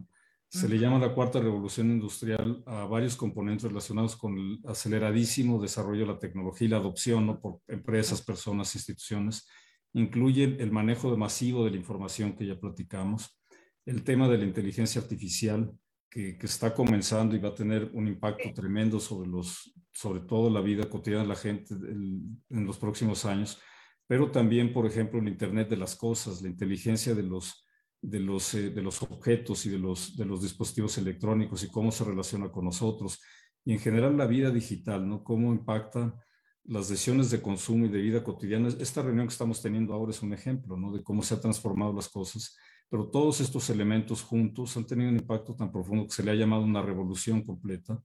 Se 0.50 0.70
le 0.70 0.80
llama 0.80 0.98
la 0.98 1.14
cuarta 1.14 1.42
revolución 1.42 1.92
industrial 1.92 2.64
a 2.66 2.86
varios 2.86 3.18
componentes 3.18 3.68
relacionados 3.68 4.16
con 4.16 4.38
el 4.38 4.60
aceleradísimo 4.66 5.62
desarrollo 5.62 6.02
de 6.02 6.14
la 6.14 6.20
tecnología 6.20 6.68
y 6.68 6.70
la 6.70 6.78
adopción 6.78 7.28
¿no? 7.28 7.42
por 7.42 7.60
empresas, 7.68 8.22
personas, 8.22 8.74
instituciones. 8.74 9.46
Incluye 9.94 10.56
el 10.60 10.72
manejo 10.72 11.16
masivo 11.18 11.66
de 11.66 11.72
la 11.72 11.78
información 11.78 12.34
que 12.34 12.46
ya 12.46 12.58
platicamos, 12.58 13.38
el 13.86 14.04
tema 14.04 14.30
de 14.30 14.38
la 14.38 14.46
inteligencia 14.46 15.02
artificial, 15.02 15.72
que, 16.10 16.38
que, 16.38 16.46
está 16.46 16.74
comenzando 16.74 17.36
y 17.36 17.40
va 17.40 17.50
a 17.50 17.56
tener 17.56 17.92
un 17.94 18.08
impacto 18.08 18.54
tremendo 18.54 19.02
sobre, 19.02 19.30
los, 19.30 19.74
sobre 19.92 20.22
todo 20.22 20.50
la 20.50 20.62
vida 20.62 20.90
cotidiana 20.90 21.24
de 21.24 21.30
la 21.30 21.36
gente 21.36 21.74
en 21.74 22.66
los 22.66 22.78
próximos 22.78 23.26
años, 23.26 23.60
pero 24.08 24.32
también, 24.32 24.72
por 24.72 24.86
ejemplo, 24.86 25.20
el 25.20 25.28
Internet 25.28 25.70
de 25.70 25.76
las 25.76 25.96
cosas, 25.96 26.42
la 26.42 26.48
inteligencia 26.48 27.14
de 27.14 27.24
los 27.24 27.67
de 28.08 28.22
los, 28.22 28.54
eh, 28.54 28.70
de 28.70 28.82
los 28.82 29.02
objetos 29.02 29.66
y 29.66 29.70
de 29.70 29.80
los, 29.80 30.16
de 30.16 30.24
los 30.24 30.42
dispositivos 30.42 30.98
electrónicos 30.98 31.62
y 31.64 31.68
cómo 31.68 31.92
se 31.92 32.06
relaciona 32.06 32.50
con 32.50 32.64
nosotros. 32.64 33.20
Y 33.66 33.74
en 33.74 33.80
general 33.80 34.16
la 34.16 34.26
vida 34.26 34.50
digital, 34.50 35.08
¿no? 35.08 35.26
Cómo 35.26 35.52
impacta 35.52 36.16
las 36.64 36.88
decisiones 36.88 37.30
de 37.32 37.42
consumo 37.42 37.86
y 37.86 37.90
de 37.90 38.02
vida 38.02 38.24
cotidiana. 38.24 38.70
Esta 38.80 39.02
reunión 39.02 39.28
que 39.28 39.34
estamos 39.34 39.62
teniendo 39.62 39.94
ahora 39.94 40.12
es 40.12 40.22
un 40.22 40.32
ejemplo, 40.32 40.78
¿no? 40.78 40.94
De 40.94 41.04
cómo 41.04 41.22
se 41.22 41.34
han 41.34 41.42
transformado 41.42 41.92
las 41.92 42.08
cosas. 42.08 42.56
Pero 42.90 43.10
todos 43.10 43.42
estos 43.42 43.70
elementos 43.70 44.22
juntos 44.22 44.78
han 44.78 44.86
tenido 44.86 45.10
un 45.10 45.18
impacto 45.18 45.54
tan 45.54 45.70
profundo 45.70 46.08
que 46.08 46.14
se 46.14 46.24
le 46.24 46.32
ha 46.32 46.36
llamado 46.36 46.64
una 46.64 46.82
revolución 46.82 47.44
completa. 47.44 48.02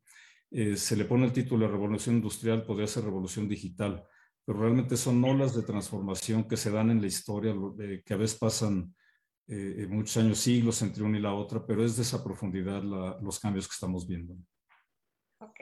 Eh, 0.51 0.77
se 0.77 0.97
le 0.97 1.05
pone 1.05 1.27
el 1.27 1.33
título 1.33 1.67
de 1.67 1.73
revolución 1.73 2.17
industrial, 2.17 2.65
podría 2.65 2.89
ser 2.89 3.05
revolución 3.05 3.49
digital, 3.49 4.03
pero 4.45 4.59
realmente 4.59 4.97
son 4.97 5.23
olas 5.25 5.55
de 5.55 5.63
transformación 5.63 6.49
que 6.49 6.57
se 6.57 6.73
dan 6.73 6.91
en 6.91 7.01
la 7.01 7.07
historia, 7.07 7.55
eh, 7.79 8.03
que 8.05 8.15
a 8.15 8.17
veces 8.17 8.37
pasan 8.37 8.93
eh, 9.55 9.87
muchos 9.87 10.17
años, 10.17 10.39
siglos 10.39 10.81
entre 10.81 11.03
una 11.03 11.19
y 11.19 11.21
la 11.21 11.35
otra, 11.35 11.67
pero 11.67 11.85
es 11.85 11.97
de 11.97 12.03
esa 12.03 12.25
profundidad 12.25 12.83
los 12.83 13.39
cambios 13.39 13.69
que 13.69 13.75
estamos 13.75 14.09
viendo. 14.09 14.35
Ok. 15.41 15.61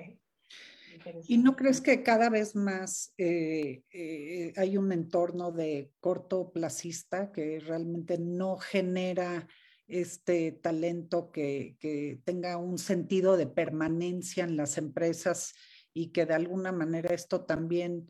¿Y 1.26 1.38
no 1.38 1.56
crees 1.56 1.80
que 1.80 2.04
cada 2.04 2.30
vez 2.30 2.54
más 2.54 3.12
eh, 3.18 3.82
eh, 3.90 4.52
hay 4.56 4.76
un 4.76 4.92
entorno 4.92 5.50
de 5.50 5.90
cortoplacista 5.98 7.32
que 7.32 7.58
realmente 7.58 8.16
no 8.16 8.58
genera 8.58 9.48
este 9.88 10.52
talento 10.52 11.32
que, 11.32 11.76
que, 11.80 12.20
tenga 12.24 12.58
un 12.58 12.78
sentido 12.78 13.36
de 13.36 13.48
permanencia 13.48 14.44
en 14.44 14.56
las 14.56 14.78
empresas 14.78 15.54
y 15.92 16.12
que 16.12 16.26
de 16.26 16.34
alguna 16.34 16.70
manera 16.70 17.12
esto 17.12 17.44
también 17.44 18.08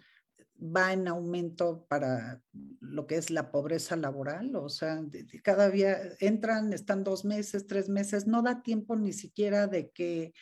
va 0.60 0.92
en 0.92 1.08
aumento 1.08 1.86
para 1.88 2.42
lo 2.80 3.06
que 3.06 3.16
es 3.16 3.30
la 3.30 3.50
pobreza 3.50 3.96
laboral, 3.96 4.54
o 4.56 4.68
sea, 4.68 5.02
cada 5.42 5.70
día 5.70 5.98
entran, 6.20 6.72
están 6.72 7.02
dos 7.04 7.24
meses, 7.24 7.66
tres 7.66 7.88
meses, 7.88 8.26
no 8.26 8.42
da 8.42 8.62
tiempo 8.62 8.96
ni 8.96 9.12
siquiera 9.12 9.66
de 9.66 9.90
que 9.90 10.32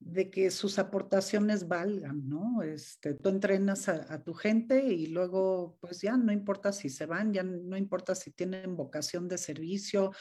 de 0.00 0.30
que 0.30 0.50
sus 0.50 0.78
aportaciones 0.78 1.68
valgan, 1.68 2.26
¿no? 2.26 2.62
Este, 2.62 3.12
tú 3.14 3.28
entrenas 3.28 3.86
a, 3.88 4.24
tu 4.24 4.32
gente 4.32 4.82
y 4.86 5.06
luego, 5.08 5.76
pues 5.80 6.00
ya 6.00 6.16
no 6.16 6.32
importa 6.32 6.72
si 6.72 6.88
se 6.88 7.04
van, 7.04 7.34
ya 7.34 7.42
no 7.42 7.76
importa 7.76 8.14
si 8.14 8.30
tienen 8.30 8.76
vocación 8.76 9.28
de 9.28 9.36
servicio, 9.36 10.12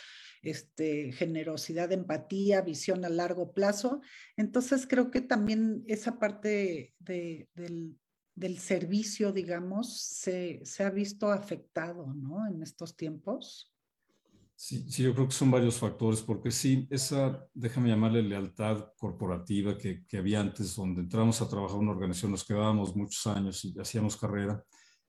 este, 0.42 1.14
generosidad, 1.14 1.94
empatía, 1.94 2.62
visión 2.62 3.06
a 3.06 3.10
largo 3.10 3.54
plazo. 3.54 4.02
Entonces 4.36 4.86
creo 4.86 5.12
que 5.12 5.22
también 5.22 5.86
esa 5.88 6.20
parte 6.20 6.94
de, 7.00 7.48
del, 7.56 7.98
del 8.40 8.58
servicio, 8.58 9.34
digamos, 9.34 10.00
se, 10.00 10.64
ha 10.80 10.90
visto 10.90 11.30
afectado, 11.32 12.14
¿no? 12.14 12.48
En 12.48 12.64
estos 12.64 12.96
tiempos. 12.96 13.74
Sí, 14.56 14.90
sí, 14.90 15.04
yo 15.04 15.14
creo 15.14 15.28
que 15.28 15.34
son 15.34 15.52
varios 15.52 15.78
factores, 15.78 16.22
porque 16.22 16.52
sí, 16.52 16.88
esa, 16.90 17.46
déjame 17.54 17.90
llamarle 17.90 18.24
lealtad 18.24 18.94
corporativa 18.98 19.78
que, 19.78 20.06
que 20.06 20.18
había 20.18 20.40
antes, 20.40 20.76
donde 20.76 21.02
entramos 21.02 21.42
a 21.42 21.50
trabajar 21.50 21.76
en 21.76 21.84
una 21.84 21.92
organización, 21.92 22.32
nos 22.32 22.46
quedábamos 22.46 22.96
muchos 22.96 23.28
años 23.28 23.64
y 23.66 23.78
hacíamos 23.80 24.16
carrera. 24.16 24.64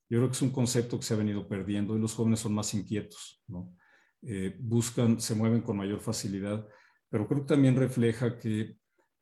Yo 0.09 0.19
creo 0.19 0.29
que 0.29 0.37
es 0.37 0.43
un 0.43 0.51
concepto 0.51 0.99
que 0.99 1.07
se 1.07 1.15
ha 1.15 1.19
venido 1.19 1.47
perdiendo 1.49 1.97
y 1.97 2.01
los 2.01 2.15
jóvenes 2.15 2.41
son 2.41 2.53
más 2.53 2.75
inquietos, 2.75 3.43
¿no? 3.47 3.77
Eh, 4.23 4.57
buscan, 4.59 5.21
se 5.21 5.35
mueven 5.35 5.63
con 5.63 5.77
mayor 5.77 6.01
facilidad, 6.01 6.67
pero 7.09 7.27
creo 7.27 7.41
que 7.41 7.55
también 7.55 7.77
refleja 7.77 8.39
que 8.39 8.80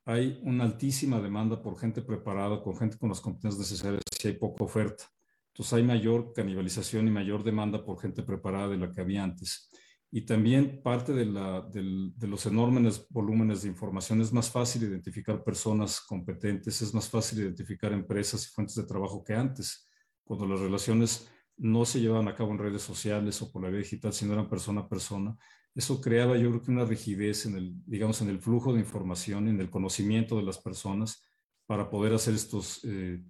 hay 0.09 0.41
una 0.43 0.65
altísima 0.65 1.21
demanda 1.21 1.61
por 1.61 1.79
gente 1.79 2.01
preparada, 2.01 2.63
con 2.63 2.75
gente 2.75 2.97
con 2.97 3.11
las 3.11 3.21
competencias 3.21 3.59
necesarias 3.59 4.03
y 4.25 4.29
hay 4.29 4.35
poca 4.39 4.65
oferta. 4.65 5.05
Entonces 5.49 5.75
hay 5.75 5.83
mayor 5.83 6.33
canibalización 6.33 7.07
y 7.09 7.11
mayor 7.11 7.45
demanda 7.45 7.85
por 7.85 8.01
gente 8.01 8.23
preparada 8.23 8.69
de 8.69 8.79
la 8.79 8.91
que 8.91 9.03
había 9.03 9.23
antes. 9.23 9.71
Y 10.11 10.23
también 10.23 10.81
parte 10.83 11.13
de, 11.13 11.27
de 11.27 12.27
los 12.27 12.47
enormes 12.47 13.07
volúmenes 13.11 13.61
de 13.61 13.69
información 13.69 14.23
es 14.23 14.33
más 14.33 14.51
fácil 14.51 14.85
identificar 14.85 15.45
personas 15.45 16.01
competentes, 16.01 16.81
es 16.81 16.95
más 16.95 17.11
fácil 17.11 17.41
identificar 17.41 17.93
empresas 17.93 18.47
y 18.47 18.49
fuentes 18.49 18.77
de 18.77 18.85
trabajo 18.85 19.23
que 19.23 19.35
antes, 19.35 19.87
cuando 20.25 20.47
las 20.47 20.61
relaciones 20.61 21.29
no 21.59 21.85
se 21.85 22.01
llevaban 22.01 22.29
a 22.29 22.35
cabo 22.35 22.53
en 22.53 22.59
redes 22.59 22.81
sociales 22.81 23.43
o 23.43 23.53
por 23.53 23.63
la 23.63 23.69
vía 23.69 23.81
digital, 23.81 24.15
sino 24.15 24.33
eran 24.33 24.49
persona 24.49 24.81
a 24.81 24.89
persona 24.89 25.37
eso 25.79 26.01
creaba 26.01 26.37
yo 26.37 26.51
creo 26.51 26.63
que 26.63 26.73
una 26.73 26.85
rigidez 26.85 27.47
en 27.47 27.57
el, 27.57 27.73
digamos, 27.87 28.21
en 28.21 28.29
el 28.29 28.41
flujo 28.41 28.73
de 28.73 28.81
información, 28.81 29.47
en 29.47 29.61
el 29.61 29.71
conocimiento 29.71 30.37
de 30.37 30.43
las 30.43 30.59
personas 30.59 31.25
para 31.67 31.89
poder 31.89 32.13
hacer 32.15 32.35
estos, 32.35 32.81
eh, 32.83 33.23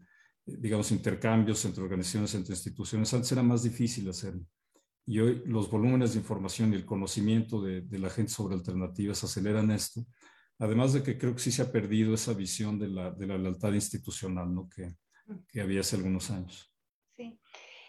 digamos, 0.47 0.91
intercambios 0.91 1.63
entre 1.67 1.83
organizaciones, 1.83 2.35
entre 2.35 2.55
instituciones. 2.55 3.13
Antes 3.13 3.31
era 3.33 3.43
más 3.43 3.65
difícil 3.65 4.09
hacerlo. 4.09 4.47
Y 5.05 5.19
hoy 5.19 5.43
los 5.45 5.71
volúmenes 5.71 6.15
de 6.15 6.21
información 6.21 6.73
y 6.73 6.77
el 6.77 6.87
conocimiento 6.87 7.61
de, 7.61 7.85
la 7.99 8.09
gente 8.09 8.33
sobre 8.33 8.55
alternativas 8.55 9.23
aceleran 9.23 9.71
esto. 9.71 10.07
Además 10.59 10.95
de 10.95 11.03
que 11.03 11.19
creo 11.19 11.35
que 11.35 11.43
sí 11.43 11.53
se 11.53 11.61
ha 11.61 11.71
perdido 11.71 12.15
esa 12.15 12.33
visión 12.33 12.79
de 12.79 12.89
la, 12.89 13.11
de 13.11 13.27
la 13.27 13.37
lealtad 13.37 13.75
institucional 13.75 14.55
¿no? 14.55 14.71
que, 14.71 14.95
que 15.49 15.61
había 15.61 15.81
hace 15.81 15.97
algunos 15.97 16.31
años. 16.31 16.73
Sí. 17.15 17.39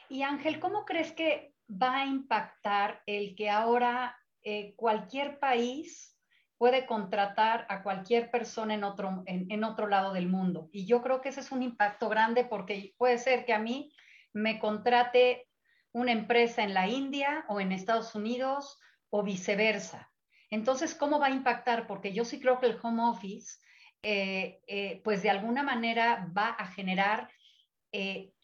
Y 0.09 0.23
Ángel, 0.23 0.59
¿cómo 0.59 0.83
crees 0.83 1.13
que 1.13 1.53
va 1.69 1.99
a 1.99 2.05
impactar 2.05 3.01
el 3.05 3.35
que 3.35 3.49
ahora 3.49 4.18
eh, 4.43 4.73
cualquier 4.75 5.39
país 5.39 6.17
puede 6.57 6.85
contratar 6.85 7.65
a 7.69 7.83
cualquier 7.83 8.31
persona 8.31 8.73
en 8.73 8.83
otro, 8.83 9.23
en, 9.25 9.63
otro 9.63 9.87
lado 9.87 10.13
del 10.13 10.27
mundo. 10.27 10.69
Y 10.73 10.85
yo 10.85 11.01
creo 11.01 11.21
que 11.21 11.29
ese 11.29 11.39
es 11.39 11.51
un 11.51 11.63
impacto 11.63 12.09
grande 12.09 12.43
porque 12.43 12.93
puede 12.97 13.17
ser 13.17 13.45
que 13.45 13.53
a 13.53 13.59
mí 13.59 13.93
me 14.33 14.59
contrate 14.59 15.47
una 15.93 16.11
empresa 16.11 16.63
en 16.63 16.73
la 16.73 16.87
India 16.87 17.45
o 17.47 17.61
en 17.61 17.71
Estados 17.71 18.13
Unidos 18.13 18.77
o 19.09 19.23
viceversa. 19.23 20.11
Entonces, 20.49 20.95
¿cómo 20.95 21.19
va 21.19 21.27
a 21.27 21.31
impactar? 21.31 21.87
Porque 21.87 22.11
yo 22.11 22.25
sí 22.25 22.41
creo 22.41 22.59
que 22.59 22.65
el 22.65 22.77
home 22.81 23.03
office, 23.03 23.57
eh, 24.03 24.59
eh, 24.67 25.01
pues 25.03 25.23
de 25.23 25.29
alguna 25.29 25.63
manera 25.63 26.29
va 26.37 26.49
a 26.49 26.67
generar 26.67 27.29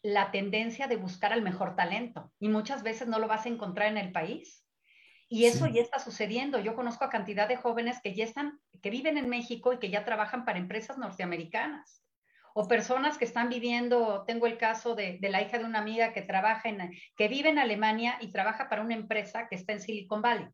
la 0.02 0.32
tendencia 0.32 0.88
de 0.88 0.96
buscar 0.96 1.32
al 1.32 1.40
mejor 1.40 1.76
talento 1.76 2.32
y 2.40 2.48
muchas 2.48 2.82
veces 2.82 3.06
no 3.06 3.20
lo 3.20 3.28
vas 3.28 3.46
a 3.46 3.48
encontrar 3.48 3.86
en 3.86 3.98
el 3.98 4.10
país. 4.10 4.65
Y 5.28 5.46
eso 5.46 5.66
ya 5.66 5.82
está 5.82 5.98
sucediendo. 5.98 6.60
Yo 6.60 6.74
conozco 6.74 7.04
a 7.04 7.10
cantidad 7.10 7.48
de 7.48 7.56
jóvenes 7.56 8.00
que 8.02 8.14
ya 8.14 8.24
están, 8.24 8.60
que 8.80 8.90
viven 8.90 9.18
en 9.18 9.28
México 9.28 9.72
y 9.72 9.78
que 9.78 9.90
ya 9.90 10.04
trabajan 10.04 10.44
para 10.44 10.58
empresas 10.58 10.98
norteamericanas. 10.98 12.04
O 12.54 12.68
personas 12.68 13.18
que 13.18 13.24
están 13.24 13.48
viviendo, 13.48 14.24
tengo 14.26 14.46
el 14.46 14.56
caso 14.56 14.94
de, 14.94 15.18
de 15.20 15.28
la 15.28 15.42
hija 15.42 15.58
de 15.58 15.64
una 15.64 15.80
amiga 15.80 16.12
que 16.12 16.22
trabaja 16.22 16.68
en, 16.68 16.90
que 17.16 17.28
vive 17.28 17.50
en 17.50 17.58
Alemania 17.58 18.16
y 18.20 18.32
trabaja 18.32 18.68
para 18.68 18.82
una 18.82 18.94
empresa 18.94 19.48
que 19.48 19.56
está 19.56 19.72
en 19.72 19.80
Silicon 19.80 20.22
Valley. 20.22 20.48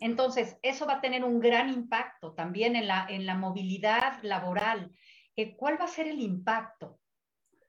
Entonces, 0.00 0.58
eso 0.62 0.86
va 0.86 0.94
a 0.94 1.00
tener 1.00 1.24
un 1.24 1.40
gran 1.40 1.68
impacto 1.68 2.34
también 2.34 2.76
en 2.76 2.86
la, 2.86 3.06
en 3.08 3.24
la 3.24 3.34
movilidad 3.34 4.22
laboral. 4.22 4.90
Eh, 5.36 5.54
¿Cuál 5.56 5.80
va 5.80 5.84
a 5.84 5.88
ser 5.88 6.08
el 6.08 6.20
impacto? 6.20 6.98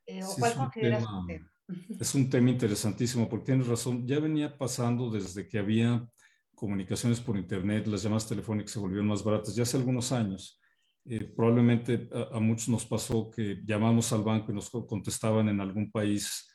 Eh, 0.06 0.24
¿O 0.24 0.36
cuál 0.40 0.56
consideras 0.56 1.04
tema, 1.28 1.52
Es 2.00 2.16
un 2.16 2.30
tema 2.30 2.50
interesantísimo 2.50 3.28
porque 3.28 3.48
tienes 3.48 3.68
razón. 3.68 4.08
Ya 4.08 4.20
venía 4.20 4.58
pasando 4.58 5.10
desde 5.10 5.48
que 5.48 5.60
había 5.60 6.08
comunicaciones 6.56 7.20
por 7.20 7.38
Internet, 7.38 7.86
las 7.86 8.02
llamadas 8.02 8.28
telefónicas 8.28 8.72
se 8.72 8.80
volvieron 8.80 9.08
más 9.08 9.24
baratas 9.24 9.56
ya 9.56 9.64
hace 9.64 9.78
algunos 9.78 10.12
años. 10.12 10.60
Eh, 11.06 11.24
probablemente 11.24 12.10
a, 12.34 12.40
muchos 12.40 12.68
nos 12.70 12.86
pasó 12.86 13.30
que 13.30 13.62
llamamos 13.64 14.12
al 14.12 14.24
banco 14.24 14.52
y 14.52 14.56
nos 14.56 14.70
contestaban 14.70 15.48
en 15.50 15.62
algún 15.62 15.92
país 15.92 16.50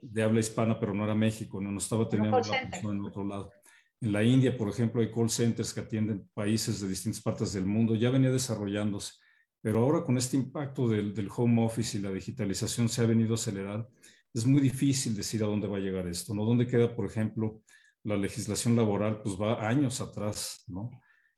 de 0.00 0.22
habla 0.22 0.40
hispana, 0.40 0.78
pero 0.80 0.94
no 0.94 1.04
era 1.04 1.14
México, 1.14 1.60
no, 1.60 1.70
no 1.70 1.78
estaba 1.78 2.08
teniendo 2.08 2.40
la 2.40 2.70
persona 2.70 2.98
en 2.98 3.04
otro 3.04 3.24
lado. 3.24 3.52
En 4.00 4.12
la 4.12 4.24
India, 4.24 4.56
por 4.56 4.68
ejemplo, 4.68 5.00
hay 5.00 5.12
call 5.12 5.30
centers 5.30 5.72
que 5.72 5.80
atienden 5.80 6.28
países 6.34 6.80
de 6.80 6.88
distintas 6.88 7.22
partes 7.22 7.52
del 7.52 7.66
mundo, 7.66 7.94
ya 7.94 8.10
venía 8.10 8.30
desarrollándose, 8.30 9.12
pero 9.60 9.80
ahora 9.80 10.04
con 10.04 10.16
este 10.16 10.36
impacto 10.36 10.88
del, 10.88 11.28
home 11.34 11.64
office 11.64 11.98
y 11.98 12.00
la 12.00 12.10
digitalización 12.10 12.88
se 12.88 13.02
ha 13.02 13.06
venido 13.06 13.32
a 13.32 13.34
acelerar, 13.34 13.88
es 14.34 14.46
muy 14.46 14.60
difícil 14.60 15.14
decir 15.14 15.42
a 15.42 15.46
dónde 15.46 15.68
va 15.68 15.76
a 15.76 15.80
llegar 15.80 16.06
esto, 16.08 16.34
¿no? 16.34 16.44
¿Dónde 16.44 16.66
queda, 16.66 16.94
por 16.94 17.06
ejemplo, 17.06 17.62
la 18.04 18.16
legislación 18.16 18.76
laboral? 18.76 19.20
Pues 19.22 19.36
va 19.36 19.66
años 19.66 20.00
atrás, 20.00 20.64
¿no? 20.66 20.90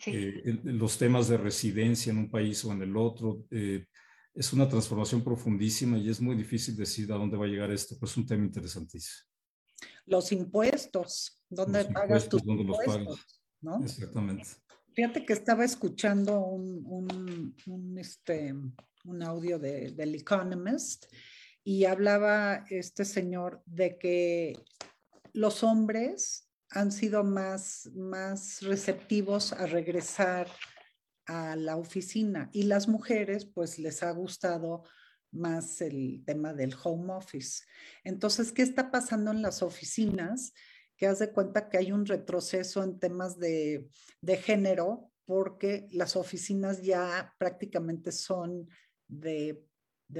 Eh, 0.06 0.60
los 0.64 0.98
temas 0.98 1.28
de 1.28 1.38
residencia 1.38 2.12
en 2.12 2.18
un 2.18 2.30
país 2.30 2.64
o 2.64 2.72
en 2.72 2.82
el 2.82 2.96
otro, 2.96 3.44
eh, 3.50 3.86
es 4.34 4.52
una 4.52 4.68
transformación 4.68 5.22
profundísima 5.22 5.96
y 5.96 6.10
es 6.10 6.20
muy 6.20 6.36
difícil 6.36 6.76
decir 6.76 7.10
a 7.12 7.16
dónde 7.16 7.36
va 7.36 7.46
a 7.46 7.48
llegar 7.48 7.70
esto, 7.70 7.96
pues 7.98 8.10
es 8.12 8.16
un 8.18 8.26
tema 8.26 8.44
interesantísimo 8.44 9.34
los 10.06 10.32
impuestos, 10.32 11.40
¿dónde 11.48 11.84
pagas 11.86 12.28
tus 12.28 12.44
impuestos? 12.44 13.26
¿no? 13.60 13.82
Exactamente. 13.82 14.44
Fíjate 14.92 15.24
que 15.24 15.32
estaba 15.32 15.64
escuchando 15.64 16.40
un, 16.40 17.96
este, 17.98 18.54
un 19.04 19.22
audio 19.22 19.58
de, 19.58 19.92
del 19.92 20.14
Economist 20.14 21.06
y 21.64 21.86
hablaba 21.86 22.64
este 22.70 23.04
señor 23.04 23.62
de 23.66 23.98
que 23.98 24.52
los 25.32 25.64
hombres 25.64 26.48
han 26.70 26.92
sido 26.92 27.24
más, 27.24 27.90
más 27.94 28.60
receptivos 28.62 29.52
a 29.52 29.66
regresar 29.66 30.48
a 31.26 31.56
la 31.56 31.76
oficina 31.76 32.50
y 32.52 32.64
las 32.64 32.86
mujeres 32.86 33.46
pues 33.46 33.78
les 33.78 34.02
ha 34.02 34.10
gustado 34.10 34.84
más 35.34 35.80
el 35.80 36.22
tema 36.24 36.54
del 36.54 36.74
home 36.82 37.12
office. 37.12 37.64
Entonces, 38.04 38.52
¿qué 38.52 38.62
está 38.62 38.90
pasando 38.90 39.32
en 39.32 39.42
las 39.42 39.62
oficinas? 39.62 40.52
Que 40.96 41.06
haz 41.06 41.18
de 41.18 41.32
cuenta 41.32 41.68
que 41.68 41.78
hay 41.78 41.92
un 41.92 42.06
retroceso 42.06 42.82
en 42.84 42.98
temas 42.98 43.38
de, 43.38 43.88
género 44.42 45.10
porque 45.24 45.88
las 45.90 46.16
oficinas 46.16 46.82
ya 46.82 47.34
prácticamente 47.38 48.12
son 48.12 48.68
de, 49.08 49.64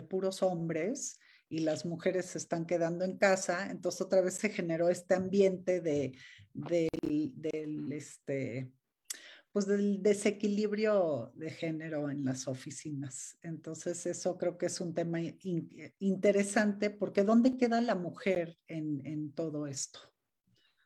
puros 0.08 0.42
hombres 0.42 1.18
y 1.48 1.58
las 1.58 1.84
mujeres 1.84 2.26
se 2.26 2.38
están 2.38 2.66
quedando 2.66 3.04
en 3.04 3.16
casa, 3.16 3.70
entonces 3.70 4.00
otra 4.00 4.20
vez 4.20 4.34
se 4.34 4.50
generó 4.50 4.88
este 4.88 5.14
ambiente 5.14 5.80
de, 5.80 6.16
del, 6.54 7.92
este, 7.92 8.72
pues 9.52 9.66
del 9.66 10.02
desequilibrio 10.02 11.32
de 11.34 11.50
género 11.50 12.10
en 12.10 12.24
las 12.24 12.48
oficinas. 12.48 13.38
Entonces, 13.42 14.06
eso 14.06 14.36
creo 14.38 14.56
que 14.56 14.66
es 14.66 14.80
un 14.80 14.94
tema 14.94 15.18
interesante 15.98 16.90
porque 16.90 17.24
¿dónde 17.24 17.56
queda 17.56 17.80
la 17.80 17.94
mujer 17.94 18.58
en, 18.66 19.32
todo 19.32 19.66
esto? 19.66 20.00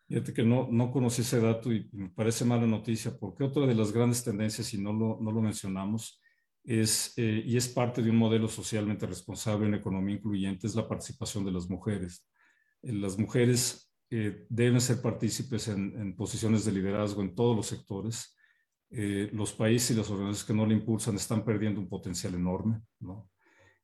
Fíjate 0.07 0.33
que 0.33 0.43
no, 0.43 0.69
no 0.71 0.91
conocí 0.91 1.21
ese 1.21 1.39
dato 1.39 1.71
y 1.73 1.89
me 1.93 2.09
parece 2.09 2.45
mala 2.45 2.67
noticia 2.67 3.17
porque 3.17 3.45
otra 3.45 3.67
de 3.67 3.75
las 3.75 3.93
grandes 3.93 4.25
tendencias, 4.25 4.73
y 4.73 4.79
no 4.79 4.93
lo, 4.93 5.19
no 5.21 5.31
lo 5.31 5.43
mencionamos, 5.43 6.21
es, 6.69 7.15
eh, 7.17 7.43
y 7.45 7.57
es 7.57 7.69
parte 7.69 8.03
de 8.03 8.11
un 8.11 8.17
modelo 8.17 8.49
socialmente 8.49 9.07
responsable 9.07 9.67
en 9.67 9.75
economía 9.75 10.17
incluyente, 10.17 10.67
es 10.67 10.75
la 10.75 10.89
participación 10.89 11.45
de 11.45 11.53
las 11.53 11.69
mujeres. 11.69 12.27
Eh, 12.83 12.93
las 12.93 13.19
mujeres 13.19 13.93
eh, 14.11 14.47
deben 14.49 14.81
ser 14.81 15.03
partícipes 15.03 15.69
en, 15.69 16.01
en 16.01 16.17
posiciones 16.17 16.65
de 16.65 16.73
liderazgo 16.73 17.23
en 17.23 17.35
todos 17.35 17.57
los 17.57 17.67
sectores 17.67 18.39
eh, 18.91 19.29
los 19.35 19.53
países 19.53 19.91
y 19.91 19.95
las 19.95 20.09
organizaciones 20.09 20.45
que 20.45 20.55
no 20.55 20.65
le 20.67 20.75
impulsan 20.75 21.17
están 21.17 21.45
perdiendo 21.45 21.79
un 21.79 21.89
potencial 21.89 22.35
enorme, 22.35 22.81
¿no? 23.01 23.31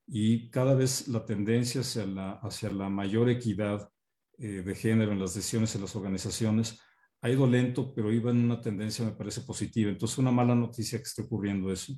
Y 0.06 0.48
cada 0.50 0.74
vez 0.74 1.08
la 1.08 1.26
tendencia 1.26 1.82
hacia 1.82 2.06
la, 2.06 2.32
hacia 2.32 2.70
la 2.70 2.88
mayor 2.88 3.28
equidad 3.28 3.90
eh, 4.38 4.62
de 4.62 4.74
género 4.74 5.12
en 5.12 5.20
las 5.20 5.34
decisiones 5.34 5.74
en 5.74 5.82
las 5.82 5.94
organizaciones 5.94 6.80
ha 7.20 7.30
ido 7.30 7.46
lento, 7.46 7.94
pero 7.94 8.12
iba 8.12 8.30
en 8.30 8.44
una 8.44 8.60
tendencia, 8.60 9.04
me 9.04 9.12
parece, 9.12 9.42
positiva. 9.42 9.90
Entonces, 9.90 10.18
una 10.18 10.30
mala 10.30 10.54
noticia 10.54 10.98
que 10.98 11.04
esté 11.04 11.22
ocurriendo 11.22 11.70
eso, 11.70 11.94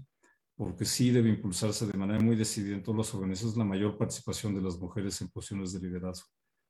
porque 0.57 0.85
sí 0.85 1.11
debe 1.11 1.29
impulsarse 1.29 1.87
de 1.87 1.99
manera 1.99 2.19
muy 2.21 2.35
decidida 2.35 2.75
en 2.75 2.83
todas 2.83 2.99
las 2.99 3.15
organizaciones 3.15 3.57
la 3.57 3.65
mayor 3.65 3.99
participación 3.99 4.55
de 4.55 4.63
las 4.63 4.79
mujeres 4.79 5.21
en 5.21 5.29
posiciones 5.29 5.73
de 5.73 5.81
liderazgo. 5.81 6.29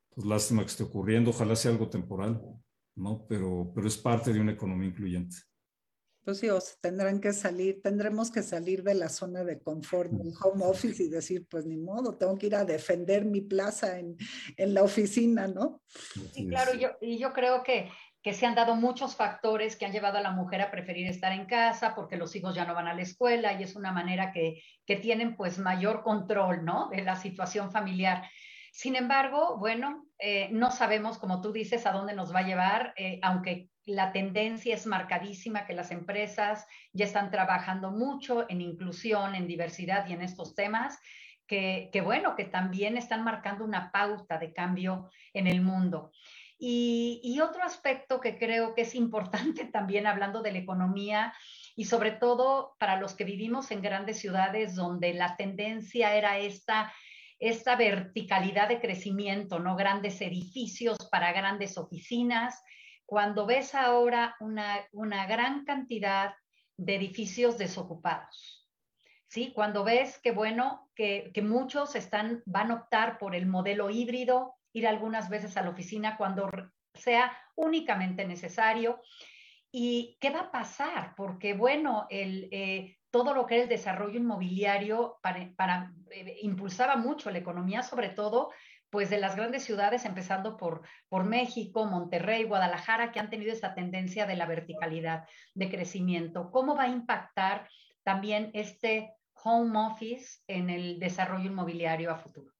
Entonces, 0.09 0.29
lástima 0.29 0.63
que 0.63 0.71
esté 0.71 0.83
ocurriendo, 0.83 1.29
ojalá 1.29 1.55
sea 1.55 1.71
algo 1.71 1.89
temporal, 1.89 2.41
¿no? 2.95 3.25
Pero, 3.27 3.71
pero 3.73 3.87
es 3.87 3.97
parte 3.97 4.33
de 4.33 4.41
una 4.41 4.51
economía 4.51 4.89
incluyente 4.89 5.37
pues 6.27 6.39
sí, 6.39 6.49
tendrán 6.81 7.21
que 7.21 7.31
salir, 7.31 7.81
tendremos 7.81 8.29
que 8.29 8.43
salir 8.43 8.83
de 8.83 8.95
la 8.95 9.07
zona 9.07 9.45
de 9.45 9.61
confort 9.61 10.11
del 10.11 10.33
home 10.43 10.65
office 10.65 11.01
y 11.01 11.07
decir, 11.07 11.47
pues 11.49 11.65
ni 11.65 11.77
modo, 11.77 12.17
tengo 12.17 12.37
que 12.37 12.47
ir 12.47 12.55
a 12.55 12.65
defender 12.65 13.23
mi 13.23 13.39
plaza 13.39 13.97
en, 13.97 14.17
en 14.57 14.73
la 14.73 14.83
oficina, 14.83 15.47
¿no? 15.47 15.81
Sí, 16.33 16.45
claro, 16.45 16.73
yo, 16.73 16.89
y 16.99 17.17
yo 17.17 17.31
creo 17.31 17.63
que, 17.63 17.89
que 18.27 18.33
se 18.33 18.45
han 18.45 18.55
dado 18.55 18.75
muchos 18.75 19.15
factores 19.15 19.77
que 19.77 19.85
han 19.85 19.93
llevado 19.93 20.17
a 20.17 20.21
la 20.21 20.31
mujer 20.31 20.61
a 20.61 20.69
preferir 20.69 21.07
estar 21.07 21.31
en 21.31 21.45
casa 21.45 21.95
porque 21.95 22.17
los 22.17 22.35
hijos 22.35 22.53
ya 22.53 22.65
no 22.65 22.75
van 22.75 22.89
a 22.89 22.93
la 22.93 23.01
escuela 23.01 23.53
y 23.53 23.63
es 23.63 23.77
una 23.77 23.93
manera 23.93 24.33
que, 24.33 24.61
que 24.85 24.97
tienen 24.97 25.37
pues 25.37 25.59
mayor 25.59 26.03
control, 26.03 26.65
¿no? 26.65 26.89
De 26.89 27.03
la 27.03 27.15
situación 27.15 27.71
familiar. 27.71 28.29
Sin 28.73 28.97
embargo, 28.97 29.55
bueno, 29.59 30.09
eh, 30.19 30.49
no 30.51 30.71
sabemos, 30.71 31.17
como 31.19 31.39
tú 31.39 31.53
dices, 31.53 31.85
a 31.85 31.93
dónde 31.93 32.13
nos 32.13 32.35
va 32.35 32.39
a 32.39 32.45
llevar, 32.45 32.93
eh, 32.97 33.17
aunque 33.23 33.69
la 33.85 34.11
tendencia 34.11 34.75
es 34.75 34.85
marcadísima 34.87 35.65
que 35.65 35.73
las 35.73 35.91
empresas 35.91 36.67
ya 36.91 37.05
están 37.05 37.31
trabajando 37.31 37.91
mucho 37.91 38.45
en 38.49 38.59
inclusión, 38.59 39.35
en 39.35 39.47
diversidad 39.47 40.05
y 40.05 40.11
en 40.11 40.21
estos 40.21 40.53
temas, 40.53 40.99
que, 41.47 42.01
bueno, 42.03 42.35
que 42.35 42.45
también 42.45 42.97
están 42.97 43.23
marcando 43.23 43.63
una 43.63 43.91
pauta 43.91 44.37
de 44.37 44.53
cambio 44.53 45.09
en 45.33 45.47
el 45.47 45.61
mundo. 45.61 46.11
Y, 46.59 47.39
otro 47.39 47.63
aspecto 47.63 48.19
que 48.19 48.37
creo 48.37 48.73
que 48.73 48.81
es 48.81 48.95
importante 48.95 49.65
también 49.71 50.07
hablando 50.07 50.41
de 50.41 50.51
la 50.51 50.57
economía 50.59 51.33
y 51.75 51.85
sobre 51.85 52.11
todo 52.11 52.75
para 52.79 52.99
los 52.99 53.13
que 53.13 53.23
vivimos 53.23 53.69
en 53.71 53.81
grandes 53.81 54.19
ciudades 54.19 54.75
donde 54.75 55.13
la 55.13 55.35
tendencia 55.35 56.15
era 56.15 56.39
esta, 56.39 56.91
esta 57.39 57.75
verticalidad 57.75 58.69
de 58.69 58.81
crecimiento, 58.81 59.59
¿no? 59.59 59.75
Grandes 59.75 60.19
edificios 60.21 60.97
para 61.11 61.31
grandes 61.31 61.77
oficinas, 61.77 62.63
cuando 63.07 63.45
ves 63.45 63.73
ahora 63.73 64.35
una, 64.41 65.25
gran 65.27 65.63
cantidad 65.63 66.33
de 66.75 66.95
edificios 66.95 67.57
desocupados. 67.57 68.67
¿Sí? 69.29 69.51
Cuando 69.53 69.83
ves 69.83 70.19
que, 70.19 70.31
bueno, 70.31 70.89
que, 70.95 71.31
muchos 71.41 71.95
están, 71.95 72.43
van 72.45 72.71
a 72.71 72.75
optar 72.75 73.17
por 73.17 73.33
el 73.33 73.45
modelo 73.45 73.89
híbrido, 73.89 74.56
ir 74.73 74.87
algunas 74.87 75.29
veces 75.29 75.57
a 75.57 75.61
la 75.61 75.69
oficina 75.69 76.17
cuando 76.17 76.49
sea 76.93 77.31
únicamente 77.55 78.25
necesario. 78.25 79.01
¿Y 79.71 80.17
qué 80.19 80.29
va 80.29 80.41
a 80.41 80.51
pasar? 80.51 81.13
Porque, 81.15 81.53
bueno, 81.53 82.07
el, 82.09 82.47
eh, 82.51 82.97
todo 83.11 83.33
lo 83.33 83.45
que 83.45 83.57
es 83.57 83.63
el 83.63 83.69
desarrollo 83.69 84.17
inmobiliario 84.17 85.19
para, 85.21 85.93
eh, 86.11 86.37
impulsaba 86.41 86.95
mucho 86.95 87.31
la 87.31 87.39
economía, 87.39 87.83
sobre 87.83 88.09
todo 88.09 88.51
pues 88.89 89.09
de 89.09 89.19
las 89.19 89.35
grandes 89.35 89.65
ciudades, 89.65 90.05
empezando 90.05 90.55
por, 90.55 90.81
por 91.09 91.25
México, 91.25 91.85
Monterrey, 91.85 92.45
Guadalajara, 92.45 93.11
que 93.11 93.19
han 93.19 93.29
tenido 93.29 93.51
esta 93.51 93.75
tendencia 93.75 94.25
de 94.25 94.37
la 94.37 94.45
verticalidad 94.45 95.25
de 95.53 95.69
crecimiento. 95.69 96.51
¿Cómo 96.51 96.75
va 96.75 96.83
a 96.83 96.89
impactar 96.89 97.67
también 98.03 98.49
este 98.53 99.13
home 99.43 99.77
office 99.77 100.39
en 100.47 100.69
el 100.69 100.99
desarrollo 100.99 101.47
inmobiliario 101.47 102.11
a 102.11 102.15
futuro? 102.15 102.56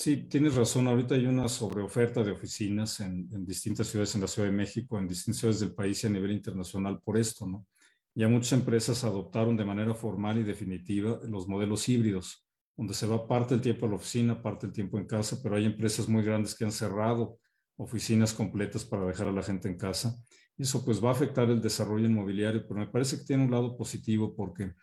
Sí, 0.00 0.28
tienes 0.28 0.54
razón. 0.54 0.86
Ahorita 0.86 1.16
hay 1.16 1.26
una 1.26 1.48
sobreoferta 1.48 2.22
de 2.22 2.30
oficinas 2.30 3.00
en, 3.00 3.28
distintas 3.44 3.88
ciudades 3.88 4.14
en 4.14 4.20
la 4.20 4.28
Ciudad 4.28 4.48
de 4.48 4.54
México, 4.54 4.96
en 4.96 5.08
distintas 5.08 5.40
ciudades 5.40 5.58
del 5.58 5.74
país 5.74 6.04
y 6.04 6.06
a 6.06 6.10
nivel 6.10 6.30
internacional 6.30 7.00
por 7.02 7.18
esto, 7.18 7.48
¿no? 7.48 7.66
Ya 8.14 8.28
muchas 8.28 8.52
empresas 8.52 9.02
adoptaron 9.02 9.56
de 9.56 9.64
manera 9.64 9.92
formal 9.94 10.38
y 10.38 10.44
definitiva 10.44 11.18
los 11.24 11.48
modelos 11.48 11.88
híbridos, 11.88 12.46
donde 12.76 12.94
se 12.94 13.08
va 13.08 13.26
parte 13.26 13.54
del 13.54 13.60
tiempo 13.60 13.86
a 13.86 13.88
la 13.88 13.96
oficina, 13.96 14.40
parte 14.40 14.68
del 14.68 14.72
tiempo 14.72 14.98
en 14.98 15.06
casa, 15.08 15.40
pero 15.42 15.56
hay 15.56 15.64
empresas 15.64 16.08
muy 16.08 16.22
grandes 16.22 16.54
que 16.54 16.64
han 16.64 16.70
cerrado 16.70 17.40
oficinas 17.76 18.32
completas 18.32 18.84
para 18.84 19.04
dejar 19.04 19.26
a 19.26 19.32
la 19.32 19.42
gente 19.42 19.66
en 19.66 19.76
casa. 19.76 20.16
Eso 20.56 20.84
pues 20.84 21.02
va 21.02 21.08
a 21.08 21.12
afectar 21.12 21.50
el 21.50 21.60
desarrollo 21.60 22.06
inmobiliario, 22.06 22.64
pero 22.68 22.78
me 22.78 22.86
parece 22.86 23.18
que 23.18 23.24
tiene 23.24 23.44
un 23.44 23.50
lado 23.50 23.76
positivo 23.76 24.32
porque 24.36 24.74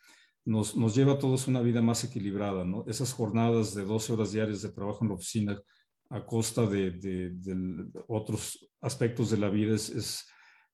nos, 0.45 0.77
nos, 0.77 0.95
lleva 0.95 1.13
a 1.13 1.19
todos 1.19 1.47
una 1.47 1.61
vida 1.61 1.81
más 1.81 2.03
equilibrada, 2.03 2.63
¿no? 2.63 2.85
Esas 2.87 3.11
jornadas 3.13 3.73
de 3.73 3.83
12 3.83 4.13
horas 4.13 4.31
diarias 4.31 4.61
de 4.61 4.71
trabajo 4.71 4.99
en 5.03 5.09
la 5.09 5.15
oficina 5.15 5.59
a 6.09 6.25
costa 6.25 6.67
de, 6.67 6.91
de, 6.91 7.85
otros 8.07 8.69
aspectos 8.81 9.31
de 9.31 9.37
la 9.37 9.49
vida 9.49 9.75
es, 9.75 10.25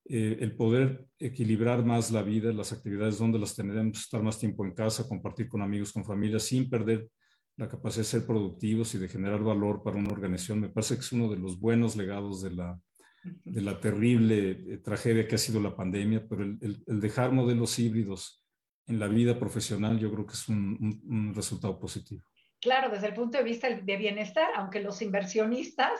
eh, 0.05 0.38
el 0.41 0.55
poder 0.55 1.05
equilibrar 1.19 1.86
más 1.86 2.11
la 2.11 2.22
vida, 2.22 2.51
las 2.51 2.74
actividades 2.74 3.17
donde 3.17 3.39
las 3.39 3.55
tendremos, 3.55 3.99
estar 3.99 4.22
más 4.22 4.39
tiempo 4.39 4.65
en 4.65 4.74
casa, 4.74 5.07
compartir 5.07 5.47
con 5.47 5.61
amigos, 5.61 5.93
con 5.93 6.03
familia, 6.03 6.39
sin 6.39 6.69
perder 6.69 7.09
la 7.55 7.69
capacidad 7.69 8.01
de 8.03 8.09
ser 8.09 8.26
productivos 8.26 8.93
y 8.95 8.97
de 8.97 9.07
generar 9.07 9.41
valor 9.41 9.84
para 9.84 9.97
una 9.97 10.09
organización. 10.09 10.59
Me 10.59 10.69
parece 10.69 10.95
que 10.95 11.01
es 11.01 11.11
uno 11.11 11.30
de 11.30 11.38
los 11.38 11.59
buenos 11.59 11.95
legados 11.95 12.41
de 12.41 12.51
la, 12.51 12.80
de 13.24 13.61
la 13.61 13.80
terrible 13.80 14.49
eh, 14.51 14.78
tragedia 14.80 15.28
que 15.28 15.36
ha 15.36 15.38
sido 15.38 15.61
la 15.61 15.76
pandemia, 15.76 16.26
pero 16.28 16.43
el, 16.43 16.57
el, 16.61 16.84
el 16.88 16.99
dejar 16.99 17.32
modelos 17.32 17.78
híbridos 17.78 18.41
en 18.88 18.99
la 18.99 19.07
vida 19.07 19.38
profesional, 19.39 19.99
yo 19.99 20.11
creo 20.11 20.25
que 20.25 20.34
es 20.34 20.47
un, 20.49 21.34
resultado 21.36 21.79
positivo. 21.79 22.23
Claro, 22.59 22.89
desde 22.89 23.07
el 23.07 23.13
punto 23.13 23.38
de 23.38 23.43
vista 23.43 23.69
de 23.69 23.97
bienestar, 23.97 24.49
aunque 24.55 24.82
los 24.82 25.01
inversionistas 25.01 25.99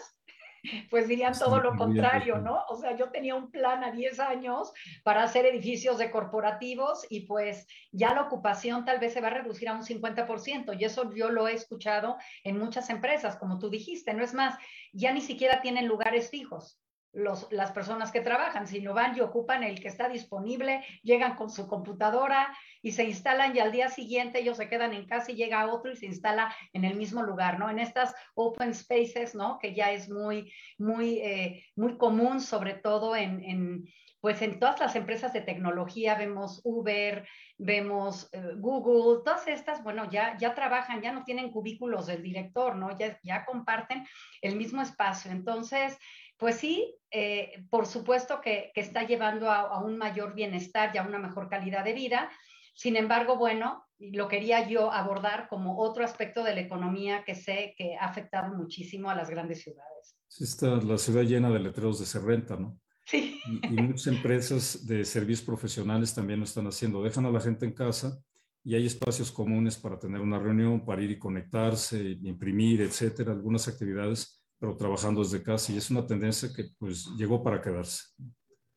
pues 0.89 1.07
dirían 1.07 1.34
todo 1.38 1.59
lo 1.59 1.75
contrario, 1.75 2.38
¿no? 2.38 2.63
O 2.69 2.75
sea, 2.77 2.95
yo 2.95 3.09
tenía 3.09 3.36
un 3.36 3.49
plan 3.49 3.84
a 3.84 3.91
10 3.91 4.19
años 4.19 4.71
para 5.03 5.23
hacer 5.23 5.45
edificios 5.45 5.97
de 5.97 6.11
corporativos 6.11 7.05
y 7.09 7.21
pues 7.21 7.65
ya 7.91 8.13
la 8.13 8.21
ocupación 8.21 8.86
tal 8.86 8.99
vez 8.99 9.13
se 9.13 9.21
va 9.21 9.29
a 9.29 9.41
reducir 9.41 9.69
a 9.69 9.73
un 9.73 9.84
50% 9.84 10.79
y 10.79 10.86
eso 10.86 11.11
yo 11.15 11.29
lo 11.29 11.47
he 11.47 11.53
escuchado 11.53 12.17
en 12.43 12.57
muchas 12.59 12.89
empresas, 12.89 13.38
como 13.38 13.57
tú 13.57 13.69
dijiste, 13.69 14.13
no 14.13 14.23
es 14.23 14.34
más, 14.34 14.55
ya 14.93 15.13
ni 15.13 15.21
siquiera 15.21 15.61
tienen 15.61 15.88
lugares 15.88 16.29
fijos 16.29 16.79
las 17.14 17.72
personas 17.72 18.12
que 18.12 18.22
trabajan, 18.22 18.68
sino 18.68 18.93
van 18.93 19.18
y 19.18 19.22
ocupan 19.22 19.64
el 19.64 19.82
que 19.82 19.89
está 19.89 20.07
disponible, 20.07 20.84
llegan 21.03 21.36
con 21.36 21.49
su 21.49 21.68
computadora 21.68 22.55
y 22.82 22.93
se 22.93 23.03
instalan 23.03 23.55
y 23.55 23.59
al 23.59 23.72
día 23.72 23.89
siguiente 23.89 24.39
ellos 24.39 24.57
se 24.57 24.70
quedan 24.70 24.93
en 24.93 25.05
casa 25.05 25.32
y 25.32 25.36
llega 25.36 25.72
otro 25.72 25.91
y 25.91 25.97
se 25.97 26.05
instala 26.05 26.55
en 26.74 26.86
el 26.86 26.95
mismo 26.95 27.22
lugar, 27.24 27.59
¿no? 27.59 27.70
En 27.70 27.80
estas 27.80 28.16
open 28.34 28.74
spaces, 28.74 29.36
¿no? 29.36 29.59
Que 29.59 29.74
ya 29.74 29.91
es 29.91 30.09
muy, 30.09 30.51
muy, 30.78 31.20
eh, 31.20 31.66
muy 31.76 31.97
común, 31.97 32.39
sobre 32.39 32.76
todo 32.76 33.16
en, 33.16 33.43
en, 33.43 33.86
pues 34.22 34.41
en 34.41 34.59
todas 34.59 34.80
las 34.80 34.95
empresas 34.95 35.34
de 35.34 35.41
tecnología, 35.41 36.16
vemos 36.16 36.62
Uber, 36.64 37.28
vemos 37.57 38.30
eh, 38.32 38.53
Google, 38.55 39.24
todas 39.26 39.47
estas, 39.47 39.84
bueno, 39.84 40.09
ya, 40.09 40.38
ya 40.38 40.53
trabajan, 40.53 41.01
ya 41.01 41.12
no 41.12 41.24
tienen 41.24 41.51
cubículos 41.51 42.05
del 42.05 42.22
director, 42.22 42.76
¿no? 42.76 42.97
Ya, 42.97 43.20
ya 43.24 43.45
comparten 43.45 44.05
el 44.41 44.55
mismo 44.55 44.82
espacio. 44.82 45.32
Entonces, 45.32 45.97
pues 46.42 46.56
sí, 46.56 46.96
eh, 47.12 47.64
por 47.70 47.86
supuesto 47.86 48.42
que, 48.42 48.72
está 48.74 49.06
llevando 49.06 49.52
a, 49.52 49.80
un 49.84 49.96
mayor 49.96 50.34
bienestar 50.34 50.89
y 50.92 50.98
a 50.98 51.04
una 51.04 51.20
mejor 51.20 51.48
calidad 51.48 51.86
de 51.86 51.94
vida. 51.94 52.32
Sin 52.74 52.96
embargo, 52.96 53.38
bueno, 53.38 53.86
lo 54.00 54.28
quería 54.28 54.68
yo 54.68 54.92
abordar 54.92 55.48
como 55.50 55.78
otro 55.78 56.04
aspecto 56.04 56.44
de 56.44 56.56
la 56.56 56.62
economía 56.62 57.24
que 57.24 57.36
sé 57.36 57.76
que 57.78 57.96
ha 57.96 58.06
afectado 58.06 58.56
muchísimo 58.56 59.12
a 59.12 59.16
las 59.16 59.30
grandes 59.30 59.62
ciudades. 59.62 60.18
Sí, 60.28 60.46
está 60.46 60.78
la 60.78 60.98
ciudad 60.98 61.22
llena 61.22 61.52
de 61.52 61.60
letreros 61.60 62.00
de 62.00 62.08
se 62.08 62.18
renta, 62.18 62.56
¿no? 62.56 62.76
Sí. 63.06 63.39
Y, 63.46 63.80
muchas 63.80 64.08
empresas 64.08 64.88
de 64.88 65.06
servicios 65.06 65.46
profesionales 65.46 66.16
también 66.16 66.39
lo 66.39 66.46
están 66.46 66.66
haciendo. 66.66 67.04
Dejan 67.04 67.28
a 67.28 67.30
la 67.30 67.39
gente 67.39 67.68
en 67.68 67.74
casa 67.74 68.20
y 68.64 68.74
hay 68.74 68.88
espacios 68.88 69.32
comunes 69.32 69.78
para 69.78 70.00
tener 70.00 70.20
una 70.20 70.39
reunión, 70.39 70.84
para 70.84 71.04
ir 71.04 71.12
y 71.12 71.20
conectarse, 71.20 72.18
imprimir, 72.24 72.82
etcétera, 72.82 73.32
algunas 73.32 73.68
actividades 73.68 74.41
pero 74.62 74.78
trabajando 74.78 75.24
desde 75.24 75.41
casa 75.41 75.72
y 75.72 75.78
es 75.78 75.89
una 75.89 76.05
tendencia 76.05 76.47
que 76.55 76.70
pues 76.78 77.07
llegó 77.18 77.41
para 77.41 77.59
quedarse. 77.59 78.03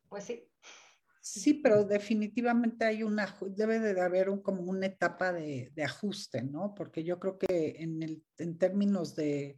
Pues 0.08 0.24
sí. 0.24 0.48
Sí, 1.20 1.54
pero 1.54 1.84
definitivamente 1.84 2.86
hay 2.86 3.02
una, 3.02 3.36
debe 3.48 3.78
de 3.78 4.00
haber 4.00 4.30
un, 4.30 4.40
como 4.40 4.62
una 4.62 4.86
etapa 4.86 5.32
de, 5.32 5.70
de, 5.74 5.84
ajuste, 5.84 6.42
¿no? 6.42 6.74
Porque 6.74 7.04
yo 7.04 7.18
creo 7.18 7.38
que 7.38 7.76
en, 7.78 8.02
el, 8.02 8.22
en 8.38 8.56
términos 8.58 9.14
de, 9.14 9.56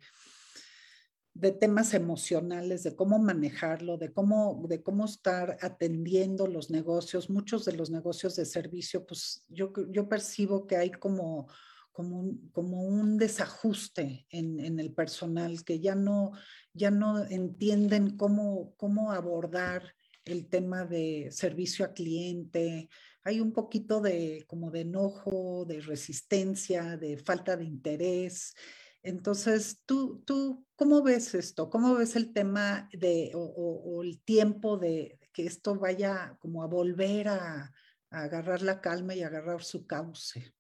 de 1.35 1.53
temas 1.53 1.95
emocionales, 1.95 2.83
de 2.83 2.97
cómo 2.97 3.19
manejarlo, 3.19 3.97
de 3.97 4.13
cómo, 4.13 4.65
de 4.69 4.83
cómo 4.83 5.05
estar 5.05 5.59
atendiendo 5.61 6.47
los 6.47 6.71
negocios, 6.71 7.31
muchos 7.31 7.65
de 7.65 7.73
los 7.73 7.91
negocios 7.91 8.35
de 8.37 8.47
servicio, 8.47 9.07
pues 9.07 9.45
yo, 9.49 9.73
yo 9.91 10.09
percibo 10.09 10.67
que 10.67 10.77
hay 10.77 10.91
como 10.91 11.49
como 11.97 12.21
un, 12.21 12.51
como 12.51 12.83
un 12.83 13.17
desajuste 13.17 14.27
en, 14.29 14.61
en, 14.61 14.79
el 14.81 14.93
personal, 14.93 15.65
que 15.65 15.81
ya 15.81 15.95
no, 15.95 16.33
ya 16.75 16.91
no 16.91 17.25
entienden 17.25 18.19
cómo, 18.19 18.75
cómo 18.77 19.13
abordar 19.13 19.95
el 20.27 20.47
tema 20.51 20.85
de 20.85 21.31
servicio 21.31 21.87
a 21.87 21.95
cliente. 21.95 22.91
Hay 23.25 23.41
un 23.41 23.51
poquito 23.55 24.03
de 24.03 24.45
como 24.47 24.71
de 24.71 24.83
enojo, 24.83 25.65
de 25.65 25.81
resistencia, 25.81 26.99
de 26.99 27.17
falta 27.17 27.57
de 27.57 27.65
interés. 27.65 28.55
Entonces, 29.03 29.81
¿tú, 29.87 30.23
tú 30.27 30.67
cómo 30.77 31.03
ves 31.03 31.35
esto? 31.35 31.71
¿Cómo 31.71 31.95
ves 31.95 32.15
el 32.15 32.35
tema 32.35 32.91
de, 32.93 33.33
o, 33.35 34.03
el 34.03 34.21
tiempo 34.21 34.77
de 34.77 35.19
que 35.33 35.47
esto 35.47 35.77
vaya 35.77 36.37
como 36.41 36.63
a 36.63 36.67
volver 36.67 37.29
a, 37.29 37.73
a 38.11 38.23
agarrar 38.23 38.61
la 38.61 38.83
calma 38.83 39.15
y 39.15 39.23
agarrar 39.23 39.65
su 39.65 39.87
cauce? 39.87 40.56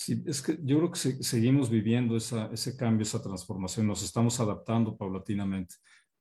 Sí, 0.00 0.22
es 0.26 0.42
que 0.42 0.56
yo 0.62 0.78
creo 0.78 0.92
que 0.92 1.24
seguimos 1.24 1.68
viviendo 1.68 2.16
esa, 2.16 2.46
ese 2.52 2.76
cambio, 2.76 3.02
esa 3.02 3.20
transformación, 3.20 3.88
nos 3.88 4.04
estamos 4.04 4.38
adaptando 4.38 4.96
paulatinamente. 4.96 5.74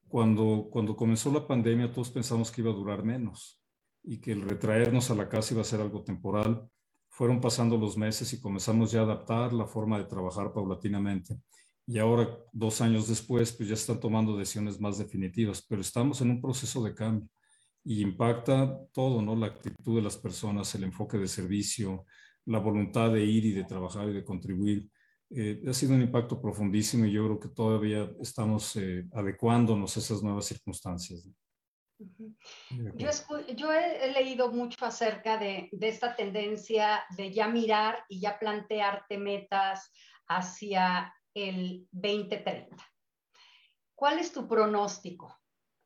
Cuando, 0.07 0.67
cuando 0.71 0.95
comenzó 0.95 1.31
la 1.31 1.45
pandemia, 1.45 1.91
todos 1.91 2.09
pensamos 2.09 2.49
que 2.51 2.61
iba 2.61 2.71
a 2.71 2.73
durar 2.73 3.03
menos 3.03 3.61
y 4.01 4.19
que 4.19 4.31
el 4.31 4.41
retraernos 4.41 5.11
a 5.11 5.15
la 5.15 5.29
casa 5.29 5.53
iba 5.53 5.61
a 5.61 5.63
ser 5.63 5.79
algo 5.79 6.03
temporal. 6.03 6.67
Fueron 7.07 7.39
pasando 7.39 7.77
los 7.77 7.95
meses 7.97 8.33
y 8.33 8.41
comenzamos 8.41 8.91
ya 8.91 9.01
a 9.01 9.03
adaptar 9.03 9.53
la 9.53 9.67
forma 9.67 9.99
de 9.99 10.05
trabajar 10.05 10.51
paulatinamente. 10.51 11.37
Y 11.85 11.99
ahora, 11.99 12.27
dos 12.51 12.81
años 12.81 13.07
después, 13.07 13.51
pues 13.51 13.69
ya 13.69 13.75
están 13.75 13.99
tomando 13.99 14.35
decisiones 14.35 14.81
más 14.81 14.97
definitivas, 14.97 15.63
pero 15.69 15.81
estamos 15.81 16.19
en 16.21 16.31
un 16.31 16.41
proceso 16.41 16.83
de 16.83 16.95
cambio 16.95 17.29
y 17.83 18.01
impacta 18.01 18.75
todo, 18.91 19.21
¿no? 19.21 19.35
La 19.35 19.47
actitud 19.47 19.97
de 19.97 20.01
las 20.01 20.17
personas, 20.17 20.73
el 20.73 20.83
enfoque 20.83 21.19
de 21.19 21.27
servicio, 21.27 22.05
la 22.47 22.59
voluntad 22.59 23.11
de 23.11 23.23
ir 23.23 23.45
y 23.45 23.51
de 23.51 23.65
trabajar 23.65 24.09
y 24.09 24.13
de 24.13 24.23
contribuir. 24.23 24.89
Eh, 25.29 25.61
ha 25.67 25.73
sido 25.73 25.93
un 25.93 26.01
impacto 26.01 26.41
profundísimo 26.41 27.05
y 27.05 27.11
yo 27.11 27.25
creo 27.25 27.39
que 27.39 27.49
todavía 27.49 28.09
estamos 28.21 28.75
eh, 28.77 29.05
adecuándonos 29.13 29.95
a 29.95 29.99
esas 29.99 30.23
nuevas 30.23 30.45
circunstancias. 30.45 31.27
Yo, 32.95 33.73
he, 33.73 34.11
leído 34.13 34.51
mucho 34.51 34.85
acerca 34.85 35.37
de, 35.37 35.67
de, 35.71 35.87
esta 35.87 36.15
tendencia 36.15 37.03
de 37.17 37.33
ya 37.33 37.47
mirar 37.47 38.05
y 38.07 38.21
ya 38.21 38.39
plantearte 38.39 39.17
metas 39.17 39.91
hacia 40.27 41.13
el 41.33 41.87
2030. 41.91 42.77
¿Cuál 43.95 44.19
es 44.19 44.31
tu 44.31 44.47
pronóstico? 44.47 45.35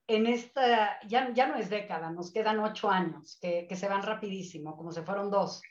En 0.05 0.27
esta, 0.27 0.99
ya, 1.07 1.33
ya 1.33 1.47
no 1.47 1.55
es 1.55 1.69
década, 1.69 2.11
nos 2.11 2.31
quedan 2.31 2.59
ocho 2.59 2.89
años 2.89 3.39
que, 3.41 3.65
que 3.67 3.75
se 3.77 3.87
van 3.87 4.03
rapidísimo, 4.03 4.75
como 4.75 4.91
se 4.91 5.03
fueron 5.03 5.31
dos 5.31 5.61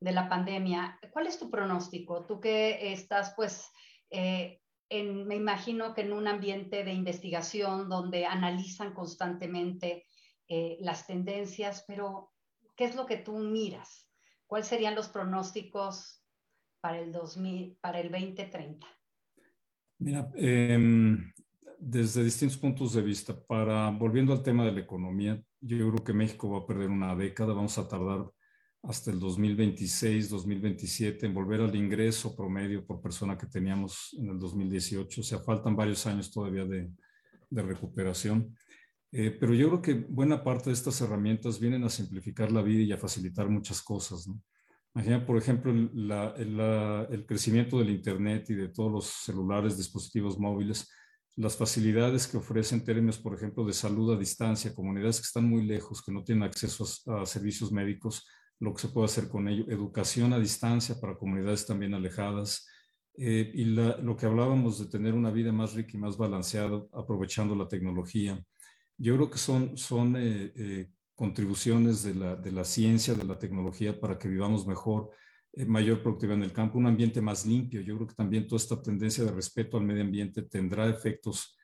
de 0.00 0.12
la 0.12 0.28
pandemia. 0.28 0.98
¿Cuál 1.10 1.26
es 1.26 1.38
tu 1.38 1.50
pronóstico? 1.50 2.24
Tú 2.26 2.40
que 2.40 2.92
estás, 2.92 3.32
pues, 3.36 3.70
eh, 4.10 4.60
en, 4.88 5.26
me 5.26 5.36
imagino 5.36 5.94
que 5.94 6.02
en 6.02 6.12
un 6.12 6.28
ambiente 6.28 6.84
de 6.84 6.92
investigación 6.92 7.88
donde 7.88 8.24
analizan 8.24 8.94
constantemente 8.94 10.06
eh, 10.48 10.78
las 10.80 11.06
tendencias, 11.06 11.84
pero 11.86 12.32
¿qué 12.76 12.84
es 12.84 12.94
lo 12.94 13.06
que 13.06 13.18
tú 13.18 13.38
miras? 13.38 14.08
¿Cuáles 14.46 14.68
serían 14.68 14.94
los 14.94 15.08
pronósticos 15.08 16.24
para 16.80 17.00
el, 17.00 17.12
2000, 17.12 17.76
para 17.80 18.00
el 18.00 18.10
2030? 18.10 18.86
Mira, 19.98 20.30
em, 20.36 21.32
desde 21.78 22.24
distintos 22.24 22.56
puntos 22.56 22.94
de 22.94 23.02
vista, 23.02 23.38
para 23.38 23.90
volviendo 23.90 24.32
al 24.32 24.42
tema 24.42 24.64
de 24.64 24.72
la 24.72 24.80
economía, 24.80 25.42
yo 25.60 25.90
creo 25.90 26.04
que 26.04 26.12
México 26.12 26.48
va 26.48 26.60
a 26.60 26.66
perder 26.66 26.88
una 26.88 27.14
década, 27.14 27.52
vamos 27.52 27.76
a 27.76 27.88
tardar 27.88 28.30
hasta 28.82 29.10
el 29.10 29.18
2026, 29.18 30.30
2027 30.30 31.26
en 31.26 31.34
volver 31.34 31.60
al 31.60 31.74
ingreso 31.74 32.34
promedio 32.34 32.86
por 32.86 33.00
persona 33.00 33.36
que 33.36 33.46
teníamos 33.46 34.16
en 34.18 34.30
el 34.30 34.38
2018. 34.38 35.20
O 35.20 35.24
sea, 35.24 35.40
faltan 35.40 35.76
varios 35.76 36.06
años 36.06 36.30
todavía 36.30 36.64
de, 36.64 36.90
de 37.50 37.62
recuperación. 37.62 38.56
Eh, 39.10 39.30
pero 39.38 39.54
yo 39.54 39.68
creo 39.68 39.82
que 39.82 39.94
buena 39.94 40.44
parte 40.44 40.70
de 40.70 40.74
estas 40.74 41.00
herramientas 41.00 41.58
vienen 41.58 41.82
a 41.84 41.88
simplificar 41.88 42.52
la 42.52 42.62
vida 42.62 42.82
y 42.82 42.92
a 42.92 42.98
facilitar 42.98 43.48
muchas 43.48 43.80
cosas. 43.82 44.28
¿no? 44.28 44.40
Imagina, 44.94 45.24
por 45.24 45.38
ejemplo, 45.38 45.72
el 45.72 47.24
crecimiento 47.26 47.78
del 47.78 47.90
Internet 47.90 48.50
y 48.50 48.54
de 48.54 48.68
todos 48.68 48.90
los 48.90 49.06
celulares, 49.06 49.76
dispositivos 49.76 50.38
móviles, 50.38 50.90
las 51.36 51.56
facilidades 51.56 52.26
que 52.26 52.36
ofrecen 52.36 52.84
términos, 52.84 53.18
por 53.18 53.34
ejemplo, 53.34 53.64
de 53.64 53.72
salud 53.72 54.12
a 54.12 54.18
distancia, 54.18 54.74
comunidades 54.74 55.20
que 55.20 55.26
están 55.26 55.48
muy 55.48 55.64
lejos, 55.64 56.02
que 56.02 56.10
no 56.10 56.24
tienen 56.24 56.42
acceso 56.42 56.84
a, 57.14 57.24
servicios 57.26 57.70
médicos, 57.70 58.26
lo 58.60 58.74
que 58.74 58.82
se 58.82 58.88
puede 58.88 59.06
hacer 59.06 59.28
con 59.28 59.48
ello, 59.48 59.64
educación 59.68 60.32
a 60.32 60.38
distancia 60.38 61.00
para 61.00 61.16
comunidades 61.16 61.66
también 61.66 61.94
alejadas, 61.94 62.66
eh, 63.20 63.50
y 63.52 63.64
lo 63.64 64.16
que 64.16 64.26
hablábamos 64.26 64.78
de 64.78 64.86
tener 64.86 65.14
una 65.14 65.32
vida 65.32 65.52
más 65.52 65.74
rica 65.74 65.90
y 65.94 65.98
más 65.98 66.16
balanceada, 66.16 66.84
aprovechando 66.92 67.56
la 67.56 67.66
tecnología. 67.66 68.40
Yo 68.96 69.16
creo 69.16 69.28
que 69.28 69.38
son, 69.38 69.76
son 69.76 70.14
eh, 70.16 70.52
eh, 70.54 70.90
contribuciones 71.16 72.04
de 72.04 72.14
la, 72.14 72.36
de 72.36 72.52
la, 72.52 72.62
ciencia, 72.62 73.14
de 73.14 73.24
la 73.24 73.36
tecnología 73.36 73.98
para 73.98 74.16
que 74.16 74.28
vivamos 74.28 74.68
mejor, 74.68 75.10
mayor 75.66 76.00
productividad 76.00 76.36
en 76.36 76.44
el 76.44 76.52
campo, 76.52 76.78
un 76.78 76.86
ambiente 76.86 77.20
más 77.20 77.44
limpio. 77.44 77.80
Yo 77.80 77.96
creo 77.96 78.06
que 78.06 78.14
también 78.14 78.46
toda 78.46 78.62
esta 78.62 78.80
tendencia 78.80 79.24
de 79.24 79.32
respeto 79.32 79.76
al 79.76 79.84
medio 79.84 80.02
ambiente 80.02 80.42
tendrá 80.42 80.88
efectos 80.88 81.56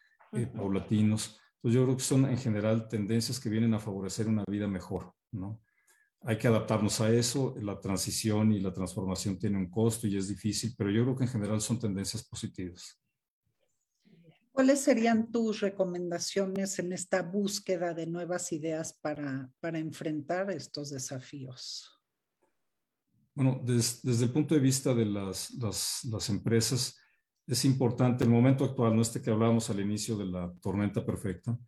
paulatinos. 0.56 1.38
Entonces 1.56 1.76
yo 1.76 1.84
creo 1.84 1.96
que 1.96 2.02
son 2.02 2.24
en 2.24 2.38
general 2.38 2.88
tendencias 2.88 3.38
que 3.38 3.48
vienen 3.48 3.72
a 3.74 3.78
favorecer 3.78 4.26
una 4.26 4.42
vida 4.48 4.66
mejor, 4.66 5.12
¿no? 5.30 5.60
Hay 6.26 6.38
que 6.38 6.48
adaptarnos 6.48 7.00
a 7.00 7.12
eso, 7.12 7.54
la 7.60 7.78
transición 7.78 8.52
y 8.52 8.60
la 8.60 8.72
transformación 8.72 9.38
tiene 9.38 9.58
un 9.58 9.70
costo 9.70 10.06
y 10.06 10.16
es 10.16 10.28
difícil, 10.28 10.74
pero 10.76 10.90
yo 10.90 11.02
creo 11.02 11.16
que 11.16 11.24
en 11.24 11.30
general 11.30 11.60
son 11.60 11.78
tendencias 11.78 12.24
positivas. 12.24 12.98
¿Cuáles 14.50 14.80
serían 14.80 15.30
tus 15.30 15.60
recomendaciones 15.60 16.78
en 16.78 16.92
esta 16.92 17.22
búsqueda 17.22 17.92
de 17.92 18.06
nuevas 18.06 18.52
ideas 18.52 18.92
para, 18.92 19.50
para 19.60 19.78
enfrentar 19.78 20.50
estos 20.50 20.90
desafíos? 20.90 21.90
Bueno, 23.34 23.60
desde 23.64 24.24
el 24.24 24.30
punto 24.30 24.54
de 24.54 24.60
vista 24.60 24.94
de 24.94 25.06
las, 25.06 25.50
las, 25.54 26.30
empresas, 26.30 26.96
es 27.48 27.64
importante 27.64 28.22
el 28.22 28.30
momento 28.30 28.64
actual, 28.64 28.94
no 28.94 29.02
este 29.02 29.20
que 29.20 29.30
hablábamos 29.30 29.68
al 29.70 29.80
inicio 29.80 30.16
de 30.16 30.26
la 30.26 30.54
tormenta 30.62 31.04
perfecta, 31.04 31.58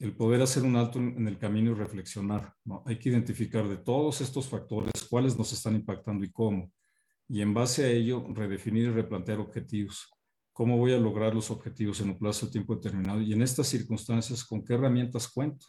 el 0.00 0.16
poder 0.16 0.40
hacer 0.40 0.62
un 0.62 0.76
alto 0.76 0.98
en, 0.98 1.28
el 1.28 1.38
camino 1.38 1.72
y 1.72 1.74
reflexionar. 1.74 2.54
Hay 2.86 2.98
que 2.98 3.10
identificar 3.10 3.68
de 3.68 3.76
todos 3.76 4.22
estos 4.22 4.48
factores 4.48 4.90
cuáles 5.08 5.36
nos 5.36 5.52
están 5.52 5.74
impactando 5.74 6.24
y 6.24 6.32
cómo. 6.32 6.72
Y 7.28 7.42
en 7.42 7.52
base 7.52 7.84
a 7.84 7.90
ello, 7.90 8.26
redefinir 8.32 8.84
y 8.84 8.90
replantear 8.90 9.38
objetivos. 9.38 10.10
¿Cómo 10.54 10.78
voy 10.78 10.94
a 10.94 10.98
lograr 10.98 11.34
los 11.34 11.50
objetivos 11.50 12.00
en 12.00 12.08
un 12.08 12.18
plazo 12.18 12.46
de 12.46 12.52
tiempo 12.52 12.74
determinado? 12.74 13.20
Y 13.20 13.34
en 13.34 13.42
estas 13.42 13.68
circunstancias, 13.68 14.42
¿con 14.42 14.64
qué 14.64 14.72
herramientas 14.72 15.28
cuento? 15.28 15.66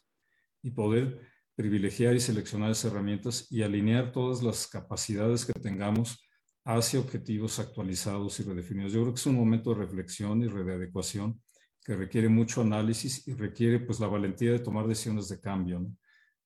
Y 0.64 0.72
poder 0.72 1.20
privilegiar 1.54 2.16
y 2.16 2.22
seleccionar 2.22 2.72
esas 2.72 2.92
herramientas 2.92 3.52
y 3.52 3.64
alinear 3.64 4.14
todas 4.14 4.42
las 4.42 4.66
capacidades 4.66 5.46
que 5.46 5.54
tengamos 5.54 6.26
hacia 6.64 7.02
objetivos 7.02 7.60
actualizados 7.60 8.40
y 8.40 8.44
redefinidos. 8.44 8.94
Yo 8.94 9.02
creo 9.02 9.14
que 9.14 9.20
es 9.20 9.26
un 9.26 9.36
momento 9.36 9.72
de 9.72 9.82
reflexión 9.82 10.42
y 10.42 10.48
de 10.48 10.74
adecuación 10.74 11.42
que 11.84 11.96
requiere 11.96 12.30
mucho 12.30 12.62
análisis 12.62 13.28
y 13.28 13.34
requiere 13.34 13.80
pues 13.80 14.00
la 14.00 14.08
valentía 14.08 14.52
de 14.52 14.60
tomar 14.60 14.88
decisiones 14.88 15.28
de 15.30 15.40
cambio. 15.40 15.86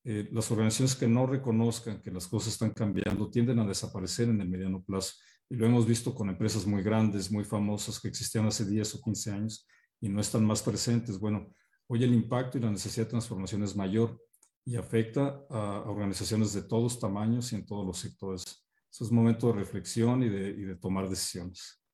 Eh, 0.03 0.29
las 0.31 0.49
organizaciones 0.51 0.95
que 0.95 1.07
no 1.07 1.25
reconozcan 1.25 2.01
que 2.01 2.11
las 2.11 2.27
cosas 2.27 2.53
están 2.53 2.71
cambiando 2.71 3.29
tienden 3.29 3.59
a 3.59 3.65
desaparecer 3.65 4.29
en 4.29 4.39
el 4.39 4.47
mediano 4.47 4.83
plazo. 4.83 5.13
Y 5.49 5.55
lo 5.55 5.65
hemos 5.65 5.86
visto 5.86 6.13
con 6.15 6.29
empresas 6.29 6.65
muy 6.65 6.83
grandes, 6.83 7.31
muy 7.31 7.43
famosas 7.43 7.99
que 7.99 8.07
existían 8.07 8.45
hace 8.45 8.65
10 8.65 8.95
o 8.95 9.01
15 9.01 9.31
años 9.31 9.67
y 9.99 10.09
no 10.09 10.21
están 10.21 10.45
más 10.45 10.61
presentes. 10.61 11.19
Bueno, 11.19 11.53
hoy 11.88 12.03
el 12.03 12.13
impacto 12.13 12.57
y 12.57 12.61
la 12.61 12.71
necesidad 12.71 13.05
de 13.05 13.11
transformación 13.11 13.63
es 13.63 13.75
mayor 13.75 14.19
y 14.63 14.75
afecta 14.75 15.41
a 15.49 15.83
organizaciones 15.86 16.53
de 16.53 16.63
todos 16.63 16.99
tamaños 16.99 17.51
y 17.51 17.55
en 17.55 17.65
todos 17.65 17.86
los 17.86 17.97
sectores. 17.97 18.43
Eso 18.91 19.03
es 19.03 19.11
momento 19.11 19.47
de 19.47 19.53
reflexión 19.53 20.23
y 20.23 20.29
de, 20.29 20.49
y 20.49 20.61
de 20.63 20.75
tomar 20.75 21.09
decisiones. 21.09 21.84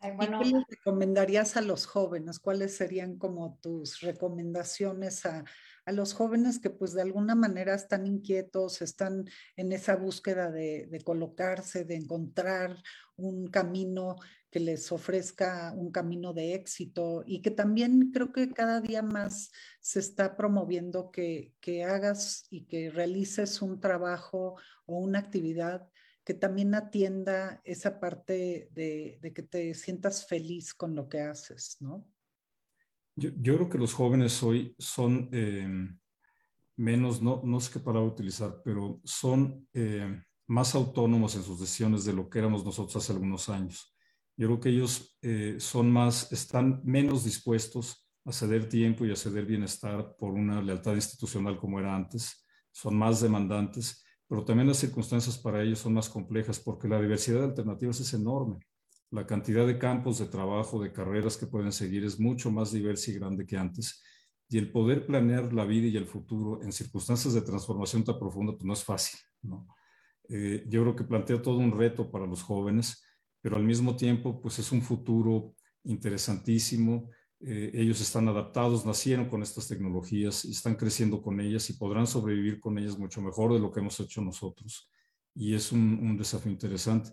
¿Qué 0.00 0.44
les 0.44 0.64
recomendarías 0.68 1.56
a 1.56 1.62
los 1.62 1.86
jóvenes? 1.86 2.38
¿Cuáles 2.38 2.76
serían 2.76 3.16
como 3.16 3.58
tus 3.60 4.00
recomendaciones 4.00 5.24
a, 5.24 5.44
a, 5.84 5.92
los 5.92 6.12
jóvenes 6.12 6.58
que 6.58 6.70
pues 6.70 6.92
de 6.92 7.02
alguna 7.02 7.34
manera 7.34 7.74
están 7.74 8.06
inquietos, 8.06 8.82
están 8.82 9.24
en 9.56 9.72
esa 9.72 9.96
búsqueda 9.96 10.50
de, 10.50 10.86
de 10.86 11.00
colocarse, 11.00 11.84
de 11.84 11.96
encontrar 11.96 12.76
un 13.16 13.46
camino 13.48 14.16
que 14.50 14.60
les 14.60 14.92
ofrezca 14.92 15.72
un 15.76 15.90
camino 15.90 16.32
de 16.32 16.54
éxito 16.54 17.22
y 17.26 17.42
que 17.42 17.50
también 17.50 18.10
creo 18.12 18.32
que 18.32 18.52
cada 18.52 18.80
día 18.80 19.02
más 19.02 19.50
se 19.80 20.00
está 20.00 20.36
promoviendo 20.36 21.10
que, 21.10 21.52
que 21.60 21.84
hagas 21.84 22.46
y 22.50 22.66
que 22.66 22.90
realices 22.90 23.60
un 23.60 23.80
trabajo 23.80 24.56
o 24.86 24.98
una 24.98 25.18
actividad 25.18 25.88
que 26.26 26.34
también 26.34 26.74
atienda 26.74 27.60
esa 27.64 28.00
parte 28.00 28.68
de, 28.72 29.32
que 29.32 29.42
te 29.44 29.72
sientas 29.74 30.26
feliz 30.26 30.74
con 30.74 30.96
lo 30.96 31.08
que 31.08 31.20
haces, 31.20 31.76
¿no? 31.78 32.04
Yo, 33.14 33.30
yo 33.40 33.54
creo 33.54 33.68
que 33.68 33.78
los 33.78 33.94
jóvenes 33.94 34.42
hoy 34.42 34.74
son 34.76 35.28
eh, 35.30 35.88
menos, 36.74 37.22
no, 37.22 37.42
no 37.44 37.60
sé 37.60 37.74
qué 37.74 37.78
palabra 37.78 38.08
utilizar, 38.08 38.60
pero 38.64 39.00
son 39.04 39.68
eh, 39.72 40.20
más 40.48 40.74
autónomos 40.74 41.36
en 41.36 41.44
sus 41.44 41.60
decisiones 41.60 42.04
de 42.04 42.12
lo 42.12 42.28
que 42.28 42.40
éramos 42.40 42.64
nosotros 42.64 42.96
hace 42.96 43.12
algunos 43.12 43.48
años. 43.48 43.96
Yo 44.36 44.48
creo 44.48 44.60
que 44.60 44.70
ellos 44.70 45.16
eh, 45.22 45.56
son 45.60 45.92
más, 45.92 46.32
están 46.32 46.82
menos 46.84 47.22
dispuestos 47.22 48.04
a 48.24 48.32
ceder 48.32 48.68
tiempo 48.68 49.06
y 49.06 49.12
a 49.12 49.16
ceder 49.16 49.46
bienestar 49.46 50.16
por 50.18 50.32
una 50.32 50.60
lealtad 50.60 50.96
institucional 50.96 51.56
como 51.56 51.78
era 51.78 51.94
antes. 51.94 52.44
Son 52.72 52.96
más 52.96 53.20
demandantes, 53.20 54.04
pero 54.28 54.44
también 54.44 54.68
las 54.68 54.78
circunstancias 54.78 55.38
para 55.38 55.62
ellos 55.62 55.78
son 55.78 55.94
más 55.94 56.08
complejas 56.08 56.58
porque 56.60 56.88
la 56.88 57.00
diversidad 57.00 57.40
de 57.40 57.46
alternativas 57.46 58.00
es 58.00 58.12
enorme. 58.14 58.58
La 59.10 59.26
cantidad 59.26 59.66
de 59.66 59.78
campos 59.78 60.18
de 60.18 60.26
trabajo, 60.26 60.82
de 60.82 60.92
carreras 60.92 61.36
que 61.36 61.46
pueden 61.46 61.72
seguir 61.72 62.04
es 62.04 62.18
mucho 62.18 62.50
más 62.50 62.72
diversa 62.72 63.10
y 63.10 63.14
grande 63.14 63.46
que 63.46 63.56
antes. 63.56 64.02
Y 64.48 64.58
el 64.58 64.72
poder 64.72 65.06
planear 65.06 65.52
la 65.52 65.64
vida 65.64 65.86
y 65.86 65.96
el 65.96 66.06
futuro 66.06 66.62
en 66.62 66.72
circunstancias 66.72 67.34
de 67.34 67.42
transformación 67.42 68.04
tan 68.04 68.18
profunda, 68.18 68.52
pues 68.52 68.64
no 68.64 68.72
es 68.72 68.84
fácil. 68.84 69.20
¿no? 69.42 69.66
Eh, 70.28 70.64
yo 70.68 70.82
creo 70.82 70.96
que 70.96 71.04
plantea 71.04 71.40
todo 71.40 71.58
un 71.58 71.76
reto 71.76 72.10
para 72.10 72.26
los 72.26 72.42
jóvenes 72.42 73.02
pero 73.46 73.58
al 73.58 73.62
mismo 73.62 73.94
tiempo, 73.94 74.40
pues 74.42 74.58
es 74.58 74.72
un 74.72 74.82
futuro 74.82 75.54
interesantísimo. 75.84 77.10
Eh, 77.48 77.70
ellos 77.74 78.00
están 78.00 78.26
adaptados, 78.26 78.84
nacieron 78.84 79.28
con 79.28 79.40
estas 79.40 79.68
tecnologías 79.68 80.44
están 80.44 80.74
creciendo 80.74 81.22
con 81.22 81.40
ellas 81.40 81.70
y 81.70 81.74
podrán 81.74 82.08
sobrevivir 82.08 82.58
con 82.58 82.76
ellas 82.76 82.98
mucho 82.98 83.22
mejor 83.22 83.52
de 83.52 83.60
lo 83.60 83.70
que 83.70 83.78
hemos 83.78 84.00
hecho 84.00 84.20
nosotros. 84.20 84.90
Y 85.32 85.54
es 85.54 85.70
un, 85.70 86.16
desafío 86.16 86.50
interesante. 86.50 87.10